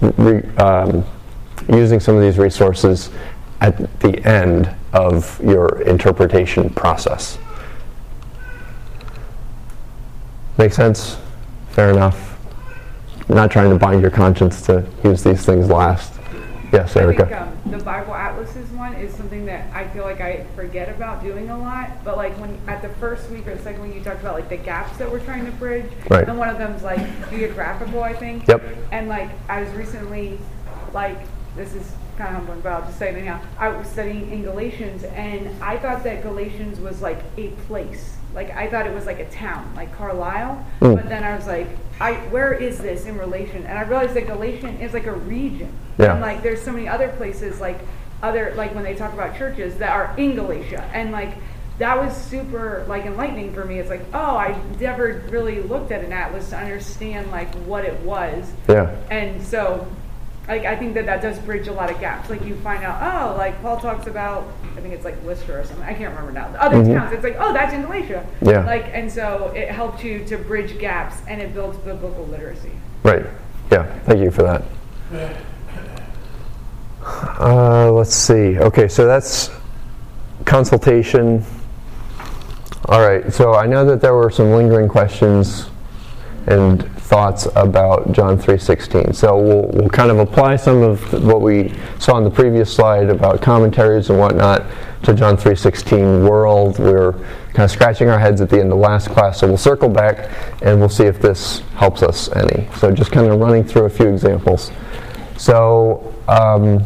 re, 0.00 0.42
um, 0.56 1.04
using 1.70 2.00
some 2.00 2.16
of 2.16 2.22
these 2.22 2.36
resources 2.38 3.10
at 3.62 4.00
the 4.00 4.22
end 4.26 4.68
of 4.92 5.42
your 5.42 5.82
interpretation 5.82 6.68
process. 6.70 7.38
Make 10.58 10.72
sense? 10.72 11.16
Fair 11.70 11.90
enough. 11.90 12.38
I'm 13.28 13.36
not 13.36 13.50
trying 13.50 13.70
to 13.70 13.76
bind 13.76 14.02
your 14.02 14.10
conscience 14.10 14.62
to 14.62 14.86
use 15.02 15.22
these 15.22 15.44
things 15.44 15.68
last. 15.68 16.15
Yes, 16.72 16.96
Erica. 16.96 17.24
I 17.24 17.26
think, 17.26 17.40
um, 17.40 17.72
the 17.78 17.84
Bible 17.84 18.14
Atlases 18.14 18.70
one 18.70 18.94
is 18.94 19.14
something 19.14 19.46
that 19.46 19.72
I 19.74 19.88
feel 19.88 20.04
like 20.04 20.20
I 20.20 20.44
forget 20.54 20.88
about 20.88 21.22
doing 21.22 21.50
a 21.50 21.58
lot. 21.58 22.04
But 22.04 22.16
like 22.16 22.38
when 22.38 22.58
at 22.66 22.82
the 22.82 22.88
first 23.00 23.30
week 23.30 23.46
or 23.46 23.54
the 23.54 23.62
second 23.62 23.82
week, 23.82 23.94
you 23.94 24.02
talked 24.02 24.20
about 24.20 24.34
like 24.34 24.48
the 24.48 24.56
gaps 24.56 24.96
that 24.98 25.10
we're 25.10 25.24
trying 25.24 25.46
to 25.46 25.52
bridge, 25.52 25.90
right. 26.10 26.28
and 26.28 26.38
one 26.38 26.48
of 26.48 26.58
them's 26.58 26.82
like 26.82 27.00
geographical, 27.30 28.02
I 28.02 28.14
think. 28.14 28.46
Yep. 28.46 28.62
And 28.92 29.08
like 29.08 29.30
I 29.48 29.62
was 29.62 29.70
recently, 29.74 30.38
like 30.92 31.18
this 31.56 31.74
is 31.74 31.92
kind 32.16 32.30
of 32.30 32.36
humbling, 32.36 32.60
but 32.60 32.72
I'll 32.72 32.82
just 32.82 32.98
say 32.98 33.10
it 33.10 33.16
anyhow. 33.16 33.40
I 33.58 33.68
was 33.68 33.86
studying 33.88 34.30
in 34.30 34.42
Galatians, 34.42 35.04
and 35.04 35.62
I 35.62 35.78
thought 35.78 36.02
that 36.04 36.22
Galatians 36.22 36.80
was 36.80 37.00
like 37.00 37.20
a 37.36 37.48
place. 37.66 38.15
Like 38.36 38.50
I 38.50 38.68
thought 38.68 38.86
it 38.86 38.94
was 38.94 39.06
like 39.06 39.18
a 39.18 39.28
town, 39.30 39.74
like 39.74 39.92
Carlisle. 39.96 40.64
Mm. 40.80 40.96
But 40.96 41.08
then 41.08 41.24
I 41.24 41.34
was 41.34 41.46
like, 41.46 41.66
I 41.98 42.12
where 42.28 42.52
is 42.52 42.78
this 42.78 43.06
in 43.06 43.16
relation? 43.18 43.64
And 43.64 43.78
I 43.78 43.82
realized 43.82 44.14
that 44.14 44.26
Galatian 44.26 44.78
is 44.78 44.92
like 44.92 45.06
a 45.06 45.14
region. 45.14 45.72
Yeah. 45.98 46.12
And 46.12 46.20
like 46.20 46.42
there's 46.42 46.62
so 46.62 46.70
many 46.70 46.86
other 46.86 47.08
places 47.08 47.60
like 47.60 47.78
other 48.22 48.52
like 48.54 48.74
when 48.74 48.84
they 48.84 48.94
talk 48.94 49.14
about 49.14 49.36
churches 49.36 49.76
that 49.78 49.90
are 49.90 50.14
in 50.18 50.34
Galatia 50.36 50.88
and 50.92 51.12
like 51.12 51.34
that 51.78 51.98
was 51.98 52.14
super 52.14 52.84
like 52.88 53.06
enlightening 53.06 53.52
for 53.52 53.64
me. 53.64 53.78
It's 53.78 53.90
like, 53.90 54.04
oh, 54.12 54.36
I 54.36 54.58
never 54.78 55.24
really 55.30 55.62
looked 55.62 55.90
at 55.90 56.04
an 56.04 56.12
atlas 56.12 56.50
to 56.50 56.58
understand 56.58 57.30
like 57.30 57.54
what 57.66 57.84
it 57.84 57.98
was. 58.00 58.50
Yeah. 58.68 58.94
And 59.10 59.42
so 59.42 59.86
like 60.48 60.64
I 60.64 60.76
think 60.76 60.94
that 60.94 61.06
that 61.06 61.22
does 61.22 61.38
bridge 61.40 61.68
a 61.68 61.72
lot 61.72 61.90
of 61.90 61.98
gaps. 62.00 62.30
Like 62.30 62.44
you 62.44 62.56
find 62.56 62.84
out, 62.84 63.02
oh, 63.02 63.36
like 63.36 63.60
Paul 63.62 63.78
talks 63.78 64.06
about, 64.06 64.46
I 64.76 64.80
think 64.80 64.94
it's 64.94 65.04
like 65.04 65.22
Lystra 65.24 65.60
or 65.60 65.64
something. 65.64 65.84
I 65.84 65.94
can't 65.94 66.10
remember 66.10 66.32
now. 66.32 66.50
The 66.52 66.62
other 66.62 66.76
mm-hmm. 66.76 66.94
towns, 66.94 67.12
it's 67.12 67.24
like, 67.24 67.36
oh, 67.38 67.52
that's 67.52 67.72
in 67.74 67.82
Galatia. 67.82 68.26
Yeah. 68.42 68.64
Like, 68.64 68.86
and 68.92 69.10
so 69.10 69.52
it 69.56 69.70
helps 69.70 70.04
you 70.04 70.24
to 70.26 70.38
bridge 70.38 70.78
gaps, 70.78 71.16
and 71.28 71.40
it 71.42 71.52
builds 71.52 71.78
biblical 71.78 72.24
literacy. 72.26 72.72
Right. 73.02 73.26
Yeah. 73.70 73.98
Thank 74.00 74.20
you 74.20 74.30
for 74.30 74.42
that. 74.42 74.62
Uh, 77.38 77.90
let's 77.92 78.14
see. 78.14 78.58
Okay, 78.58 78.88
so 78.88 79.06
that's 79.06 79.50
consultation. 80.44 81.44
All 82.86 83.00
right. 83.00 83.32
So 83.32 83.54
I 83.54 83.66
know 83.66 83.84
that 83.84 84.00
there 84.00 84.14
were 84.14 84.30
some 84.30 84.52
lingering 84.52 84.88
questions 84.88 85.68
and 86.46 86.88
thoughts 87.06 87.46
about 87.54 88.12
John 88.12 88.36
3:16. 88.36 89.14
So 89.14 89.38
we'll, 89.38 89.68
we'll 89.72 89.88
kind 89.88 90.10
of 90.10 90.18
apply 90.18 90.56
some 90.56 90.82
of 90.82 91.12
what 91.24 91.40
we 91.40 91.72
saw 91.98 92.14
on 92.14 92.24
the 92.24 92.30
previous 92.30 92.74
slide 92.74 93.08
about 93.08 93.40
commentaries 93.40 94.10
and 94.10 94.18
whatnot 94.18 94.64
to 95.04 95.14
John 95.14 95.36
3:16 95.36 96.28
world. 96.28 96.78
We 96.78 96.90
are 96.90 97.12
kind 97.12 97.64
of 97.64 97.70
scratching 97.70 98.08
our 98.08 98.18
heads 98.18 98.40
at 98.40 98.50
the 98.50 98.60
end 98.60 98.72
of 98.72 98.78
last 98.78 99.08
class, 99.08 99.40
so 99.40 99.46
we'll 99.46 99.56
circle 99.56 99.88
back 99.88 100.30
and 100.62 100.80
we'll 100.80 100.88
see 100.88 101.04
if 101.04 101.20
this 101.20 101.60
helps 101.76 102.02
us 102.02 102.28
any. 102.34 102.68
So 102.76 102.90
just 102.90 103.12
kind 103.12 103.30
of 103.30 103.38
running 103.38 103.64
through 103.64 103.84
a 103.84 103.90
few 103.90 104.08
examples. 104.08 104.72
So. 105.36 106.12
Um, 106.28 106.84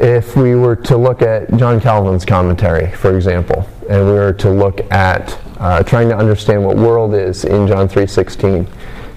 if 0.00 0.34
we 0.34 0.54
were 0.54 0.76
to 0.76 0.96
look 0.96 1.20
at 1.20 1.54
John 1.56 1.78
Calvin's 1.78 2.24
commentary, 2.24 2.90
for 2.92 3.14
example, 3.14 3.68
and 3.90 4.06
we 4.06 4.12
were 4.12 4.32
to 4.32 4.50
look 4.50 4.80
at 4.90 5.38
uh, 5.58 5.82
trying 5.82 6.08
to 6.08 6.16
understand 6.16 6.64
what 6.64 6.76
world 6.76 7.14
is 7.14 7.44
in 7.44 7.68
John 7.68 7.86
3:16. 7.86 8.66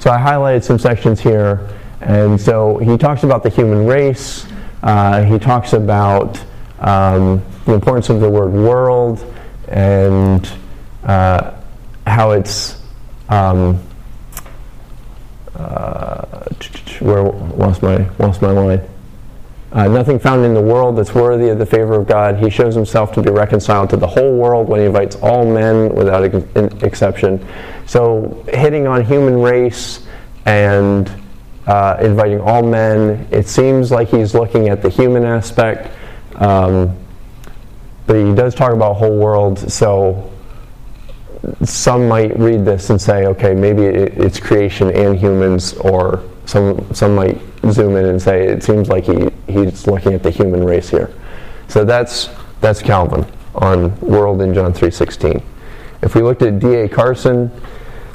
So 0.03 0.11
I 0.11 0.19
highlighted 0.19 0.65
some 0.65 0.77
sections 0.77 1.21
here, 1.21 1.65
and 2.01 2.37
so 2.37 2.77
he 2.77 2.97
talks 2.97 3.23
about 3.23 3.41
the 3.41 3.47
human 3.47 3.87
race. 3.87 4.45
Uh, 4.81 5.23
he 5.23 5.39
talks 5.39 5.71
about 5.71 6.37
um, 6.79 7.41
the 7.63 7.71
importance 7.71 8.09
of 8.09 8.19
the 8.19 8.29
word 8.29 8.51
world 8.51 9.25
and 9.69 10.45
uh, 11.05 11.53
how 12.05 12.31
it's 12.31 12.81
um, 13.29 13.81
uh, 15.55 16.25
where 16.99 17.23
lost 17.23 17.81
my 17.81 18.05
lost 18.19 18.41
my 18.41 18.51
line. 18.51 18.81
Uh, 19.73 19.87
nothing 19.87 20.19
found 20.19 20.45
in 20.45 20.53
the 20.53 20.61
world 20.61 20.95
that's 20.95 21.15
worthy 21.15 21.49
of 21.49 21.57
the 21.57 21.65
favor 21.65 21.99
of 21.99 22.07
God. 22.07 22.37
He 22.37 22.51
shows 22.51 22.75
himself 22.75 23.11
to 23.13 23.23
be 23.23 23.31
reconciled 23.31 23.89
to 23.89 23.97
the 23.97 24.05
whole 24.05 24.37
world 24.37 24.69
when 24.69 24.79
he 24.79 24.85
invites 24.85 25.15
all 25.15 25.51
men 25.51 25.89
without 25.95 26.23
ex- 26.23 26.83
exception. 26.83 27.43
So, 27.87 28.45
hitting 28.53 28.85
on 28.85 29.03
human 29.03 29.41
race 29.41 30.05
and 30.45 31.11
uh, 31.65 31.97
inviting 31.99 32.39
all 32.39 32.61
men, 32.61 33.27
it 33.31 33.47
seems 33.47 33.89
like 33.89 34.09
he's 34.09 34.35
looking 34.35 34.69
at 34.69 34.83
the 34.83 34.89
human 34.89 35.23
aspect, 35.23 35.91
um, 36.35 36.95
but 38.05 38.15
he 38.15 38.35
does 38.35 38.53
talk 38.53 38.73
about 38.73 38.93
whole 38.93 39.17
world. 39.17 39.57
So, 39.57 40.31
some 41.63 42.07
might 42.07 42.37
read 42.37 42.63
this 42.63 42.91
and 42.91 43.01
say, 43.01 43.25
okay, 43.25 43.55
maybe 43.55 43.85
it's 43.85 44.39
creation 44.39 44.91
and 44.91 45.17
humans, 45.17 45.73
or 45.73 46.23
some 46.45 46.93
some 46.93 47.15
might 47.15 47.41
zoom 47.71 47.95
in 47.95 48.05
and 48.05 48.21
say 48.21 48.47
it 48.47 48.63
seems 48.63 48.89
like 48.89 49.05
he, 49.05 49.29
he's 49.47 49.87
looking 49.87 50.13
at 50.13 50.23
the 50.23 50.29
human 50.29 50.63
race 50.63 50.89
here. 50.89 51.11
So 51.67 51.85
that's 51.85 52.29
that's 52.61 52.81
Calvin 52.81 53.25
on 53.55 53.99
world 53.99 54.41
in 54.41 54.53
John 54.53 54.73
3:16. 54.73 55.41
If 56.01 56.15
we 56.15 56.21
looked 56.21 56.41
at 56.41 56.59
D.A. 56.59 56.89
Carson, 56.89 57.49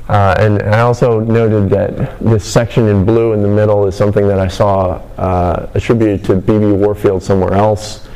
uh, 0.09 0.34
and 0.38 0.62
I 0.62 0.80
also 0.80 1.20
noted 1.20 1.70
that 1.70 2.18
this 2.18 2.44
section 2.44 2.88
in 2.88 3.05
blue 3.05 3.32
in 3.34 3.42
the 3.42 3.49
middle 3.49 3.86
is 3.86 3.94
something 3.94 4.26
that 4.28 4.38
I 4.38 4.49
saw 4.49 5.03
uh, 5.16 5.68
attributed 5.74 6.24
to 6.26 6.36
B.B. 6.36 6.72
Warfield 6.72 7.22
somewhere 7.22 7.55
else. 7.55 8.09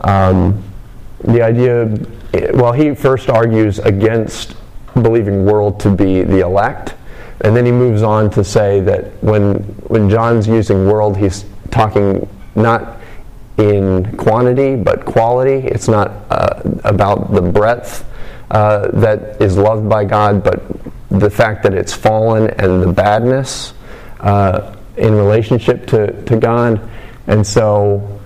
Um, 0.00 0.62
the 1.24 1.42
idea, 1.42 1.98
well, 2.54 2.72
he 2.72 2.94
first 2.94 3.28
argues 3.28 3.78
against 3.78 4.56
believing 4.94 5.44
world 5.44 5.80
to 5.80 5.90
be 5.90 6.22
the 6.22 6.40
elect, 6.40 6.94
and 7.40 7.56
then 7.56 7.64
he 7.64 7.72
moves 7.72 8.02
on 8.02 8.30
to 8.30 8.42
say 8.42 8.80
that 8.80 9.22
when 9.22 9.54
when 9.88 10.10
John's 10.10 10.46
using 10.48 10.86
world, 10.86 11.16
he's 11.16 11.44
talking 11.70 12.28
not 12.54 12.98
in 13.58 14.16
quantity 14.16 14.76
but 14.76 15.04
quality. 15.04 15.66
It's 15.66 15.88
not 15.88 16.10
uh, 16.30 16.62
about 16.84 17.32
the 17.32 17.42
breadth 17.42 18.04
uh, 18.50 18.88
that 18.92 19.40
is 19.40 19.56
loved 19.56 19.88
by 19.88 20.04
God, 20.04 20.42
but 20.42 20.62
the 21.10 21.30
fact 21.30 21.62
that 21.62 21.74
it's 21.74 21.92
fallen 21.92 22.50
and 22.58 22.82
the 22.82 22.92
badness 22.92 23.74
uh, 24.20 24.74
in 24.96 25.14
relationship 25.14 25.86
to, 25.86 26.22
to 26.24 26.36
God. 26.36 26.80
And 27.26 27.46
so 27.46 28.20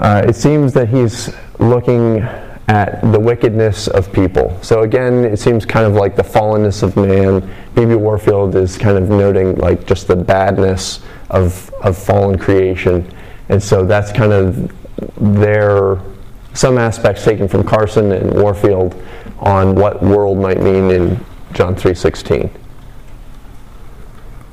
uh, 0.00 0.24
it 0.26 0.36
seems 0.36 0.72
that 0.74 0.88
he's 0.88 1.34
looking 1.58 2.26
at 2.68 3.00
the 3.12 3.20
wickedness 3.20 3.88
of 3.88 4.12
people. 4.12 4.58
So 4.62 4.82
again, 4.82 5.24
it 5.24 5.38
seems 5.38 5.66
kind 5.66 5.86
of 5.86 5.94
like 5.94 6.16
the 6.16 6.22
fallenness 6.22 6.82
of 6.82 6.96
man. 6.96 7.48
Maybe 7.76 7.94
Warfield 7.94 8.54
is 8.56 8.78
kind 8.78 8.96
of 8.96 9.10
noting 9.10 9.56
like 9.56 9.86
just 9.86 10.08
the 10.08 10.16
badness 10.16 11.00
of, 11.30 11.72
of 11.82 11.98
fallen 11.98 12.38
creation. 12.38 13.12
And 13.48 13.62
so 13.62 13.84
that's 13.84 14.12
kind 14.12 14.32
of 14.32 14.72
their 15.16 16.00
some 16.54 16.78
aspects 16.78 17.24
taken 17.24 17.48
from 17.48 17.64
Carson 17.64 18.12
and 18.12 18.32
Warfield 18.32 18.94
on 19.40 19.74
what 19.74 20.02
world 20.02 20.38
might 20.38 20.60
mean 20.60 20.90
in 20.90 21.24
John 21.52 21.74
3:16. 21.74 22.48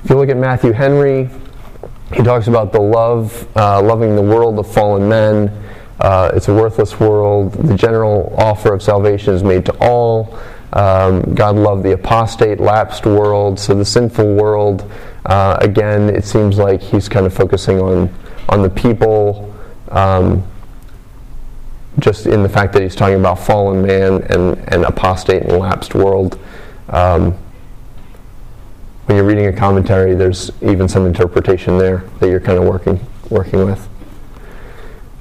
If 0.04 0.10
you 0.10 0.18
look 0.18 0.30
at 0.30 0.38
Matthew 0.38 0.72
Henry, 0.72 1.30
he 2.14 2.24
talks 2.24 2.48
about 2.48 2.74
the 2.74 2.82
love, 2.82 3.48
uh, 3.56 3.82
loving 3.82 4.16
the 4.16 4.22
world 4.22 4.58
of 4.60 4.72
fallen 4.72 5.08
men. 5.08 5.52
Uh, 6.02 6.32
it's 6.34 6.48
a 6.48 6.54
worthless 6.54 7.00
world. 7.00 7.54
The 7.54 7.76
general 7.76 8.34
offer 8.38 8.74
of 8.74 8.82
salvation 8.82 9.34
is 9.34 9.44
made 9.44 9.66
to 9.68 9.78
all. 9.80 10.38
Um, 10.74 11.36
God 11.36 11.56
loved 11.56 11.84
the 11.84 11.94
apostate, 11.94 12.60
lapsed 12.60 13.06
world. 13.06 13.60
So 13.60 13.76
the 13.76 13.86
sinful 13.86 14.36
world, 14.36 14.90
uh, 15.26 15.58
again, 15.62 16.10
it 16.10 16.26
seems 16.26 16.58
like 16.58 16.82
he's 16.82 17.08
kind 17.08 17.26
of 17.26 17.34
focusing 17.34 17.80
on 17.80 18.14
on 18.50 18.64
the 18.64 18.70
people. 18.70 19.54
Um, 19.90 20.44
just 22.00 22.26
in 22.26 22.42
the 22.42 22.50
fact 22.50 22.74
that 22.74 22.82
he's 22.82 22.96
talking 22.96 23.20
about 23.20 23.38
fallen 23.38 23.82
man 23.82 24.24
and, 24.30 24.58
and 24.70 24.86
apostate 24.86 25.44
and 25.44 25.58
lapsed 25.60 25.94
world. 25.94 26.40
Um, 26.90 27.34
when 29.06 29.18
you're 29.18 29.26
reading 29.26 29.48
a 29.48 29.54
commentary, 29.54 30.16
there's 30.16 30.52
even 30.62 30.88
some 30.88 31.06
interpretation 31.06 31.78
there 31.78 32.06
that 32.20 32.30
you're 32.30 32.40
kind 32.40 32.58
of 32.58 32.66
working 32.66 33.00
working 33.30 33.66
with. 33.66 33.91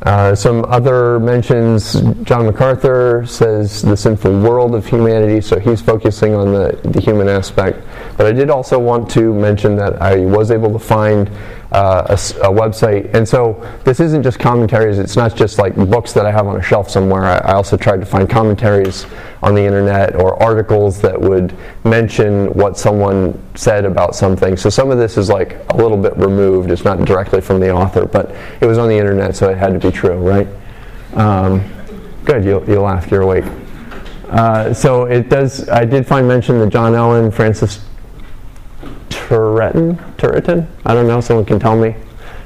Uh, 0.03 0.34
some 0.34 0.64
other 0.66 1.20
mentions, 1.20 1.92
John 2.22 2.46
MacArthur 2.46 3.26
says 3.26 3.82
the 3.82 3.96
sinful 3.96 4.40
world 4.40 4.74
of 4.74 4.86
humanity, 4.86 5.42
so 5.42 5.59
he's 5.59 5.82
focusing 5.82 6.34
on 6.34 6.55
the, 6.55 6.78
the 6.84 7.01
human 7.01 7.28
aspect. 7.28 7.86
But 8.16 8.24
I 8.24 8.32
did 8.32 8.48
also 8.48 8.78
want 8.78 9.11
to 9.11 9.34
mention 9.34 9.76
that 9.76 10.01
I 10.01 10.20
was 10.20 10.51
able 10.51 10.72
to 10.72 10.78
find 10.78 11.30
uh, 11.73 12.05
a, 12.09 12.12
a, 12.12 12.53
website, 12.53 13.12
and 13.14 13.29
so 13.29 13.64
this 13.85 14.01
isn't 14.01 14.23
just 14.23 14.39
commentaries, 14.39 14.99
it's 14.99 15.16
not 15.16 15.37
just 15.37 15.59
like 15.59 15.75
books 15.77 16.12
that 16.12 16.27
I 16.27 16.33
have 16.33 16.47
on 16.47 16.57
a 16.57 16.62
shelf 16.62 16.91
somewhere. 16.91 17.25
I, 17.25 17.39
I 17.39 17.53
also 17.53 17.77
tried 17.77 18.01
to 18.01 18.07
find 18.07 18.29
commentaries 18.29 19.07
on 19.43 19.55
the 19.55 19.62
internet 19.62 20.16
or 20.16 20.41
articles 20.43 21.01
that 21.03 21.21
would 21.21 21.57
mention 21.85 22.47
what 22.55 22.77
someone 22.77 23.41
said 23.55 23.85
about 23.85 24.16
something. 24.16 24.57
So 24.57 24.68
some 24.68 24.91
of 24.91 24.99
this 24.99 25.16
is 25.16 25.29
like 25.29 25.59
a 25.71 25.77
little 25.77 25.97
bit 25.97 26.16
removed, 26.16 26.71
it's 26.71 26.85
not 26.85 27.05
directly 27.05 27.41
from 27.41 27.61
the 27.61 27.73
author, 27.73 28.05
but 28.05 28.35
it 28.61 28.66
was 28.66 28.79
on 28.79 28.89
the 28.89 28.97
internet, 28.97 29.37
so 29.37 29.49
it 29.49 29.57
had 29.57 29.81
to 29.81 29.91
be 29.91 29.95
true, 29.95 30.18
right? 30.18 30.49
Um, 31.14 31.64
good, 32.25 32.45
you, 32.45 32.64
you 32.66 32.81
laughed, 32.81 33.11
you're 33.11 33.23
awake. 33.23 33.45
Uh, 34.31 34.73
so 34.73 35.05
it 35.05 35.29
does. 35.29 35.68
I 35.68 35.85
did 35.85 36.07
find 36.07 36.27
mention 36.27 36.61
that 36.61 36.68
John 36.71 36.95
Owen, 36.95 37.33
Francis 37.33 37.85
Turretin, 39.31 39.97
Turretin. 40.16 40.66
I 40.85 40.93
don't 40.93 41.07
know. 41.07 41.20
Someone 41.20 41.45
can 41.45 41.61
tell 41.61 41.76
me. 41.76 41.95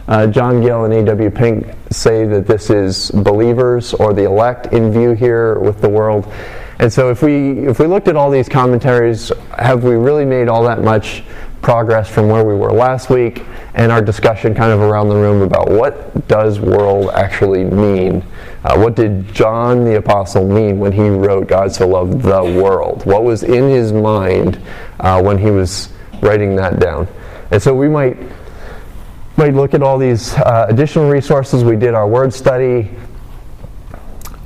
Uh, 0.06 0.26
John 0.26 0.60
Gill 0.60 0.84
and 0.84 0.92
A.W. 0.92 1.30
Pink 1.30 1.74
say 1.90 2.26
that 2.26 2.46
this 2.46 2.68
is 2.68 3.10
believers 3.10 3.94
or 3.94 4.12
the 4.12 4.24
elect 4.24 4.66
in 4.74 4.92
view 4.92 5.12
here 5.12 5.58
with 5.60 5.80
the 5.80 5.88
world. 5.88 6.30
And 6.78 6.92
so, 6.92 7.10
if 7.10 7.22
we 7.22 7.66
if 7.66 7.78
we 7.78 7.86
looked 7.86 8.06
at 8.06 8.16
all 8.16 8.30
these 8.30 8.50
commentaries, 8.50 9.32
have 9.56 9.82
we 9.82 9.94
really 9.94 10.26
made 10.26 10.48
all 10.48 10.62
that 10.64 10.82
much 10.82 11.24
progress 11.62 12.10
from 12.10 12.28
where 12.28 12.44
we 12.44 12.54
were 12.54 12.70
last 12.70 13.08
week? 13.08 13.42
And 13.72 13.90
our 13.90 14.02
discussion 14.02 14.54
kind 14.54 14.70
of 14.70 14.80
around 14.80 15.08
the 15.08 15.16
room 15.16 15.40
about 15.40 15.70
what 15.70 16.28
does 16.28 16.60
world 16.60 17.12
actually 17.14 17.64
mean? 17.64 18.22
Uh, 18.62 18.76
what 18.76 18.94
did 18.94 19.32
John 19.32 19.84
the 19.84 19.96
apostle 19.96 20.46
mean 20.46 20.78
when 20.78 20.92
he 20.92 21.08
wrote 21.08 21.48
"God 21.48 21.72
so 21.72 21.88
loved 21.88 22.20
the 22.20 22.44
world"? 22.44 23.06
What 23.06 23.24
was 23.24 23.42
in 23.42 23.70
his 23.70 23.90
mind 23.90 24.60
uh, 25.00 25.22
when 25.22 25.38
he 25.38 25.50
was 25.50 25.93
writing 26.24 26.56
that 26.56 26.80
down? 26.80 27.06
And 27.50 27.62
so 27.62 27.74
we 27.74 27.88
might 27.88 28.16
might 29.36 29.54
look 29.54 29.74
at 29.74 29.82
all 29.82 29.98
these 29.98 30.34
uh, 30.34 30.66
additional 30.68 31.10
resources. 31.10 31.64
We 31.64 31.76
did 31.76 31.94
our 31.94 32.06
word 32.06 32.32
study, 32.32 32.90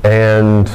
and 0.03 0.71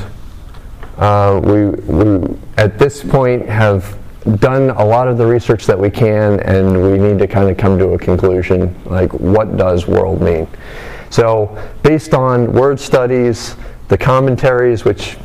uh, 0.97 1.41
we, 1.43 1.65
we, 1.69 2.37
at 2.57 2.77
this 2.77 3.03
point, 3.03 3.47
have 3.47 3.97
done 4.39 4.69
a 4.69 4.85
lot 4.85 5.07
of 5.07 5.17
the 5.17 5.25
research 5.25 5.65
that 5.65 5.77
we 5.77 5.89
can, 5.89 6.39
and 6.41 6.81
we 6.81 6.97
need 6.97 7.17
to 7.19 7.27
kind 7.27 7.49
of 7.49 7.57
come 7.57 7.77
to 7.79 7.89
a 7.89 7.97
conclusion 7.97 8.79
like, 8.85 9.11
what 9.13 9.57
does 9.57 9.87
world 9.87 10.21
mean? 10.21 10.47
So, 11.09 11.57
based 11.81 12.13
on 12.13 12.53
word 12.53 12.79
studies, 12.79 13.55
the 13.87 13.97
commentaries, 13.97 14.85
which 14.85 15.17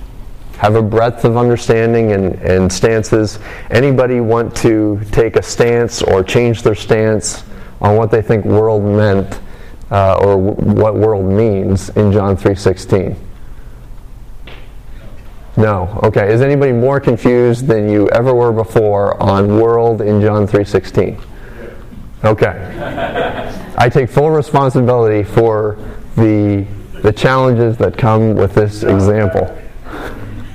have 0.58 0.74
a 0.74 0.82
breadth 0.82 1.24
of 1.24 1.36
understanding 1.36 2.12
and, 2.12 2.34
and 2.36 2.72
stances, 2.72 3.38
anybody 3.70 4.20
want 4.20 4.56
to 4.56 5.00
take 5.12 5.36
a 5.36 5.42
stance 5.42 6.02
or 6.02 6.24
change 6.24 6.62
their 6.62 6.74
stance 6.74 7.44
on 7.80 7.96
what 7.96 8.10
they 8.10 8.20
think 8.20 8.44
world 8.44 8.84
meant 8.84 9.40
uh, 9.90 10.16
or 10.16 10.52
w- 10.52 10.74
what 10.74 10.96
world 10.96 11.24
means 11.24 11.90
in 11.90 12.10
John 12.10 12.36
3:16? 12.36 13.16
No. 15.56 16.00
Okay. 16.02 16.32
Is 16.32 16.40
anybody 16.40 16.72
more 16.72 17.00
confused 17.00 17.66
than 17.66 17.88
you 17.88 18.08
ever 18.10 18.34
were 18.34 18.52
before 18.52 19.20
on 19.22 19.60
world 19.60 20.00
in 20.00 20.20
John 20.20 20.46
3:16? 20.46 21.20
Okay. 22.24 23.74
I 23.78 23.88
take 23.88 24.10
full 24.10 24.30
responsibility 24.30 25.22
for 25.22 25.78
the 26.16 26.66
the 27.02 27.12
challenges 27.12 27.76
that 27.76 27.96
come 27.96 28.34
with 28.34 28.54
this 28.54 28.82
example. 28.82 29.56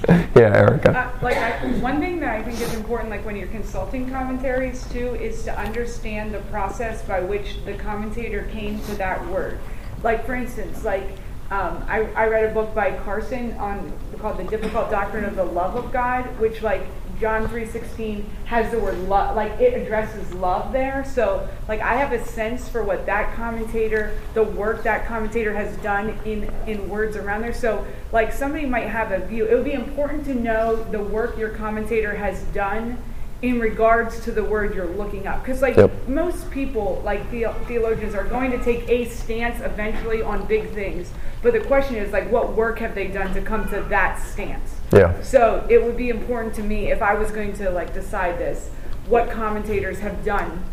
yeah, 0.36 0.54
Erica. 0.54 0.92
Uh, 0.92 1.24
like 1.24 1.38
I, 1.38 1.66
one 1.80 2.00
thing 2.02 2.20
that 2.20 2.30
I 2.30 2.44
think 2.44 2.60
is 2.60 2.74
important, 2.74 3.10
like 3.10 3.26
when 3.26 3.38
you're 3.38 3.48
consulting 3.48 4.10
commentaries 4.10 4.86
too, 4.90 5.16
is 5.16 5.44
to 5.44 5.58
understand 5.58 6.34
the 6.34 6.40
process 6.52 7.02
by 7.04 7.22
which 7.22 7.64
the 7.64 7.74
commentator 7.76 8.44
came 8.52 8.82
to 8.84 8.96
that 8.96 9.26
word. 9.28 9.60
Like 10.04 10.26
for 10.26 10.36
instance, 10.36 10.84
like 10.84 11.06
um, 11.52 11.86
I, 11.88 12.02
I 12.16 12.28
read 12.28 12.50
a 12.50 12.54
book 12.54 12.76
by 12.76 12.92
Carson 13.00 13.54
on 13.54 13.94
called 14.20 14.38
The 14.38 14.44
Difficult 14.44 14.90
Doctrine 14.90 15.24
of 15.24 15.38
the 15.38 15.46
Love 15.46 15.76
of 15.76 15.94
God, 15.94 16.26
which 16.38 16.62
like 16.62 16.86
John 17.24 17.48
3:16 17.48 18.26
has 18.48 18.70
the 18.70 18.80
word 18.80 18.98
love, 19.08 19.38
like 19.38 19.54
it 19.54 19.82
addresses 19.82 20.34
love 20.34 20.74
there. 20.74 21.06
So 21.06 21.48
like 21.70 21.80
I 21.80 21.94
have 21.96 22.12
a 22.12 22.22
sense 22.26 22.68
for 22.68 22.84
what 22.84 23.06
that 23.06 23.34
commentator, 23.34 24.12
the 24.34 24.44
work 24.44 24.84
that 24.84 25.06
commentator 25.06 25.54
has 25.54 25.74
done 25.78 26.20
in 26.26 26.52
in 26.68 26.90
words 26.90 27.16
around 27.16 27.44
there. 27.44 27.54
So 27.54 27.86
like 28.12 28.34
somebody 28.34 28.66
might 28.66 28.90
have 28.90 29.14
a 29.14 29.26
view. 29.26 29.46
It 29.46 29.56
would 29.56 29.64
be 29.64 29.72
important 29.72 30.26
to 30.26 30.36
know 30.36 30.76
the 30.92 31.00
work 31.00 31.38
your 31.38 31.52
commentator 31.52 32.14
has 32.14 32.42
done 32.54 32.98
in 33.42 33.58
regards 33.58 34.20
to 34.26 34.34
the 34.34 34.44
word 34.44 34.76
you're 34.76 34.86
looking 34.86 35.26
up 35.26 35.44
because 35.44 35.62
like 35.62 35.78
yep. 35.78 35.92
most 36.10 36.52
people 36.52 37.02
like 37.06 37.32
the- 37.32 37.54
theologians 37.68 38.16
are 38.16 38.26
going 38.26 38.52
to 38.52 38.62
take 38.66 38.88
a 38.90 39.06
stance 39.06 39.62
eventually 39.62 40.22
on 40.22 40.46
big 40.46 40.70
things 40.72 41.12
but 41.42 41.52
the 41.52 41.60
question 41.60 41.98
is 41.98 42.14
like 42.14 42.30
what 42.32 42.54
work 42.54 42.80
have 42.80 42.96
they 42.96 43.08
done 43.08 43.34
to 43.34 43.42
come 43.42 43.68
to 43.70 43.82
that 43.90 44.18
stance 44.18 44.76
yeah. 44.94 45.22
So 45.22 45.66
it 45.70 45.84
would 45.84 45.98
be 45.98 46.10
important 46.10 46.54
to 46.56 46.64
me 46.64 46.92
if 46.92 47.02
i 47.02 47.14
was 47.14 47.32
going 47.32 47.54
to 47.54 47.70
like 47.70 47.94
decide 47.94 48.38
this 48.38 48.70
what 49.08 49.30
commentators 49.30 50.00
have 50.00 50.24
done 50.24 50.64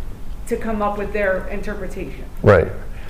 to 0.47 0.57
come 0.57 0.83
up 0.83 0.99
with 0.99 1.13
their 1.13 1.47
interpretation. 1.49 2.25
Right. 2.43 2.69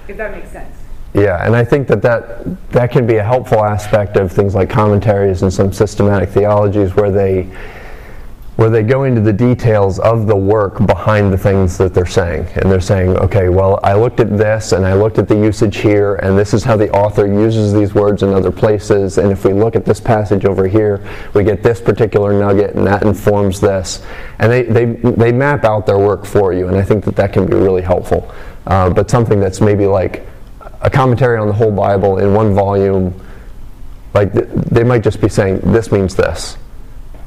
If 0.08 0.16
that 0.16 0.32
makes 0.32 0.50
sense. 0.50 0.76
Yeah, 1.12 1.44
and 1.44 1.56
I 1.56 1.64
think 1.64 1.88
that, 1.88 2.02
that 2.02 2.70
that 2.70 2.92
can 2.92 3.06
be 3.06 3.16
a 3.16 3.24
helpful 3.24 3.64
aspect 3.64 4.16
of 4.16 4.30
things 4.30 4.54
like 4.54 4.70
commentaries 4.70 5.42
and 5.42 5.52
some 5.52 5.72
systematic 5.72 6.28
theologies 6.28 6.94
where 6.94 7.10
they 7.10 7.50
where 8.60 8.68
they 8.68 8.82
go 8.82 9.04
into 9.04 9.22
the 9.22 9.32
details 9.32 9.98
of 10.00 10.26
the 10.26 10.36
work 10.36 10.86
behind 10.86 11.32
the 11.32 11.38
things 11.38 11.78
that 11.78 11.94
they're 11.94 12.04
saying. 12.04 12.46
And 12.56 12.70
they're 12.70 12.78
saying, 12.78 13.16
okay, 13.16 13.48
well, 13.48 13.80
I 13.82 13.94
looked 13.94 14.20
at 14.20 14.36
this 14.36 14.72
and 14.72 14.84
I 14.84 14.92
looked 14.92 15.16
at 15.16 15.28
the 15.28 15.34
usage 15.34 15.78
here, 15.78 16.16
and 16.16 16.38
this 16.38 16.52
is 16.52 16.62
how 16.62 16.76
the 16.76 16.90
author 16.90 17.26
uses 17.26 17.72
these 17.72 17.94
words 17.94 18.22
in 18.22 18.34
other 18.34 18.52
places. 18.52 19.16
And 19.16 19.32
if 19.32 19.46
we 19.46 19.54
look 19.54 19.76
at 19.76 19.86
this 19.86 19.98
passage 19.98 20.44
over 20.44 20.68
here, 20.68 21.02
we 21.32 21.42
get 21.42 21.62
this 21.62 21.80
particular 21.80 22.38
nugget, 22.38 22.74
and 22.74 22.86
that 22.86 23.02
informs 23.02 23.62
this. 23.62 24.02
And 24.40 24.52
they, 24.52 24.64
they, 24.64 24.84
they 24.84 25.32
map 25.32 25.64
out 25.64 25.86
their 25.86 25.98
work 25.98 26.26
for 26.26 26.52
you, 26.52 26.68
and 26.68 26.76
I 26.76 26.82
think 26.82 27.02
that 27.06 27.16
that 27.16 27.32
can 27.32 27.46
be 27.46 27.54
really 27.54 27.80
helpful. 27.80 28.30
Uh, 28.66 28.90
but 28.90 29.08
something 29.08 29.40
that's 29.40 29.62
maybe 29.62 29.86
like 29.86 30.26
a 30.82 30.90
commentary 30.90 31.38
on 31.38 31.46
the 31.46 31.54
whole 31.54 31.72
Bible 31.72 32.18
in 32.18 32.34
one 32.34 32.52
volume 32.52 33.14
Like 34.12 34.32
th- 34.32 34.48
they 34.50 34.84
might 34.84 35.02
just 35.02 35.20
be 35.20 35.28
saying, 35.28 35.60
this 35.60 35.90
means 35.90 36.14
this. 36.14 36.58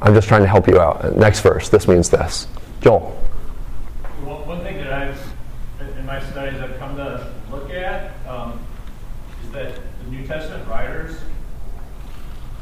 I'm 0.04 0.12
just 0.12 0.28
trying 0.28 0.42
to 0.42 0.48
help 0.48 0.68
you 0.68 0.78
out. 0.78 1.16
Next 1.16 1.40
verse, 1.40 1.70
this 1.70 1.88
means 1.88 2.10
this. 2.10 2.46
Joel. 2.82 3.18
One, 4.22 4.60
thing 4.60 4.76
that 4.76 4.92
I've, 4.92 5.34
in 5.98 6.04
my 6.04 6.20
studies, 6.30 6.60
I've 6.60 6.78
come 6.78 6.94
to 6.96 7.32
look 7.50 7.70
at 7.70 8.12
um, 8.28 8.60
is 9.42 9.50
that 9.52 9.74
the 9.74 10.10
New 10.10 10.26
Testament 10.26 10.68
writers 10.68 11.16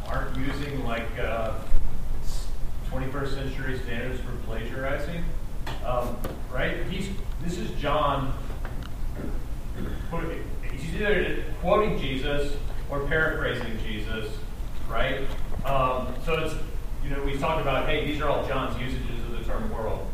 aren't 0.07 0.37
using 0.37 0.85
like 0.85 1.19
uh, 1.19 1.55
21st 2.91 3.35
century 3.35 3.79
standards 3.81 4.21
for 4.21 4.31
plagiarizing, 4.47 5.25
um, 5.85 6.17
right? 6.53 6.85
He's 6.87 7.09
this 7.43 7.59
is 7.59 7.73
John. 7.73 8.33
He's 10.71 10.95
either 10.95 11.43
quoting 11.61 11.99
Jesus 11.99 12.55
or 12.89 13.01
paraphrasing 13.09 13.79
Jesus, 13.85 14.33
right? 14.89 15.23
Um, 15.65 16.15
so 16.25 16.35
it's 16.35 16.55
you 17.05 17.11
know 17.11 17.23
we 17.23 17.37
talked 17.39 17.61
about 17.61 17.89
hey 17.89 18.07
these 18.07 18.21
are 18.21 18.29
all 18.29 18.47
John's 18.47 18.79
usages 18.81 19.19
of 19.27 19.39
the 19.39 19.45
term 19.45 19.71
world. 19.71 20.07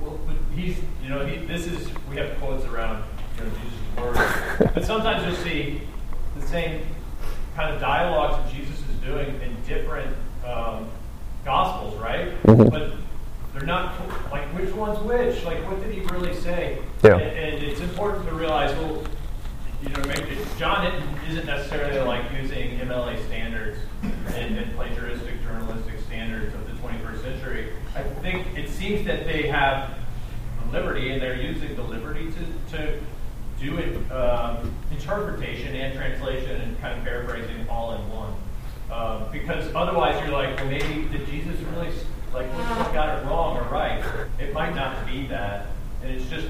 Well, 0.00 0.18
but 0.26 0.36
he's 0.56 0.76
you 1.02 1.08
know 1.08 1.26
he, 1.26 1.44
this 1.46 1.66
is 1.66 1.88
we 2.10 2.16
have 2.16 2.38
quotes 2.38 2.64
around 2.66 3.04
you 3.36 3.44
know 3.44 3.50
Jesus' 3.50 3.96
words, 3.96 4.70
but 4.74 4.84
sometimes 4.84 5.24
you'll 5.26 5.44
see 5.44 5.82
the 6.38 6.46
same 6.46 6.82
kind 7.56 7.74
of 7.74 7.80
dialogues 7.80 8.42
that 8.44 8.54
Jesus 8.54 8.78
is 8.78 8.96
doing 9.04 9.28
in 9.42 9.56
different 9.66 10.14
um, 10.46 10.88
gospels, 11.44 11.96
right? 11.96 12.40
Mhm. 12.44 12.70
But 12.70 12.92
they're 13.52 13.66
not 13.66 13.94
like 14.30 14.46
which 14.54 14.72
one's 14.74 14.98
which. 15.00 15.44
Like 15.44 15.66
what 15.68 15.82
did 15.82 15.92
he 15.92 16.00
really 16.02 16.34
say? 16.34 16.78
Yeah. 17.02 17.16
And, 17.16 17.38
and 17.38 17.62
it's 17.64 17.80
important 17.80 18.26
to 18.26 18.34
realize 18.34 18.74
well 18.78 19.02
you 19.82 19.90
know, 19.90 20.02
maybe 20.06 20.36
John 20.58 20.86
isn't 21.28 21.46
necessarily 21.46 22.00
like 22.00 22.24
using 22.32 22.78
MLA 22.80 23.24
standards 23.26 23.78
and, 24.02 24.58
and, 24.58 24.72
plagiaristic 24.76 24.98
journalistic 24.98 25.06
standards 25.06 25.36
of 25.36 25.37
the 26.80 26.88
21st 26.88 27.22
century. 27.22 27.72
I 27.94 28.02
think 28.02 28.46
it 28.56 28.68
seems 28.68 29.06
that 29.06 29.24
they 29.24 29.48
have 29.48 29.94
liberty, 30.72 31.10
and 31.10 31.20
they're 31.20 31.40
using 31.40 31.74
the 31.76 31.82
liberty 31.82 32.30
to, 32.30 32.76
to 32.76 33.00
do 33.60 33.78
it, 33.78 34.12
um, 34.12 34.72
interpretation 34.90 35.74
and 35.74 35.94
translation 35.94 36.60
and 36.60 36.80
kind 36.80 36.98
of 36.98 37.04
paraphrasing 37.04 37.68
all 37.68 37.94
in 37.94 38.08
one. 38.10 38.34
Um, 38.90 39.30
because 39.32 39.74
otherwise, 39.74 40.20
you're 40.22 40.32
like, 40.32 40.56
well, 40.56 40.66
maybe 40.66 41.08
did 41.08 41.26
Jesus 41.26 41.58
really 41.74 41.92
like 42.32 42.50
got 42.92 43.18
it 43.18 43.26
wrong 43.26 43.56
or 43.56 43.62
right? 43.64 44.04
It 44.38 44.52
might 44.52 44.74
not 44.74 45.06
be 45.06 45.26
that, 45.28 45.66
and 46.02 46.10
it's 46.10 46.28
just 46.28 46.46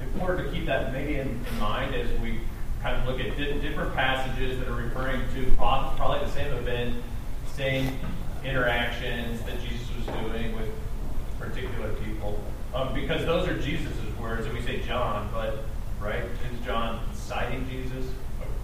important 0.00 0.48
to 0.48 0.54
keep 0.54 0.66
that 0.66 0.92
maybe 0.92 1.16
in, 1.16 1.28
in 1.28 1.58
mind 1.58 1.94
as 1.94 2.08
we 2.20 2.40
kind 2.82 2.96
of 2.96 3.06
look 3.06 3.20
at 3.20 3.36
di- 3.36 3.58
different 3.60 3.94
passages 3.94 4.58
that 4.58 4.68
are 4.68 4.74
referring 4.74 5.20
to 5.34 5.50
probably 5.56 6.20
the 6.20 6.30
same 6.32 6.52
event, 6.54 6.94
same 7.54 7.98
interactions 8.44 9.40
that 9.42 9.60
Jesus 9.60 9.86
was 9.96 10.06
doing 10.16 10.54
with 10.56 10.70
particular 11.38 11.92
people. 12.04 12.42
Um, 12.74 12.94
because 12.94 13.24
those 13.24 13.48
are 13.48 13.58
Jesus' 13.58 13.92
words, 14.20 14.46
and 14.46 14.54
we 14.54 14.62
say 14.62 14.80
John, 14.82 15.28
but, 15.32 15.64
right? 16.00 16.22
Is 16.22 16.66
John 16.66 17.00
citing 17.14 17.68
Jesus? 17.68 18.06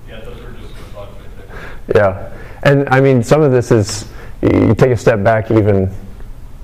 Yeah, 0.09 0.21
those 0.21 0.41
are 0.41 0.53
just 0.53 0.75
there. 0.75 1.95
Yeah. 1.95 2.33
And 2.63 2.89
I 2.89 3.01
mean, 3.01 3.23
some 3.23 3.43
of 3.43 3.53
this 3.53 3.71
is, 3.71 4.09
you 4.43 4.75
take 4.75 4.91
a 4.91 4.97
step 4.97 5.23
back, 5.23 5.51
even 5.51 5.87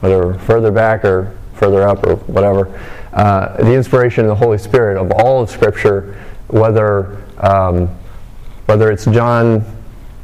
whether 0.00 0.34
further 0.40 0.70
back 0.70 1.04
or 1.04 1.36
further 1.54 1.86
up 1.86 2.06
or 2.06 2.16
whatever, 2.16 2.78
uh, 3.12 3.56
the 3.56 3.72
inspiration 3.74 4.24
of 4.24 4.28
the 4.28 4.34
Holy 4.34 4.58
Spirit 4.58 4.96
of 4.96 5.11
all 5.12 5.42
of 5.42 5.50
Scripture, 5.50 6.22
whether 6.48 7.22
um, 7.38 7.88
whether 8.66 8.90
it's 8.90 9.04
John 9.06 9.64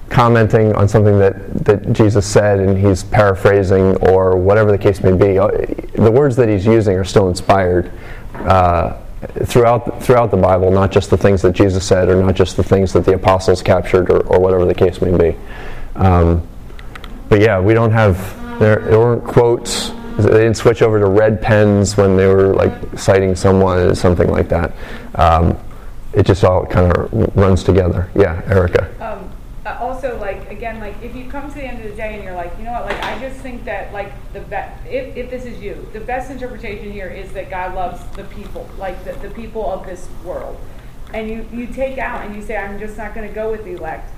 commenting 0.09 0.75
on 0.75 0.89
something 0.89 1.19
that, 1.19 1.65
that 1.65 1.93
Jesus 1.93 2.27
said 2.27 2.61
and 2.61 2.79
he's 2.79 3.03
paraphrasing 3.05 3.97
or 4.09 4.37
whatever 4.37 4.71
the 4.71 4.79
case 4.79 5.03
may 5.03 5.13
be, 5.13 5.39
uh, 5.39 5.49
the 5.95 6.11
words 6.11 6.37
that 6.37 6.49
he's 6.49 6.67
using 6.67 6.97
are 6.97 7.05
still 7.05 7.29
inspired 7.29 7.91
uh, 8.35 8.97
throughout, 9.45 10.03
throughout 10.03 10.31
the 10.31 10.37
Bible, 10.37 10.71
not 10.71 10.93
just 10.93 11.11
the 11.11 11.17
things 11.17 11.43
that 11.43 11.53
Jesus 11.53 11.87
said 11.87 12.09
or 12.09 12.23
not 12.23 12.35
just 12.35 12.57
the 12.57 12.63
things 12.63 12.93
that 12.93 13.05
the 13.05 13.15
apostles 13.15 13.63
captured 13.63 14.11
or, 14.11 14.21
or 14.27 14.39
whatever 14.39 14.65
the 14.65 14.75
case 14.75 15.01
may 15.01 15.17
be. 15.17 15.37
Um, 15.97 16.47
but 17.29 17.41
yeah, 17.41 17.61
we 17.61 17.75
don't 17.75 17.91
have, 17.91 18.19
there, 18.61 18.81
there 18.81 18.99
weren't 18.99 19.25
quotes. 19.25 19.91
They 20.19 20.31
didn't 20.31 20.55
switch 20.55 20.81
over 20.81 20.99
to 20.99 21.07
red 21.07 21.43
pens 21.43 21.97
when 21.97 22.17
they 22.17 22.27
were 22.27 22.55
like 22.55 22.73
citing 22.99 23.35
someone 23.35 23.79
or 23.79 23.95
something 23.95 24.31
like 24.31 24.49
that. 24.49 24.73
Um, 25.15 25.59
it 26.15 26.25
just 26.25 26.45
all 26.45 26.65
kind 26.65 26.91
of 26.97 27.37
runs 27.37 27.63
together. 27.63 28.09
Yeah, 28.15 28.41
Erica. 28.47 28.89
Um, 29.05 29.26
uh, 29.67 29.77
also, 29.81 30.19
like 30.21 30.51
again, 30.51 30.79
like 30.79 30.95
if 31.03 31.17
you 31.17 31.29
come 31.29 31.49
to 31.49 31.55
the 31.55 31.65
end 31.65 31.85
of 31.85 31.91
the 31.91 31.97
day 31.97 32.15
and 32.15 32.23
you're 32.23 32.35
like, 32.35 32.57
you 32.57 32.65
know 32.65 32.73
what, 32.73 32.87
like 32.87 33.03
I 33.03 33.19
just 33.19 33.41
think 33.41 33.65
that 33.65 33.93
like 33.93 34.13
the 34.33 34.41
best, 34.41 34.87
if, 34.87 35.17
if 35.17 35.29
this 35.29 35.45
is 35.45 35.61
you, 35.61 35.89
the 35.93 36.01
best 36.01 36.31
interpretation 36.31 36.93
here 36.93 37.09
is 37.09 37.33
that 37.33 37.51
God 37.51 37.75
loves 37.75 38.05
the 38.17 38.25
people, 38.25 38.69
like 38.79 39.05
the, 39.05 39.13
the 39.15 39.31
people 39.35 39.69
of 39.69 39.85
this 39.85 40.09
world, 40.25 40.59
and 41.13 41.29
you 41.29 41.49
you 41.53 41.67
take 41.67 41.99
out 41.99 42.25
and 42.25 42.37
you 42.37 42.43
say, 42.43 42.57
I'm 42.57 42.79
just 42.79 42.97
not 42.97 43.15
going 43.15 43.29
to 43.29 43.35
go 43.35 43.51
with 43.51 43.65
the 43.65 43.73
elect. 43.73 44.13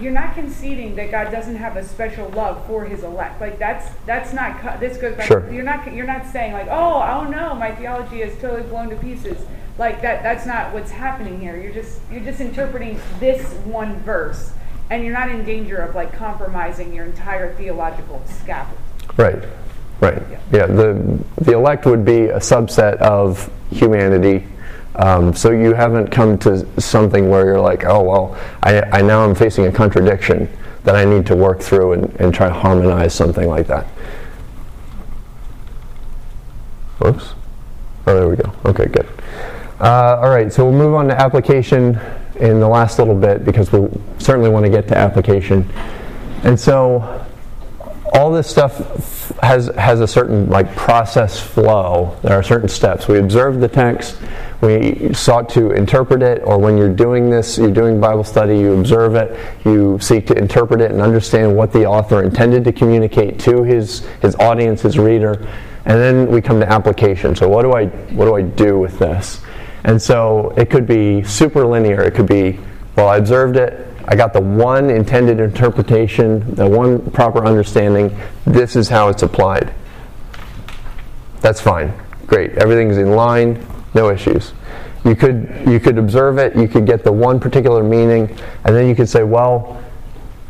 You're 0.00 0.12
not 0.12 0.34
conceding 0.34 0.96
that 0.96 1.12
God 1.12 1.30
doesn't 1.30 1.54
have 1.56 1.76
a 1.76 1.84
special 1.84 2.28
love 2.30 2.66
for 2.66 2.84
His 2.84 3.04
elect. 3.04 3.40
Like 3.40 3.58
that's 3.58 3.94
that's 4.06 4.32
not. 4.32 4.80
This 4.80 4.96
goes 4.96 5.16
back. 5.16 5.26
Sure. 5.26 5.52
You're 5.52 5.62
not 5.62 5.92
you're 5.92 6.06
not 6.06 6.26
saying 6.26 6.52
like, 6.52 6.66
oh, 6.68 7.02
oh 7.02 7.28
no, 7.28 7.54
my 7.54 7.74
theology 7.74 8.22
is 8.22 8.40
totally 8.40 8.62
blown 8.62 8.88
to 8.88 8.96
pieces. 8.96 9.38
Like 9.78 10.02
that. 10.02 10.22
That's 10.22 10.46
not 10.46 10.72
what's 10.72 10.90
happening 10.90 11.40
here. 11.40 11.60
You're 11.60 11.72
just 11.74 12.00
you're 12.10 12.24
just 12.24 12.40
interpreting 12.40 12.98
this 13.20 13.52
one 13.64 14.00
verse, 14.00 14.52
and 14.90 15.02
you're 15.02 15.12
not 15.12 15.28
in 15.28 15.44
danger 15.44 15.78
of 15.78 15.94
like 15.94 16.12
compromising 16.12 16.94
your 16.94 17.04
entire 17.04 17.54
theological 17.54 18.22
scaffold. 18.26 18.78
Right, 19.16 19.42
right. 20.00 20.22
Yeah. 20.30 20.40
Yeah, 20.52 20.66
the, 20.66 21.18
the 21.40 21.52
elect 21.52 21.86
would 21.86 22.04
be 22.04 22.24
a 22.24 22.38
subset 22.38 22.96
of 22.98 23.50
humanity. 23.70 24.46
Um, 24.96 25.34
so 25.34 25.50
you 25.50 25.74
haven't 25.74 26.08
come 26.08 26.38
to 26.38 26.80
something 26.80 27.28
where 27.28 27.44
you're 27.44 27.60
like, 27.60 27.84
oh, 27.84 28.02
well, 28.02 28.38
I, 28.62 28.80
I 28.82 29.02
now 29.02 29.24
I'm 29.24 29.34
facing 29.34 29.66
a 29.66 29.72
contradiction 29.72 30.48
that 30.84 30.94
I 30.94 31.04
need 31.04 31.26
to 31.26 31.34
work 31.34 31.60
through 31.60 31.94
and, 31.94 32.04
and 32.20 32.32
try 32.32 32.48
to 32.48 32.54
harmonize 32.54 33.14
something 33.14 33.48
like 33.48 33.66
that. 33.66 33.86
Whoops. 36.98 37.34
Oh, 38.06 38.14
there 38.14 38.28
we 38.28 38.36
go. 38.36 38.52
Okay, 38.66 38.86
good. 38.86 39.08
Uh, 39.80 40.20
all 40.22 40.28
right, 40.28 40.52
so 40.52 40.64
we'll 40.64 40.78
move 40.78 40.94
on 40.94 41.08
to 41.08 41.20
application 41.20 41.98
in 42.36 42.60
the 42.60 42.68
last 42.68 42.98
little 42.98 43.14
bit 43.14 43.44
because 43.44 43.72
we 43.72 43.88
certainly 44.18 44.50
want 44.50 44.64
to 44.64 44.70
get 44.70 44.88
to 44.88 44.96
application. 44.96 45.68
And 46.42 46.58
so 46.58 47.26
all 48.14 48.30
this 48.30 48.48
stuff 48.48 49.30
has 49.42 49.66
has 49.76 50.00
a 50.00 50.06
certain 50.06 50.48
like 50.48 50.74
process 50.76 51.40
flow. 51.40 52.16
There 52.22 52.38
are 52.38 52.42
certain 52.42 52.68
steps. 52.68 53.08
We 53.08 53.18
observe 53.18 53.60
the 53.60 53.68
text, 53.68 54.18
we 54.60 55.12
sought 55.12 55.48
to 55.50 55.72
interpret 55.72 56.22
it, 56.22 56.42
or 56.44 56.58
when 56.58 56.78
you're 56.78 56.94
doing 56.94 57.28
this, 57.28 57.58
you're 57.58 57.72
doing 57.72 58.00
Bible 58.00 58.22
study, 58.22 58.58
you 58.58 58.72
observe 58.74 59.16
it, 59.16 59.36
you 59.64 59.98
seek 60.00 60.26
to 60.28 60.34
interpret 60.38 60.80
it 60.80 60.92
and 60.92 61.00
understand 61.00 61.56
what 61.56 61.72
the 61.72 61.86
author 61.86 62.22
intended 62.22 62.64
to 62.64 62.72
communicate 62.72 63.38
to 63.40 63.64
his 63.64 64.06
his 64.22 64.36
audience, 64.36 64.82
his 64.82 64.96
reader, 64.96 65.46
and 65.84 66.00
then 66.00 66.28
we 66.28 66.40
come 66.40 66.60
to 66.60 66.70
application. 66.70 67.34
So 67.34 67.48
what 67.48 67.62
do 67.62 67.72
I 67.72 67.86
what 68.14 68.26
do 68.26 68.36
I 68.36 68.42
do 68.42 68.78
with 68.78 68.98
this? 68.98 69.40
And 69.84 70.00
so 70.00 70.52
it 70.56 70.70
could 70.70 70.86
be 70.86 71.22
super 71.22 71.66
linear. 71.66 72.02
It 72.02 72.14
could 72.14 72.26
be, 72.26 72.58
well, 72.96 73.08
I 73.08 73.18
observed 73.18 73.56
it, 73.56 73.86
I 74.06 74.16
got 74.16 74.32
the 74.32 74.40
one 74.40 74.90
intended 74.90 75.40
interpretation, 75.40 76.54
the 76.54 76.68
one 76.68 77.10
proper 77.12 77.44
understanding. 77.44 78.14
This 78.44 78.76
is 78.76 78.88
how 78.88 79.08
it's 79.08 79.22
applied. 79.22 79.72
That's 81.40 81.60
fine. 81.60 81.92
Great. 82.26 82.52
Everything's 82.52 82.98
in 82.98 83.12
line, 83.12 83.64
no 83.94 84.10
issues. 84.10 84.52
You 85.04 85.14
could 85.14 85.62
you 85.66 85.78
could 85.80 85.98
observe 85.98 86.38
it, 86.38 86.56
you 86.56 86.66
could 86.66 86.86
get 86.86 87.04
the 87.04 87.12
one 87.12 87.38
particular 87.38 87.82
meaning, 87.82 88.28
and 88.64 88.74
then 88.74 88.88
you 88.88 88.94
could 88.94 89.08
say, 89.08 89.22
well, 89.22 89.82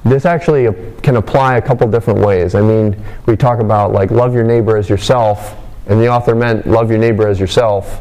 this 0.05 0.25
actually 0.25 0.69
can 1.03 1.17
apply 1.17 1.57
a 1.57 1.63
couple 1.63 1.89
different 1.89 2.21
ways. 2.21 2.55
I 2.55 2.61
mean, 2.61 2.97
we 3.27 3.37
talk 3.37 3.59
about 3.59 3.93
like 3.93 4.11
love 4.11 4.35
your 4.35 4.45
neighbor 4.45 4.77
as 4.77 4.89
yourself, 4.89 5.57
and 5.87 6.01
the 6.01 6.09
author 6.09 6.35
meant 6.35 6.67
love 6.67 6.91
your 6.91 6.99
neighbor 6.99 7.27
as 7.27 7.41
yourself, 7.41 8.01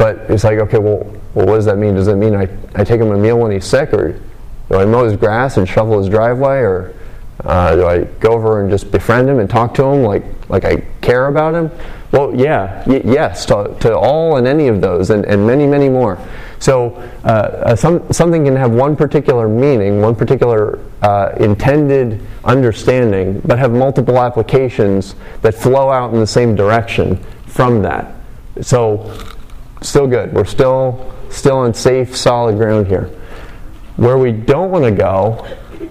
but 0.00 0.16
it's 0.30 0.44
like, 0.44 0.58
okay, 0.58 0.78
well, 0.78 1.00
well 1.34 1.44
what 1.44 1.56
does 1.56 1.66
that 1.66 1.76
mean? 1.76 1.94
Does 1.94 2.06
that 2.06 2.16
mean 2.16 2.34
I, 2.34 2.48
I 2.74 2.84
take 2.84 3.02
him 3.02 3.12
a 3.12 3.18
meal 3.18 3.38
when 3.38 3.50
he's 3.50 3.66
sick, 3.66 3.92
or 3.92 4.18
do 4.70 4.76
I 4.76 4.86
mow 4.86 5.04
his 5.04 5.14
grass 5.14 5.58
and 5.58 5.68
shovel 5.68 5.98
his 5.98 6.08
driveway, 6.08 6.60
or 6.60 6.94
uh, 7.44 7.76
do 7.76 7.84
I 7.84 8.04
go 8.18 8.30
over 8.30 8.62
and 8.62 8.70
just 8.70 8.90
befriend 8.90 9.28
him 9.28 9.40
and 9.40 9.50
talk 9.50 9.74
to 9.74 9.84
him 9.84 10.02
like, 10.02 10.24
like 10.48 10.64
I 10.64 10.76
care 11.02 11.26
about 11.26 11.54
him? 11.54 11.70
Well, 12.12 12.34
yeah, 12.34 12.82
y- 12.86 13.02
yes, 13.04 13.44
to, 13.46 13.76
to 13.80 13.94
all 13.94 14.38
and 14.38 14.46
any 14.46 14.68
of 14.68 14.80
those, 14.80 15.10
and, 15.10 15.26
and 15.26 15.46
many, 15.46 15.66
many 15.66 15.90
more. 15.90 16.18
So 16.60 16.92
uh, 17.22 17.26
uh, 17.26 17.76
some, 17.76 18.10
something 18.10 18.46
can 18.46 18.56
have 18.56 18.70
one 18.70 18.96
particular 18.96 19.50
meaning, 19.50 20.00
one 20.00 20.16
particular 20.16 20.78
uh, 21.02 21.34
intended 21.38 22.26
understanding, 22.42 23.42
but 23.44 23.58
have 23.58 23.72
multiple 23.72 24.18
applications 24.18 25.14
that 25.42 25.52
flow 25.52 25.90
out 25.90 26.14
in 26.14 26.20
the 26.20 26.26
same 26.26 26.56
direction 26.56 27.22
from 27.44 27.82
that. 27.82 28.14
So 28.62 29.36
still 29.80 30.06
good. 30.06 30.32
We're 30.32 30.44
still 30.44 31.14
still 31.30 31.58
on 31.58 31.74
safe, 31.74 32.16
solid 32.16 32.56
ground 32.56 32.86
here. 32.86 33.10
Where 33.96 34.18
we 34.18 34.32
don't 34.32 34.70
want 34.70 34.84
to 34.84 34.90
go 34.90 35.46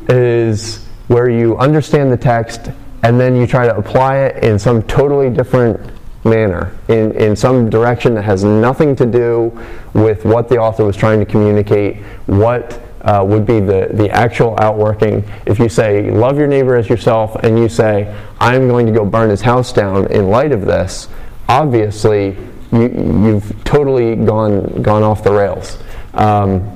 is 0.10 0.86
where 1.08 1.30
you 1.30 1.58
understand 1.58 2.12
the 2.12 2.18
text 2.18 2.72
and 3.04 3.20
then 3.20 3.36
you 3.36 3.48
try 3.48 3.66
to 3.66 3.76
apply 3.76 4.18
it 4.18 4.44
in 4.44 4.60
some 4.60 4.84
totally 4.84 5.30
different 5.30 5.80
manner, 6.26 6.76
in, 6.90 7.14
in 7.14 7.36
some 7.36 7.70
direction 7.70 8.14
that 8.16 8.24
has 8.24 8.44
nothing 8.44 8.96
to 8.98 9.06
do 9.06 9.58
with 9.94 10.26
what 10.26 10.50
the 10.50 10.58
author 10.58 10.84
was 10.84 10.98
trying 10.98 11.20
to 11.20 11.26
communicate, 11.26 11.98
what 12.26 12.82
uh, 13.02 13.24
would 13.26 13.46
be 13.46 13.62
the, 13.62 13.90
the 13.94 14.10
actual 14.10 14.60
outworking. 14.60 15.24
If 15.46 15.60
you 15.60 15.70
say, 15.70 16.12
love 16.12 16.38
your 16.38 16.48
neighbor 16.48 16.76
as 16.76 16.90
yourself, 16.90 17.36
and 17.44 17.58
you 17.58 17.70
say, 17.70 18.14
I'm 18.40 18.68
going 18.68 18.86
to 18.86 18.92
go 18.92 19.06
burn 19.06 19.30
his 19.30 19.42
house 19.42 19.72
down 19.72 20.12
in 20.12 20.28
light 20.28 20.52
of 20.52 20.66
this, 20.66 21.08
obviously 21.48 22.36
you, 22.72 23.34
have 23.34 23.63
totally 23.63 24.15
gone, 24.15 24.82
gone 24.82 25.03
off 25.03 25.24
the 25.24 25.32
rails. 25.32 25.78
Um, 26.13 26.76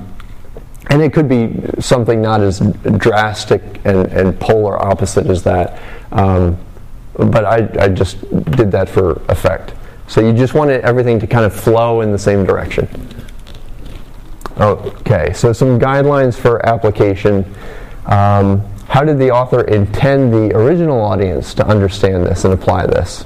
and 0.90 1.02
it 1.02 1.12
could 1.12 1.28
be 1.28 1.54
something 1.80 2.20
not 2.20 2.40
as 2.40 2.60
drastic 2.98 3.62
and, 3.84 4.06
and 4.12 4.38
polar 4.38 4.82
opposite 4.82 5.26
as 5.26 5.42
that. 5.44 5.80
Um, 6.12 6.58
but 7.14 7.44
I, 7.44 7.84
I 7.84 7.88
just 7.88 8.20
did 8.50 8.70
that 8.72 8.88
for 8.88 9.22
effect. 9.28 9.74
So 10.08 10.20
you 10.20 10.32
just 10.32 10.54
wanted 10.54 10.82
everything 10.82 11.18
to 11.20 11.26
kind 11.26 11.44
of 11.44 11.54
flow 11.54 12.02
in 12.02 12.12
the 12.12 12.18
same 12.18 12.44
direction. 12.44 12.88
Okay, 14.58 15.32
so 15.32 15.52
some 15.52 15.78
guidelines 15.78 16.38
for 16.38 16.64
application. 16.66 17.44
Um, 18.06 18.60
how 18.88 19.02
did 19.02 19.18
the 19.18 19.30
author 19.30 19.62
intend 19.62 20.32
the 20.32 20.56
original 20.56 21.00
audience 21.00 21.54
to 21.54 21.66
understand 21.66 22.26
this 22.26 22.44
and 22.44 22.52
apply 22.52 22.86
this? 22.86 23.24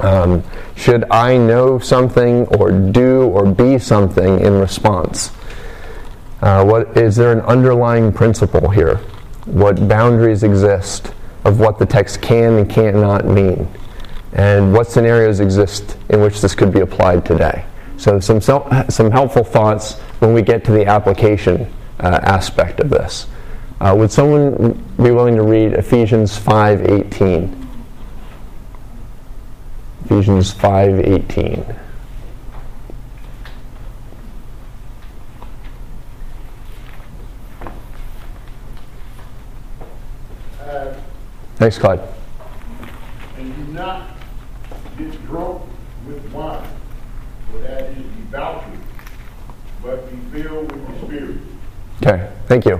Um, 0.00 0.42
should 0.76 1.04
I 1.10 1.36
know 1.36 1.78
something 1.78 2.46
or 2.48 2.72
do 2.72 3.22
or 3.28 3.46
be 3.46 3.78
something 3.78 4.40
in 4.40 4.58
response? 4.58 5.30
Uh, 6.42 6.64
what 6.64 6.96
is 6.96 7.16
there 7.16 7.32
an 7.32 7.40
underlying 7.42 8.12
principle 8.12 8.68
here? 8.68 8.96
What 9.46 9.88
boundaries 9.88 10.42
exist 10.42 11.12
of 11.44 11.60
what 11.60 11.78
the 11.78 11.86
text 11.86 12.20
can 12.20 12.54
and 12.54 12.68
cannot 12.68 13.26
mean? 13.26 13.68
And 14.32 14.72
what 14.72 14.88
scenarios 14.88 15.40
exist 15.40 15.96
in 16.08 16.20
which 16.20 16.40
this 16.40 16.54
could 16.54 16.72
be 16.72 16.80
applied 16.80 17.24
today? 17.24 17.64
So, 17.96 18.18
some, 18.18 18.40
some 18.40 19.10
helpful 19.10 19.44
thoughts 19.44 19.94
when 20.18 20.34
we 20.34 20.42
get 20.42 20.64
to 20.64 20.72
the 20.72 20.86
application 20.86 21.72
uh, 22.00 22.18
aspect 22.24 22.80
of 22.80 22.90
this. 22.90 23.28
Uh, 23.80 23.94
would 23.96 24.10
someone 24.10 24.72
be 24.96 25.10
willing 25.10 25.36
to 25.36 25.42
read 25.42 25.74
Ephesians 25.74 26.38
5:18? 26.38 27.63
Ephesians 30.04 30.52
5:18. 30.52 31.76
Uh, 40.60 40.94
Thanks, 41.56 41.78
Clyde. 41.78 42.00
And 43.38 43.56
do 43.56 43.72
not 43.72 44.10
get 44.98 45.26
drunk 45.26 45.62
with 46.06 46.32
wine, 46.32 46.68
for 47.50 47.58
that 47.60 47.84
is 47.84 47.96
debauchery, 47.96 48.78
but 49.82 50.10
be 50.10 50.42
filled 50.42 50.70
with 50.70 51.00
the 51.00 51.06
Spirit. 51.06 51.36
Okay, 52.02 52.30
thank 52.46 52.66
you. 52.66 52.78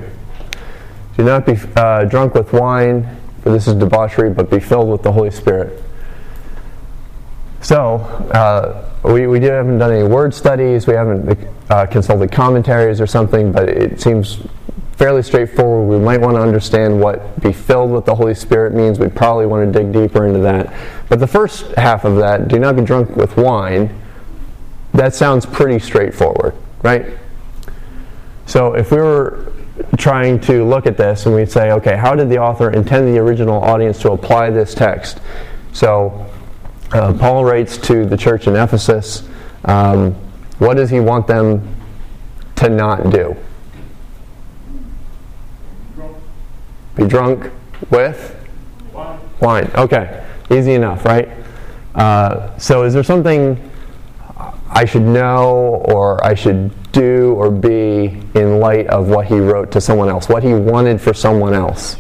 Do 1.16 1.24
not 1.24 1.46
be 1.46 1.56
uh, 1.76 2.04
drunk 2.04 2.34
with 2.34 2.52
wine, 2.52 3.08
for 3.42 3.50
this 3.50 3.66
is 3.66 3.74
debauchery, 3.76 4.28
but 4.28 4.50
be 4.50 4.60
filled 4.60 4.90
with 4.90 5.02
the 5.02 5.12
Holy 5.12 5.30
Spirit. 5.30 5.82
So, 7.74 7.96
uh, 8.30 8.88
we, 9.02 9.26
we 9.26 9.40
haven't 9.40 9.78
done 9.78 9.90
any 9.90 10.06
word 10.06 10.32
studies, 10.32 10.86
we 10.86 10.94
haven't 10.94 11.36
uh, 11.68 11.86
consulted 11.86 12.30
commentaries 12.30 13.00
or 13.00 13.06
something, 13.08 13.50
but 13.50 13.68
it 13.68 14.00
seems 14.00 14.38
fairly 14.92 15.24
straightforward. 15.24 15.88
We 15.88 15.98
might 15.98 16.20
want 16.20 16.36
to 16.36 16.40
understand 16.40 17.00
what 17.00 17.42
be 17.42 17.52
filled 17.52 17.90
with 17.90 18.04
the 18.04 18.14
Holy 18.14 18.36
Spirit 18.36 18.74
means. 18.74 19.00
We 19.00 19.08
probably 19.08 19.46
want 19.46 19.72
to 19.72 19.76
dig 19.76 19.92
deeper 19.92 20.24
into 20.24 20.38
that. 20.38 20.72
But 21.08 21.18
the 21.18 21.26
first 21.26 21.66
half 21.72 22.04
of 22.04 22.14
that, 22.18 22.46
do 22.46 22.60
not 22.60 22.76
be 22.76 22.82
drunk 22.82 23.16
with 23.16 23.36
wine, 23.36 23.92
that 24.92 25.12
sounds 25.12 25.44
pretty 25.44 25.80
straightforward, 25.80 26.54
right? 26.84 27.18
So 28.46 28.74
if 28.74 28.92
we 28.92 28.98
were 28.98 29.52
trying 29.96 30.38
to 30.42 30.64
look 30.64 30.86
at 30.86 30.96
this 30.96 31.26
and 31.26 31.34
we'd 31.34 31.50
say, 31.50 31.72
okay, 31.72 31.96
how 31.96 32.14
did 32.14 32.28
the 32.28 32.38
author 32.38 32.70
intend 32.70 33.12
the 33.12 33.18
original 33.18 33.60
audience 33.60 33.98
to 34.02 34.12
apply 34.12 34.50
this 34.50 34.74
text? 34.74 35.18
So 35.72 36.30
uh, 36.94 37.12
Paul 37.12 37.44
writes 37.44 37.76
to 37.78 38.06
the 38.06 38.16
church 38.16 38.46
in 38.46 38.54
Ephesus. 38.54 39.28
Um, 39.64 40.14
what 40.58 40.74
does 40.74 40.90
he 40.90 41.00
want 41.00 41.26
them 41.26 41.74
to 42.56 42.68
not 42.68 43.10
do? 43.10 43.36
Be 46.94 47.06
drunk 47.08 47.50
with 47.90 48.36
Wine. 48.92 49.18
wine. 49.40 49.70
Okay, 49.74 50.24
easy 50.50 50.74
enough, 50.74 51.04
right? 51.04 51.28
Uh, 51.96 52.56
so, 52.58 52.84
is 52.84 52.94
there 52.94 53.02
something 53.02 53.58
I 54.70 54.84
should 54.84 55.02
know 55.02 55.82
or 55.86 56.24
I 56.24 56.34
should 56.34 56.70
do 56.92 57.34
or 57.34 57.50
be 57.50 58.20
in 58.34 58.60
light 58.60 58.86
of 58.86 59.08
what 59.08 59.26
he 59.26 59.40
wrote 59.40 59.72
to 59.72 59.80
someone 59.80 60.08
else? 60.08 60.28
What 60.28 60.44
he 60.44 60.54
wanted 60.54 61.00
for 61.00 61.12
someone 61.12 61.54
else? 61.54 61.96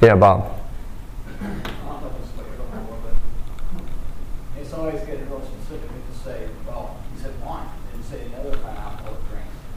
Yeah, 0.00 0.16
Bob. 0.16 0.53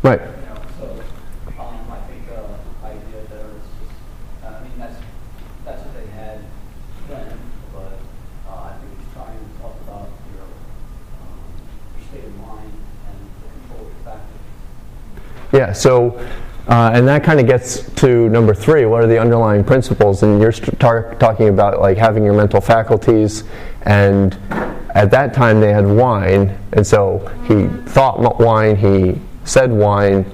Right. 0.07 0.21
So 0.79 1.03
I 1.59 1.99
think 2.07 2.23
idea 2.81 3.27
there 3.29 3.47
is 3.47 3.65
just, 3.77 3.91
I 4.41 4.61
mean, 4.61 4.71
that's 5.65 5.83
what 5.83 5.93
they 5.95 6.07
had 6.11 6.39
but 7.73 7.99
I 8.49 8.71
think 8.77 9.13
trying 9.13 9.37
to 9.37 9.61
talk 9.61 9.75
about 9.83 10.09
state 12.09 12.23
of 12.23 12.37
mind 12.37 12.71
and 13.09 13.17
the 13.41 13.49
control 13.59 13.91
of. 14.05 14.21
Yeah. 15.51 15.73
So. 15.73 16.25
Uh, 16.69 16.91
and 16.93 17.07
that 17.07 17.23
kind 17.23 17.39
of 17.39 17.47
gets 17.47 17.89
to 17.93 18.27
number 18.27 18.53
three. 18.53 18.85
What 18.85 19.01
are 19.01 19.07
the 19.07 19.17
underlying 19.17 19.63
principles? 19.63 20.23
And 20.23 20.41
you're 20.41 20.51
tar- 20.51 21.15
talking 21.15 21.47
about 21.47 21.79
like 21.79 21.97
having 21.97 22.25
your 22.25 22.33
mental 22.33 22.59
faculties, 22.59 23.45
and 23.83 24.37
at 24.93 25.09
that 25.11 25.33
time 25.33 25.61
they 25.61 25.71
had 25.71 25.87
wine, 25.87 26.59
and 26.73 26.85
so 26.85 27.19
he 27.47 27.67
thought 27.89 28.19
wine, 28.41 28.75
he 28.75 29.17
said 29.47 29.71
wine, 29.71 30.25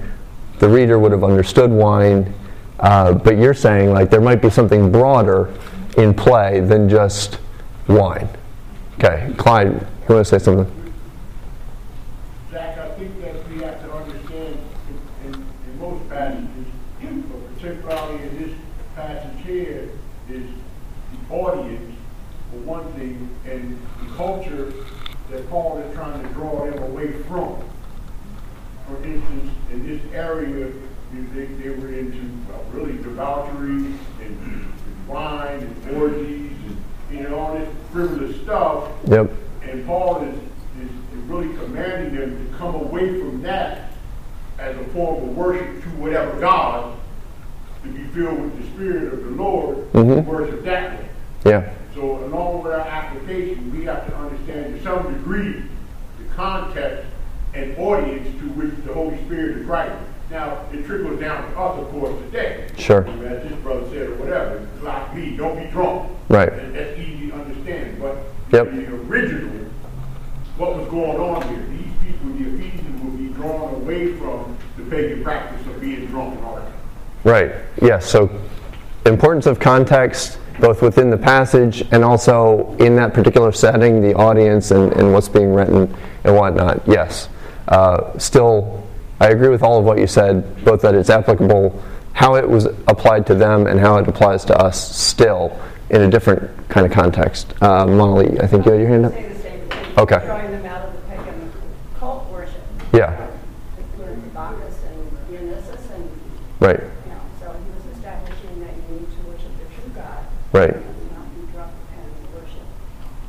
the 0.59 0.67
reader 0.67 0.97
would 0.97 1.11
have 1.11 1.23
understood 1.23 1.71
wine. 1.71 2.33
Uh, 2.79 3.13
but 3.13 3.37
you're 3.37 3.53
saying 3.53 3.93
like 3.93 4.09
there 4.09 4.21
might 4.21 4.41
be 4.41 4.49
something 4.49 4.91
broader 4.91 5.53
in 5.97 6.13
play 6.13 6.59
than 6.59 6.89
just 6.89 7.39
wine. 7.87 8.27
Okay, 8.95 9.33
Clyde, 9.37 9.67
you 9.67 10.15
want 10.15 10.25
to 10.25 10.25
say 10.25 10.39
something? 10.39 10.93
Jack, 12.51 12.77
I 12.77 12.89
think 12.95 13.21
that 13.21 13.49
we 13.49 13.59
have 13.61 13.81
to 13.83 13.93
understand 13.93 14.57
in, 15.25 15.33
in, 15.33 15.79
most 15.79 16.09
passages, 16.09 16.67
but 17.01 17.55
particularly 17.55 18.23
in 18.23 18.41
this 18.41 18.57
passage 18.95 19.45
here, 19.45 19.89
is 20.29 20.43
the 21.11 21.33
audience, 21.33 21.95
for 22.51 22.57
one 22.59 22.91
thing, 22.93 23.29
and 23.45 23.79
the 24.01 24.15
culture 24.15 24.73
that 25.29 25.49
Paul 25.49 25.77
is 25.79 25.93
trying 25.93 26.21
to 26.21 26.29
draw 26.29 26.65
them 26.65 26.81
away 26.83 27.11
from 27.23 27.63
for 28.87 29.03
instance, 29.03 29.51
in 29.71 29.87
this 29.87 30.01
area, 30.13 30.71
they, 31.33 31.45
they 31.45 31.69
were 31.69 31.93
into 31.93 32.19
well, 32.49 32.65
really 32.71 32.97
debauchery 33.01 33.71
and, 33.75 33.97
and 34.21 34.73
wine 35.07 35.59
and 35.59 35.97
orgies 35.97 36.51
and 36.51 36.77
you 37.11 37.21
know 37.21 37.39
all 37.39 37.53
this 37.57 37.69
frivolous 37.91 38.35
stuff. 38.41 38.89
Yep. 39.07 39.31
And 39.63 39.85
Paul 39.85 40.23
is, 40.23 40.35
is, 40.35 40.89
is 40.89 41.23
really 41.27 41.55
commanding 41.55 42.15
them 42.15 42.51
to 42.51 42.57
come 42.57 42.75
away 42.75 43.19
from 43.19 43.41
that 43.43 43.91
as 44.59 44.75
a 44.75 44.83
form 44.85 45.23
of 45.23 45.35
worship 45.35 45.83
to 45.83 45.89
whatever 45.89 46.39
God, 46.39 46.97
to 47.83 47.89
be 47.89 48.03
filled 48.07 48.39
with 48.39 48.61
the 48.61 48.67
Spirit 48.73 49.13
of 49.13 49.23
the 49.23 49.31
Lord, 49.31 49.77
mm-hmm. 49.93 50.27
worship 50.27 50.63
that 50.63 50.99
way. 50.99 51.09
Yeah. 51.45 51.73
So 51.93 52.25
along 52.25 52.63
with 52.63 52.73
our 52.73 52.81
application, 52.81 53.71
we 53.71 53.85
have 53.85 54.07
to 54.07 54.15
understand 54.15 54.75
to 54.75 54.83
some 54.83 55.13
degree 55.13 55.63
the 56.17 56.33
context 56.33 57.12
an 57.53 57.75
audience 57.75 58.27
to 58.39 58.49
which 58.49 58.85
the 58.85 58.93
Holy 58.93 59.17
Spirit 59.25 59.57
is 59.57 59.65
writing. 59.65 59.97
Now, 60.29 60.65
it 60.71 60.85
trickles 60.85 61.19
down 61.19 61.51
to 61.51 61.59
us, 61.59 61.79
of 61.79 61.89
course, 61.91 62.19
today. 62.23 62.67
Sure. 62.77 63.07
As 63.07 63.47
this 63.47 63.59
brother 63.59 63.87
said, 63.89 64.09
or 64.09 64.15
whatever, 64.15 64.67
like 64.81 65.15
me, 65.15 65.37
don't 65.37 65.59
be 65.59 65.69
drunk. 65.69 66.11
Right. 66.29 66.51
And 66.51 66.75
that's 66.75 66.97
easy 66.99 67.29
to 67.29 67.35
understand. 67.35 68.01
But 68.01 68.17
yep. 68.51 68.71
the 68.71 68.87
original, 68.95 69.65
what 70.57 70.75
was 70.75 70.87
going 70.89 71.19
on 71.19 71.47
here, 71.49 71.65
these 71.67 71.93
people, 72.03 72.29
the 72.29 72.55
Ephesians, 72.55 73.01
would 73.03 73.17
be 73.17 73.27
drawn 73.27 73.75
away 73.75 74.15
from 74.15 74.57
the 74.77 74.83
pagan 74.89 75.23
practice 75.23 75.67
of 75.67 75.79
being 75.79 76.07
drunk 76.07 76.35
and 76.37 76.45
all 76.45 76.55
that. 76.55 76.71
Right. 77.23 77.51
Yes. 77.81 78.09
So, 78.09 78.29
importance 79.05 79.45
of 79.45 79.59
context, 79.59 80.39
both 80.59 80.81
within 80.81 81.09
the 81.09 81.17
passage 81.17 81.83
and 81.91 82.03
also 82.03 82.75
in 82.79 82.95
that 82.95 83.13
particular 83.13 83.51
setting, 83.51 84.01
the 84.01 84.15
audience 84.15 84.71
and, 84.71 84.91
and 84.93 85.13
what's 85.13 85.29
being 85.29 85.53
written 85.53 85.95
and 86.23 86.35
whatnot. 86.35 86.81
Yes. 86.87 87.29
Uh, 87.67 88.17
still, 88.19 88.83
I 89.19 89.27
agree 89.29 89.49
with 89.49 89.63
all 89.63 89.79
of 89.79 89.85
what 89.85 89.97
you 89.99 90.07
said, 90.07 90.63
both 90.65 90.81
that 90.81 90.95
it's 90.95 91.09
applicable 91.09 91.81
how 92.13 92.35
it 92.35 92.47
was 92.47 92.65
applied 92.87 93.25
to 93.27 93.33
them 93.35 93.65
and 93.65 93.79
how 93.79 93.97
it 93.97 94.07
applies 94.07 94.45
to 94.45 94.55
us 94.57 94.95
still 94.95 95.59
in 95.89 96.01
a 96.01 96.09
different 96.09 96.69
kind 96.69 96.85
of 96.85 96.91
context. 96.91 97.53
Uh, 97.61 97.87
Molly, 97.87 98.39
I 98.39 98.45
think 98.47 98.65
you 98.65 98.71
had 98.71 98.81
your 98.81 98.89
hand 98.89 99.05
up. 99.05 99.13
Say 99.13 99.27
the 99.29 99.39
same 99.41 99.69
thing. 99.69 99.97
Okay. 99.97 100.19
Drawing 100.25 100.51
them 100.51 100.65
out 100.65 100.85
of 100.85 100.93
the 100.93 101.01
pagan 101.09 101.51
cult 101.99 102.29
worship. 102.31 102.61
Yeah. 102.93 103.27
Bacchus 104.33 104.75
and 104.89 105.27
Dionysus 105.29 105.89
and, 105.91 106.09
Right, 106.59 106.79
you 106.79 107.11
know, 107.11 107.19
so 107.39 107.51
he 107.51 107.71
was 107.87 107.97
establishing 107.97 108.59
that 108.61 108.73
you 108.75 108.95
need 108.95 109.07
to 109.11 109.27
worship 109.27 109.51
the 109.57 109.81
true 109.81 109.91
God. 109.95 110.25
right. 110.53 110.75
and 110.75 111.11
Not 111.11 111.35
be 111.35 111.51
drunk 111.51 111.71
and 111.97 112.33
worship. 112.33 112.61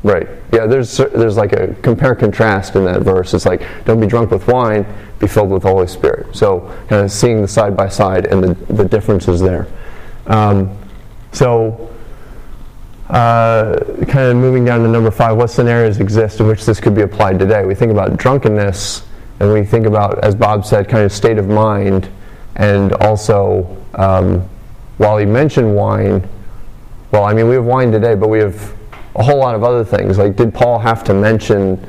Right. 0.03 0.28
Yeah, 0.53 0.64
there's 0.75 0.97
there's 0.97 1.37
like 1.37 1.53
a 1.53 1.75
compare 1.83 2.14
contrast 2.16 2.75
in 2.75 2.85
that 2.85 3.03
verse. 3.03 3.33
It's 3.33 3.47
like 3.47 3.62
don't 3.85 4.01
be 4.01 4.07
drunk 4.07 4.33
with 4.33 4.47
wine, 4.49 4.85
be 5.20 5.29
filled 5.29 5.51
with 5.51 5.62
the 5.62 5.68
Holy 5.68 5.87
Spirit. 5.87 6.35
So 6.35 6.61
kind 6.89 7.05
of 7.05 7.12
seeing 7.12 7.41
the 7.41 7.49
side 7.49 7.77
by 7.77 7.89
side 7.89 8.27
and 8.27 8.43
the, 8.43 8.55
the 8.72 8.85
differences 8.85 9.41
there. 9.41 9.68
Um, 10.27 10.77
so 11.33 11.91
uh, 13.09 13.79
kind 14.09 14.31
of 14.31 14.37
moving 14.37 14.64
down 14.64 14.81
to 14.81 14.89
number 14.89 15.12
five, 15.12 15.37
what 15.37 15.49
scenarios 15.49 16.01
exist 16.01 16.41
in 16.41 16.49
which 16.49 16.64
this 16.64 16.81
could 16.81 16.95
be 16.95 17.03
applied 17.03 17.39
today? 17.39 17.64
We 17.64 17.75
think 17.75 17.93
about 17.93 18.16
drunkenness 18.16 19.05
and 19.39 19.53
we 19.53 19.64
think 19.64 19.87
about, 19.87 20.25
as 20.25 20.35
Bob 20.35 20.64
said, 20.64 20.89
kind 20.89 21.05
of 21.05 21.12
state 21.12 21.39
of 21.39 21.49
mind 21.49 22.09
and 22.57 22.93
also 22.95 23.77
um, 23.95 24.49
while 24.97 25.18
he 25.18 25.27
mentioned 25.27 25.75
wine, 25.75 26.29
well, 27.12 27.25
I 27.25 27.33
mean, 27.33 27.49
we 27.49 27.55
have 27.55 27.64
wine 27.64 27.93
today, 27.93 28.14
but 28.16 28.29
we 28.29 28.41
have 28.41 28.75
a 29.17 29.23
whole 29.23 29.39
lot 29.39 29.55
of 29.55 29.62
other 29.62 29.85
things. 29.85 30.19
Like, 30.19 30.37
did 30.37 30.53
Paul 30.53 30.79
have 30.79 31.05
to 31.05 31.15
mention 31.15 31.85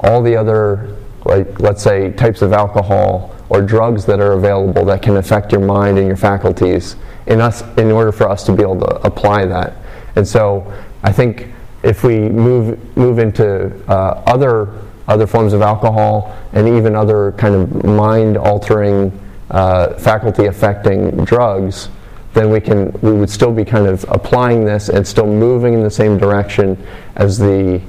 all 0.00 0.22
the 0.22 0.36
other, 0.36 0.96
like, 1.24 1.60
let's 1.60 1.82
say, 1.82 2.12
types 2.12 2.42
of 2.42 2.52
alcohol 2.52 3.34
or 3.48 3.62
drugs 3.62 4.04
that 4.06 4.20
are 4.20 4.32
available 4.32 4.84
that 4.86 5.02
can 5.02 5.16
affect 5.16 5.52
your 5.52 5.60
mind 5.60 5.98
and 5.98 6.06
your 6.06 6.16
faculties 6.16 6.96
in 7.26 7.40
us, 7.40 7.62
in 7.78 7.90
order 7.90 8.12
for 8.12 8.28
us 8.28 8.44
to 8.44 8.52
be 8.52 8.62
able 8.62 8.80
to 8.80 9.06
apply 9.06 9.44
that? 9.46 9.74
And 10.16 10.26
so, 10.26 10.72
I 11.02 11.12
think 11.12 11.52
if 11.82 12.02
we 12.02 12.18
move 12.18 12.96
move 12.96 13.18
into 13.18 13.70
uh, 13.88 14.22
other 14.26 14.72
other 15.06 15.26
forms 15.26 15.52
of 15.52 15.60
alcohol 15.60 16.34
and 16.52 16.66
even 16.66 16.96
other 16.96 17.32
kind 17.32 17.54
of 17.54 17.84
mind 17.84 18.38
altering, 18.38 19.12
uh, 19.50 19.94
faculty 19.98 20.46
affecting 20.46 21.24
drugs 21.24 21.90
then 22.34 22.50
we 22.50 22.60
can 22.60 22.92
we 23.00 23.12
would 23.12 23.30
still 23.30 23.52
be 23.52 23.64
kind 23.64 23.86
of 23.86 24.04
applying 24.08 24.64
this 24.64 24.88
and 24.88 25.06
still 25.06 25.26
moving 25.26 25.72
in 25.72 25.82
the 25.82 25.90
same 25.90 26.18
direction 26.18 26.76
as 27.14 27.38
the 27.38 27.80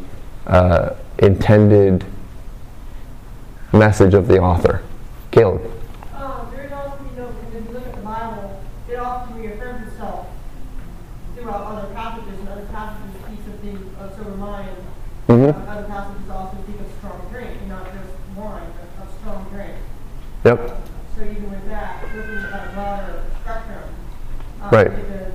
uh, 0.48 0.92
intended 1.20 2.06
message 3.74 4.14
of 4.14 4.28
the 4.28 4.40
author. 4.40 4.82
Caleb. 5.32 5.62
Um, 6.16 6.22
also, 6.22 6.54
you 6.56 7.20
know, 7.20 7.28
because 7.28 7.56
if 7.56 7.66
you 7.68 7.74
look 7.74 7.88
at 7.88 7.96
the 7.96 8.02
Bible, 8.02 8.62
it 8.88 8.96
often 8.96 9.36
reaffirms 9.42 9.92
itself 9.92 10.28
throughout 11.36 11.66
other 11.66 11.94
passages, 11.94 12.40
and 12.40 12.50
other 12.50 12.66
passages 12.72 13.16
speak 13.60 13.80
of 14.00 14.16
sober 14.16 14.38
mind. 14.38 14.70
Mhm. 15.28 15.56
Um, 15.56 15.68
other 15.68 15.88
passages 15.88 16.30
also 16.30 16.58
speak 16.64 16.80
of 16.80 16.86
strong 17.00 17.22
drink, 17.32 17.50
not 17.68 17.86
just 17.86 18.14
wine, 18.38 18.70
but 18.78 19.04
of 19.04 19.14
strong 19.20 19.48
drink. 19.52 19.74
Yep. 20.44 20.78
So 21.18 21.24
even 21.24 21.50
with 21.50 21.68
that, 21.70 22.04
looking 22.16 22.38
at 22.38 22.68
a 22.70 22.74
broader 22.74 23.24
spectrum, 23.42 23.90
um, 24.66 24.72
Right. 24.72 24.88
does, 24.88 25.34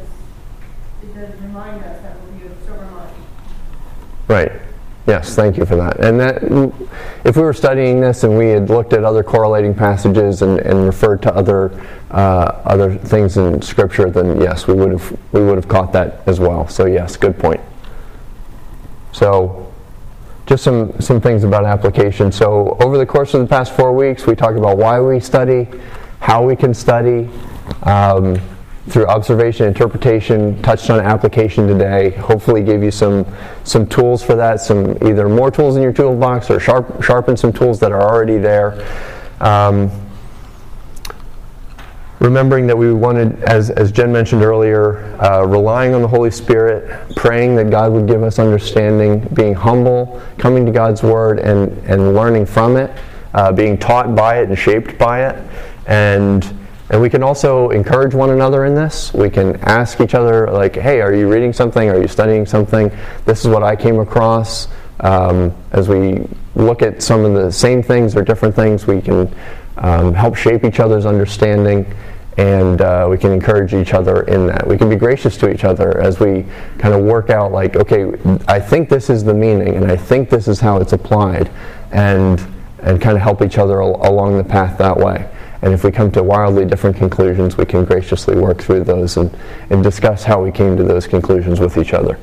it 1.02 1.14
does 1.14 1.40
remind 1.40 1.82
us 1.84 2.02
that 2.02 2.16
of 2.16 2.66
sober. 2.66 3.10
Right. 4.28 4.52
Yes, 5.06 5.34
thank 5.34 5.56
you 5.56 5.64
for 5.64 5.76
that. 5.76 5.98
And 5.98 6.20
that, 6.20 6.42
if 7.24 7.36
we 7.36 7.42
were 7.42 7.54
studying 7.54 8.00
this 8.00 8.22
and 8.22 8.36
we 8.36 8.48
had 8.48 8.68
looked 8.68 8.92
at 8.92 9.02
other 9.02 9.24
correlating 9.24 9.74
passages 9.74 10.42
and, 10.42 10.58
and 10.60 10.84
referred 10.84 11.22
to 11.22 11.34
other 11.34 11.72
uh, 12.10 12.60
other 12.64 12.94
things 12.96 13.36
in 13.36 13.62
Scripture, 13.62 14.10
then 14.10 14.40
yes, 14.40 14.66
we 14.66 14.74
would 14.74 14.92
have 14.92 15.18
we 15.32 15.42
would 15.42 15.56
have 15.56 15.68
caught 15.68 15.92
that 15.94 16.22
as 16.26 16.38
well. 16.38 16.68
So 16.68 16.86
yes, 16.86 17.16
good 17.16 17.38
point. 17.38 17.60
So, 19.12 19.72
just 20.46 20.62
some 20.62 21.00
some 21.00 21.20
things 21.20 21.44
about 21.44 21.64
application. 21.64 22.30
So 22.30 22.76
over 22.80 22.98
the 22.98 23.06
course 23.06 23.34
of 23.34 23.40
the 23.40 23.46
past 23.46 23.72
four 23.74 23.92
weeks, 23.92 24.26
we 24.26 24.36
talked 24.36 24.58
about 24.58 24.76
why 24.76 25.00
we 25.00 25.18
study, 25.18 25.66
how 26.20 26.44
we 26.44 26.56
can 26.56 26.74
study. 26.74 27.28
Um, 27.84 28.40
through 28.90 29.06
observation, 29.06 29.66
interpretation, 29.66 30.60
touched 30.62 30.90
on 30.90 31.00
application 31.00 31.66
today. 31.66 32.10
Hopefully, 32.10 32.62
gave 32.62 32.82
you 32.82 32.90
some 32.90 33.24
some 33.64 33.86
tools 33.86 34.22
for 34.22 34.34
that. 34.34 34.60
Some 34.60 34.96
either 35.06 35.28
more 35.28 35.50
tools 35.50 35.76
in 35.76 35.82
your 35.82 35.92
toolbox 35.92 36.50
or 36.50 36.58
sharp, 36.58 37.02
sharpen 37.02 37.36
some 37.36 37.52
tools 37.52 37.78
that 37.80 37.92
are 37.92 38.02
already 38.02 38.38
there. 38.38 38.86
Um, 39.40 39.90
remembering 42.18 42.66
that 42.66 42.76
we 42.76 42.92
wanted, 42.92 43.42
as 43.44 43.70
as 43.70 43.92
Jen 43.92 44.12
mentioned 44.12 44.42
earlier, 44.42 44.98
uh, 45.22 45.44
relying 45.44 45.94
on 45.94 46.02
the 46.02 46.08
Holy 46.08 46.30
Spirit, 46.30 47.14
praying 47.16 47.54
that 47.56 47.70
God 47.70 47.92
would 47.92 48.06
give 48.06 48.22
us 48.22 48.38
understanding, 48.38 49.20
being 49.34 49.54
humble, 49.54 50.20
coming 50.38 50.66
to 50.66 50.72
God's 50.72 51.02
Word 51.02 51.38
and 51.38 51.70
and 51.88 52.14
learning 52.14 52.46
from 52.46 52.76
it, 52.76 52.90
uh, 53.34 53.52
being 53.52 53.78
taught 53.78 54.14
by 54.14 54.40
it 54.40 54.48
and 54.48 54.58
shaped 54.58 54.98
by 54.98 55.28
it, 55.28 55.36
and 55.86 56.59
and 56.90 57.00
we 57.00 57.08
can 57.08 57.22
also 57.22 57.70
encourage 57.70 58.14
one 58.14 58.30
another 58.30 58.64
in 58.64 58.74
this. 58.74 59.14
We 59.14 59.30
can 59.30 59.56
ask 59.62 60.00
each 60.00 60.14
other, 60.14 60.50
like, 60.50 60.74
hey, 60.74 61.00
are 61.00 61.14
you 61.14 61.28
reading 61.28 61.52
something? 61.52 61.88
Are 61.88 62.00
you 62.00 62.08
studying 62.08 62.44
something? 62.44 62.90
This 63.24 63.44
is 63.44 63.48
what 63.48 63.62
I 63.62 63.76
came 63.76 64.00
across. 64.00 64.66
Um, 64.98 65.54
as 65.70 65.88
we 65.88 66.26
look 66.56 66.82
at 66.82 67.00
some 67.00 67.24
of 67.24 67.34
the 67.34 67.52
same 67.52 67.80
things 67.80 68.16
or 68.16 68.22
different 68.22 68.56
things, 68.56 68.88
we 68.88 69.00
can 69.00 69.32
um, 69.76 70.12
help 70.12 70.34
shape 70.34 70.64
each 70.64 70.80
other's 70.80 71.06
understanding 71.06 71.86
and 72.36 72.80
uh, 72.80 73.06
we 73.08 73.18
can 73.18 73.32
encourage 73.32 73.72
each 73.72 73.94
other 73.94 74.22
in 74.22 74.46
that. 74.46 74.66
We 74.66 74.76
can 74.76 74.88
be 74.88 74.96
gracious 74.96 75.36
to 75.38 75.52
each 75.52 75.64
other 75.64 76.00
as 76.00 76.18
we 76.18 76.44
kind 76.78 76.94
of 76.94 77.04
work 77.04 77.30
out, 77.30 77.52
like, 77.52 77.76
okay, 77.76 78.12
I 78.48 78.58
think 78.58 78.88
this 78.88 79.10
is 79.10 79.22
the 79.22 79.34
meaning 79.34 79.76
and 79.76 79.90
I 79.90 79.96
think 79.96 80.30
this 80.30 80.48
is 80.48 80.58
how 80.58 80.78
it's 80.78 80.92
applied, 80.92 81.50
and, 81.92 82.40
and 82.82 83.00
kind 83.00 83.16
of 83.16 83.22
help 83.22 83.42
each 83.42 83.58
other 83.58 83.82
al- 83.82 84.00
along 84.08 84.38
the 84.38 84.44
path 84.44 84.78
that 84.78 84.96
way. 84.96 85.28
And 85.62 85.74
if 85.74 85.84
we 85.84 85.90
come 85.90 86.10
to 86.12 86.22
wildly 86.22 86.64
different 86.64 86.96
conclusions, 86.96 87.56
we 87.56 87.66
can 87.66 87.84
graciously 87.84 88.36
work 88.36 88.62
through 88.62 88.84
those 88.84 89.16
and, 89.16 89.36
and 89.70 89.82
discuss 89.82 90.24
how 90.24 90.42
we 90.42 90.50
came 90.50 90.76
to 90.76 90.84
those 90.84 91.06
conclusions 91.06 91.60
with 91.60 91.76
each 91.76 91.92
other. 91.92 92.18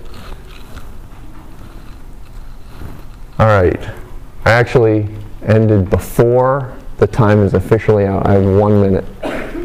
All 3.39 3.47
right. 3.47 3.79
I 4.45 4.51
actually 4.51 5.07
ended 5.43 5.89
before 5.89 6.75
the 6.97 7.05
time 7.07 7.43
is 7.43 7.53
officially 7.53 8.05
out. 8.05 8.25
I 8.25 8.33
have 8.33 8.59
one 8.59 8.81
minute. 8.81 9.05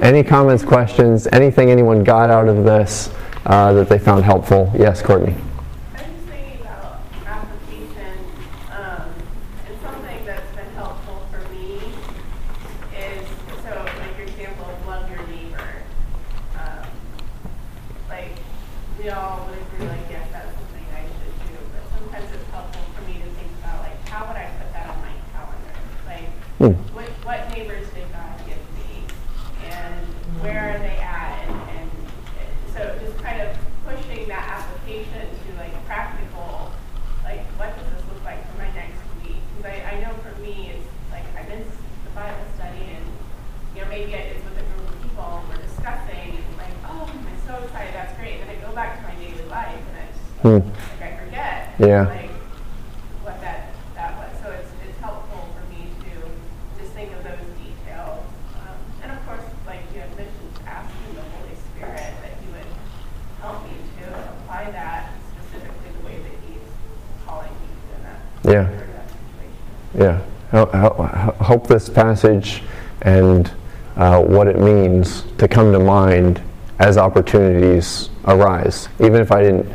Any 0.03 0.23
comments, 0.23 0.63
questions, 0.63 1.27
anything 1.33 1.71
anyone 1.71 2.05
got 2.05 2.29
out 2.29 2.49
of 2.49 2.65
this 2.65 3.09
uh, 3.47 3.73
that 3.73 3.89
they 3.89 3.99
found 3.99 4.25
helpful? 4.25 4.71
Yes, 4.77 5.01
Courtney. 5.01 5.35
I'm 5.95 6.05
just 6.13 6.27
thinking 6.27 6.61
about 6.61 7.01
application, 7.25 8.19
um, 8.71 9.15
and 9.67 9.81
something 9.81 10.27
that's 10.27 10.57
been 10.57 10.71
helpful 10.75 11.27
for 11.31 11.49
me 11.55 11.95
is, 12.99 13.27
so 13.63 13.71
like 13.99 14.19
your 14.19 14.27
example 14.27 14.67
of 14.67 14.87
love 14.87 15.09
your 15.09 15.23
neighbor. 15.29 15.83
Um, 16.59 16.87
like, 18.09 18.33
we 18.99 19.09
all 19.09 19.47
would 19.49 19.59
agree, 19.59 19.87
like, 19.87 20.11
yes, 20.11 20.29
that's 20.33 20.53
something 20.53 20.85
I 20.93 21.07
should 21.07 21.35
do, 21.47 21.57
but 21.73 21.99
sometimes 21.99 22.29
it's 22.35 22.51
helpful 22.51 22.83
for 22.95 23.03
me 23.09 23.15
to 23.15 23.29
think 23.39 23.51
about, 23.63 23.81
like, 23.81 24.09
how 24.09 24.27
would 24.27 24.37
I 24.37 24.51
put 24.59 24.73
that 24.73 24.91
on 24.91 24.99
my 24.99 25.15
calendar? 25.33 25.79
Like, 26.07 26.29
Hmm. 26.63 26.79
what, 26.95 27.11
what 27.27 27.51
neighbors 27.51 27.91
did 27.91 28.07
God 28.15 28.39
give 28.47 28.63
me? 28.79 29.03
And 29.67 30.07
where 30.47 30.71
are 30.71 30.79
they 30.79 30.95
at? 31.03 31.43
And, 31.51 31.59
and 31.75 31.91
so 32.71 32.87
just 33.03 33.19
kind 33.19 33.43
of 33.43 33.51
pushing 33.83 34.29
that 34.31 34.47
application 34.63 35.27
to 35.27 35.49
like 35.59 35.75
practical, 35.91 36.71
like 37.27 37.43
what 37.59 37.75
does 37.75 37.91
this 37.91 38.03
look 38.07 38.23
like 38.23 38.47
for 38.47 38.59
my 38.63 38.71
next 38.79 39.03
week? 39.27 39.43
Because 39.59 39.75
I, 39.75 39.99
I 39.99 40.07
know 40.07 40.15
for 40.23 40.39
me, 40.39 40.71
it's 40.71 40.87
like 41.11 41.27
I'm 41.35 41.51
in 41.51 41.67
the 41.67 42.13
Bible 42.15 42.47
study 42.55 42.95
and, 42.95 43.07
you 43.75 43.83
know, 43.83 43.89
maybe 43.91 44.15
it's 44.15 44.39
with 44.47 44.63
a 44.63 44.67
group 44.71 44.87
of 44.87 45.03
people 45.03 45.43
and 45.43 45.49
we're 45.51 45.67
discussing 45.67 46.39
and 46.39 46.57
like, 46.63 46.79
oh, 46.87 47.11
I'm 47.11 47.39
so 47.43 47.59
excited, 47.59 47.91
that's 47.91 48.15
great. 48.23 48.39
And 48.39 48.47
then 48.47 48.55
I 48.55 48.63
go 48.63 48.71
back 48.71 49.03
to 49.03 49.11
my 49.11 49.19
daily 49.19 49.43
life 49.51 49.83
and 49.83 49.99
it's 50.07 50.23
Hmm. 50.47 50.63
like 51.03 51.11
I 51.11 51.19
forget. 51.27 51.75
Yeah. 51.83 52.07
Like 52.07 52.31
what 53.27 53.41
that, 53.43 53.75
that 53.99 54.15
was. 54.15 54.31
So 54.43 54.51
it's, 54.55 54.71
it's 54.87 54.99
helpful 55.03 55.43
for 55.55 55.63
me 55.71 55.87
to 56.03 56.11
just 56.83 56.91
think 56.99 57.13
of 57.15 57.23
those 57.23 57.47
details. 57.63 58.19
Um, 58.59 58.75
and 59.03 59.13
of 59.13 59.23
course, 59.25 59.47
like 59.71 59.83
you 59.95 60.01
had 60.01 60.11
mentioned, 60.19 60.51
asking 60.67 61.15
the 61.15 61.23
Holy 61.23 61.55
Spirit 61.71 62.11
that 62.27 62.35
He 62.43 62.51
would 62.51 62.67
help 63.41 63.63
me 63.63 63.71
to 64.03 64.07
apply 64.35 64.71
that 64.75 65.13
specifically 65.31 65.91
the 66.01 66.07
way 66.07 66.17
that 66.19 66.37
He's 66.51 66.67
calling 67.25 67.55
me 67.63 67.69
to 67.71 67.95
in 67.95 68.03
that, 68.03 68.21
Yeah. 68.43 68.67
or 68.67 68.87
that 68.99 69.07
situation. 69.15 69.63
Yeah. 69.95 70.19
Ho- 70.51 70.71
ho- 70.75 71.07
ho- 71.07 71.37
Hope 71.53 71.67
this 71.67 71.91
passage 71.91 72.63
and 73.03 73.53
uh, 73.97 74.23
what 74.23 74.49
it 74.49 74.59
means 74.59 75.25
to 75.37 75.47
come 75.47 75.71
to 75.73 75.79
mind 75.79 76.41
as 76.79 76.97
opportunities 76.97 78.09
arise. 78.25 78.89
Even 79.01 79.21
if 79.21 79.31
I 79.31 79.43
didn't, 79.43 79.71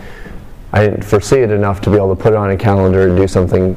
I 0.74 0.86
didn't 0.86 1.04
foresee 1.04 1.42
it 1.42 1.52
enough 1.52 1.80
to 1.82 1.92
be 1.92 1.98
able 1.98 2.16
to 2.16 2.20
put 2.20 2.34
it 2.34 2.36
on 2.36 2.50
a 2.50 2.58
calendar 2.58 3.08
and 3.08 3.16
do 3.16 3.28
something, 3.28 3.76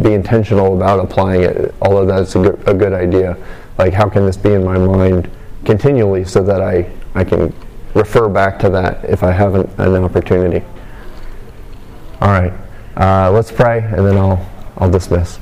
be 0.00 0.12
intentional 0.12 0.76
about 0.76 1.00
applying 1.00 1.40
it. 1.40 1.74
Although 1.82 2.06
that's 2.06 2.36
a 2.36 2.38
good, 2.38 2.68
a 2.68 2.72
good 2.72 2.92
idea. 2.92 3.36
Like, 3.78 3.94
how 3.94 4.08
can 4.08 4.26
this 4.26 4.36
be 4.36 4.52
in 4.52 4.64
my 4.64 4.78
mind 4.78 5.28
continually 5.64 6.22
so 6.22 6.44
that 6.44 6.60
I 6.60 6.88
I 7.16 7.24
can 7.24 7.52
refer 7.94 8.28
back 8.28 8.60
to 8.60 8.70
that 8.70 9.04
if 9.06 9.24
I 9.24 9.32
have 9.32 9.56
an, 9.56 9.68
an 9.76 10.04
opportunity. 10.04 10.64
All 12.20 12.28
right, 12.28 12.52
uh, 12.96 13.32
let's 13.32 13.50
pray, 13.50 13.80
and 13.80 14.06
then 14.06 14.16
I'll 14.16 14.48
I'll 14.78 14.88
dismiss. 14.88 15.40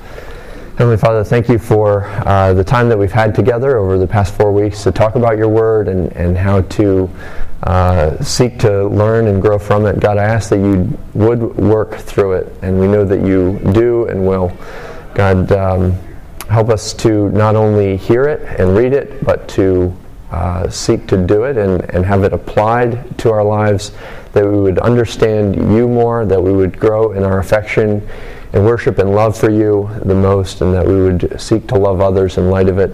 Heavenly 0.78 0.96
Father, 0.96 1.24
thank 1.24 1.48
you 1.48 1.58
for 1.58 2.04
uh, 2.24 2.54
the 2.54 2.62
time 2.62 2.88
that 2.88 2.96
we've 2.96 3.10
had 3.10 3.34
together 3.34 3.78
over 3.78 3.98
the 3.98 4.06
past 4.06 4.32
four 4.32 4.52
weeks 4.52 4.84
to 4.84 4.92
talk 4.92 5.16
about 5.16 5.36
your 5.36 5.48
word 5.48 5.88
and, 5.88 6.12
and 6.12 6.38
how 6.38 6.60
to 6.60 7.10
uh, 7.64 8.22
seek 8.22 8.60
to 8.60 8.86
learn 8.86 9.26
and 9.26 9.42
grow 9.42 9.58
from 9.58 9.86
it. 9.86 9.98
God, 9.98 10.18
I 10.18 10.22
ask 10.22 10.50
that 10.50 10.58
you 10.58 10.96
would 11.14 11.56
work 11.56 11.96
through 11.96 12.34
it, 12.34 12.56
and 12.62 12.78
we 12.78 12.86
know 12.86 13.04
that 13.04 13.26
you 13.26 13.58
do 13.72 14.06
and 14.06 14.24
will. 14.24 14.56
God, 15.14 15.50
um, 15.50 15.98
help 16.48 16.68
us 16.68 16.94
to 16.94 17.28
not 17.30 17.56
only 17.56 17.96
hear 17.96 18.28
it 18.28 18.42
and 18.60 18.76
read 18.76 18.92
it, 18.92 19.24
but 19.24 19.48
to 19.48 19.92
uh, 20.30 20.70
seek 20.70 21.08
to 21.08 21.16
do 21.26 21.42
it 21.42 21.56
and, 21.56 21.92
and 21.92 22.06
have 22.06 22.22
it 22.22 22.32
applied 22.32 23.18
to 23.18 23.32
our 23.32 23.42
lives, 23.42 23.90
that 24.32 24.44
we 24.44 24.60
would 24.60 24.78
understand 24.78 25.56
you 25.56 25.88
more, 25.88 26.24
that 26.24 26.40
we 26.40 26.52
would 26.52 26.78
grow 26.78 27.10
in 27.14 27.24
our 27.24 27.40
affection 27.40 28.08
and 28.58 28.66
worship 28.66 28.98
and 28.98 29.14
love 29.14 29.38
for 29.38 29.50
you 29.50 29.88
the 30.04 30.14
most, 30.14 30.60
and 30.60 30.74
that 30.74 30.84
we 30.84 31.00
would 31.00 31.40
seek 31.40 31.68
to 31.68 31.76
love 31.76 32.00
others 32.00 32.38
in 32.38 32.50
light 32.50 32.68
of 32.68 32.78
it. 32.78 32.92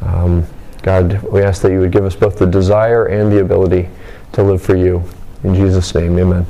Um, 0.00 0.46
God, 0.82 1.22
we 1.22 1.42
ask 1.42 1.60
that 1.62 1.72
you 1.72 1.80
would 1.80 1.92
give 1.92 2.06
us 2.06 2.16
both 2.16 2.38
the 2.38 2.46
desire 2.46 3.04
and 3.04 3.30
the 3.30 3.40
ability 3.40 3.90
to 4.32 4.42
live 4.42 4.62
for 4.62 4.74
you. 4.74 5.04
In 5.42 5.54
Jesus' 5.54 5.94
name, 5.94 6.18
amen. 6.18 6.46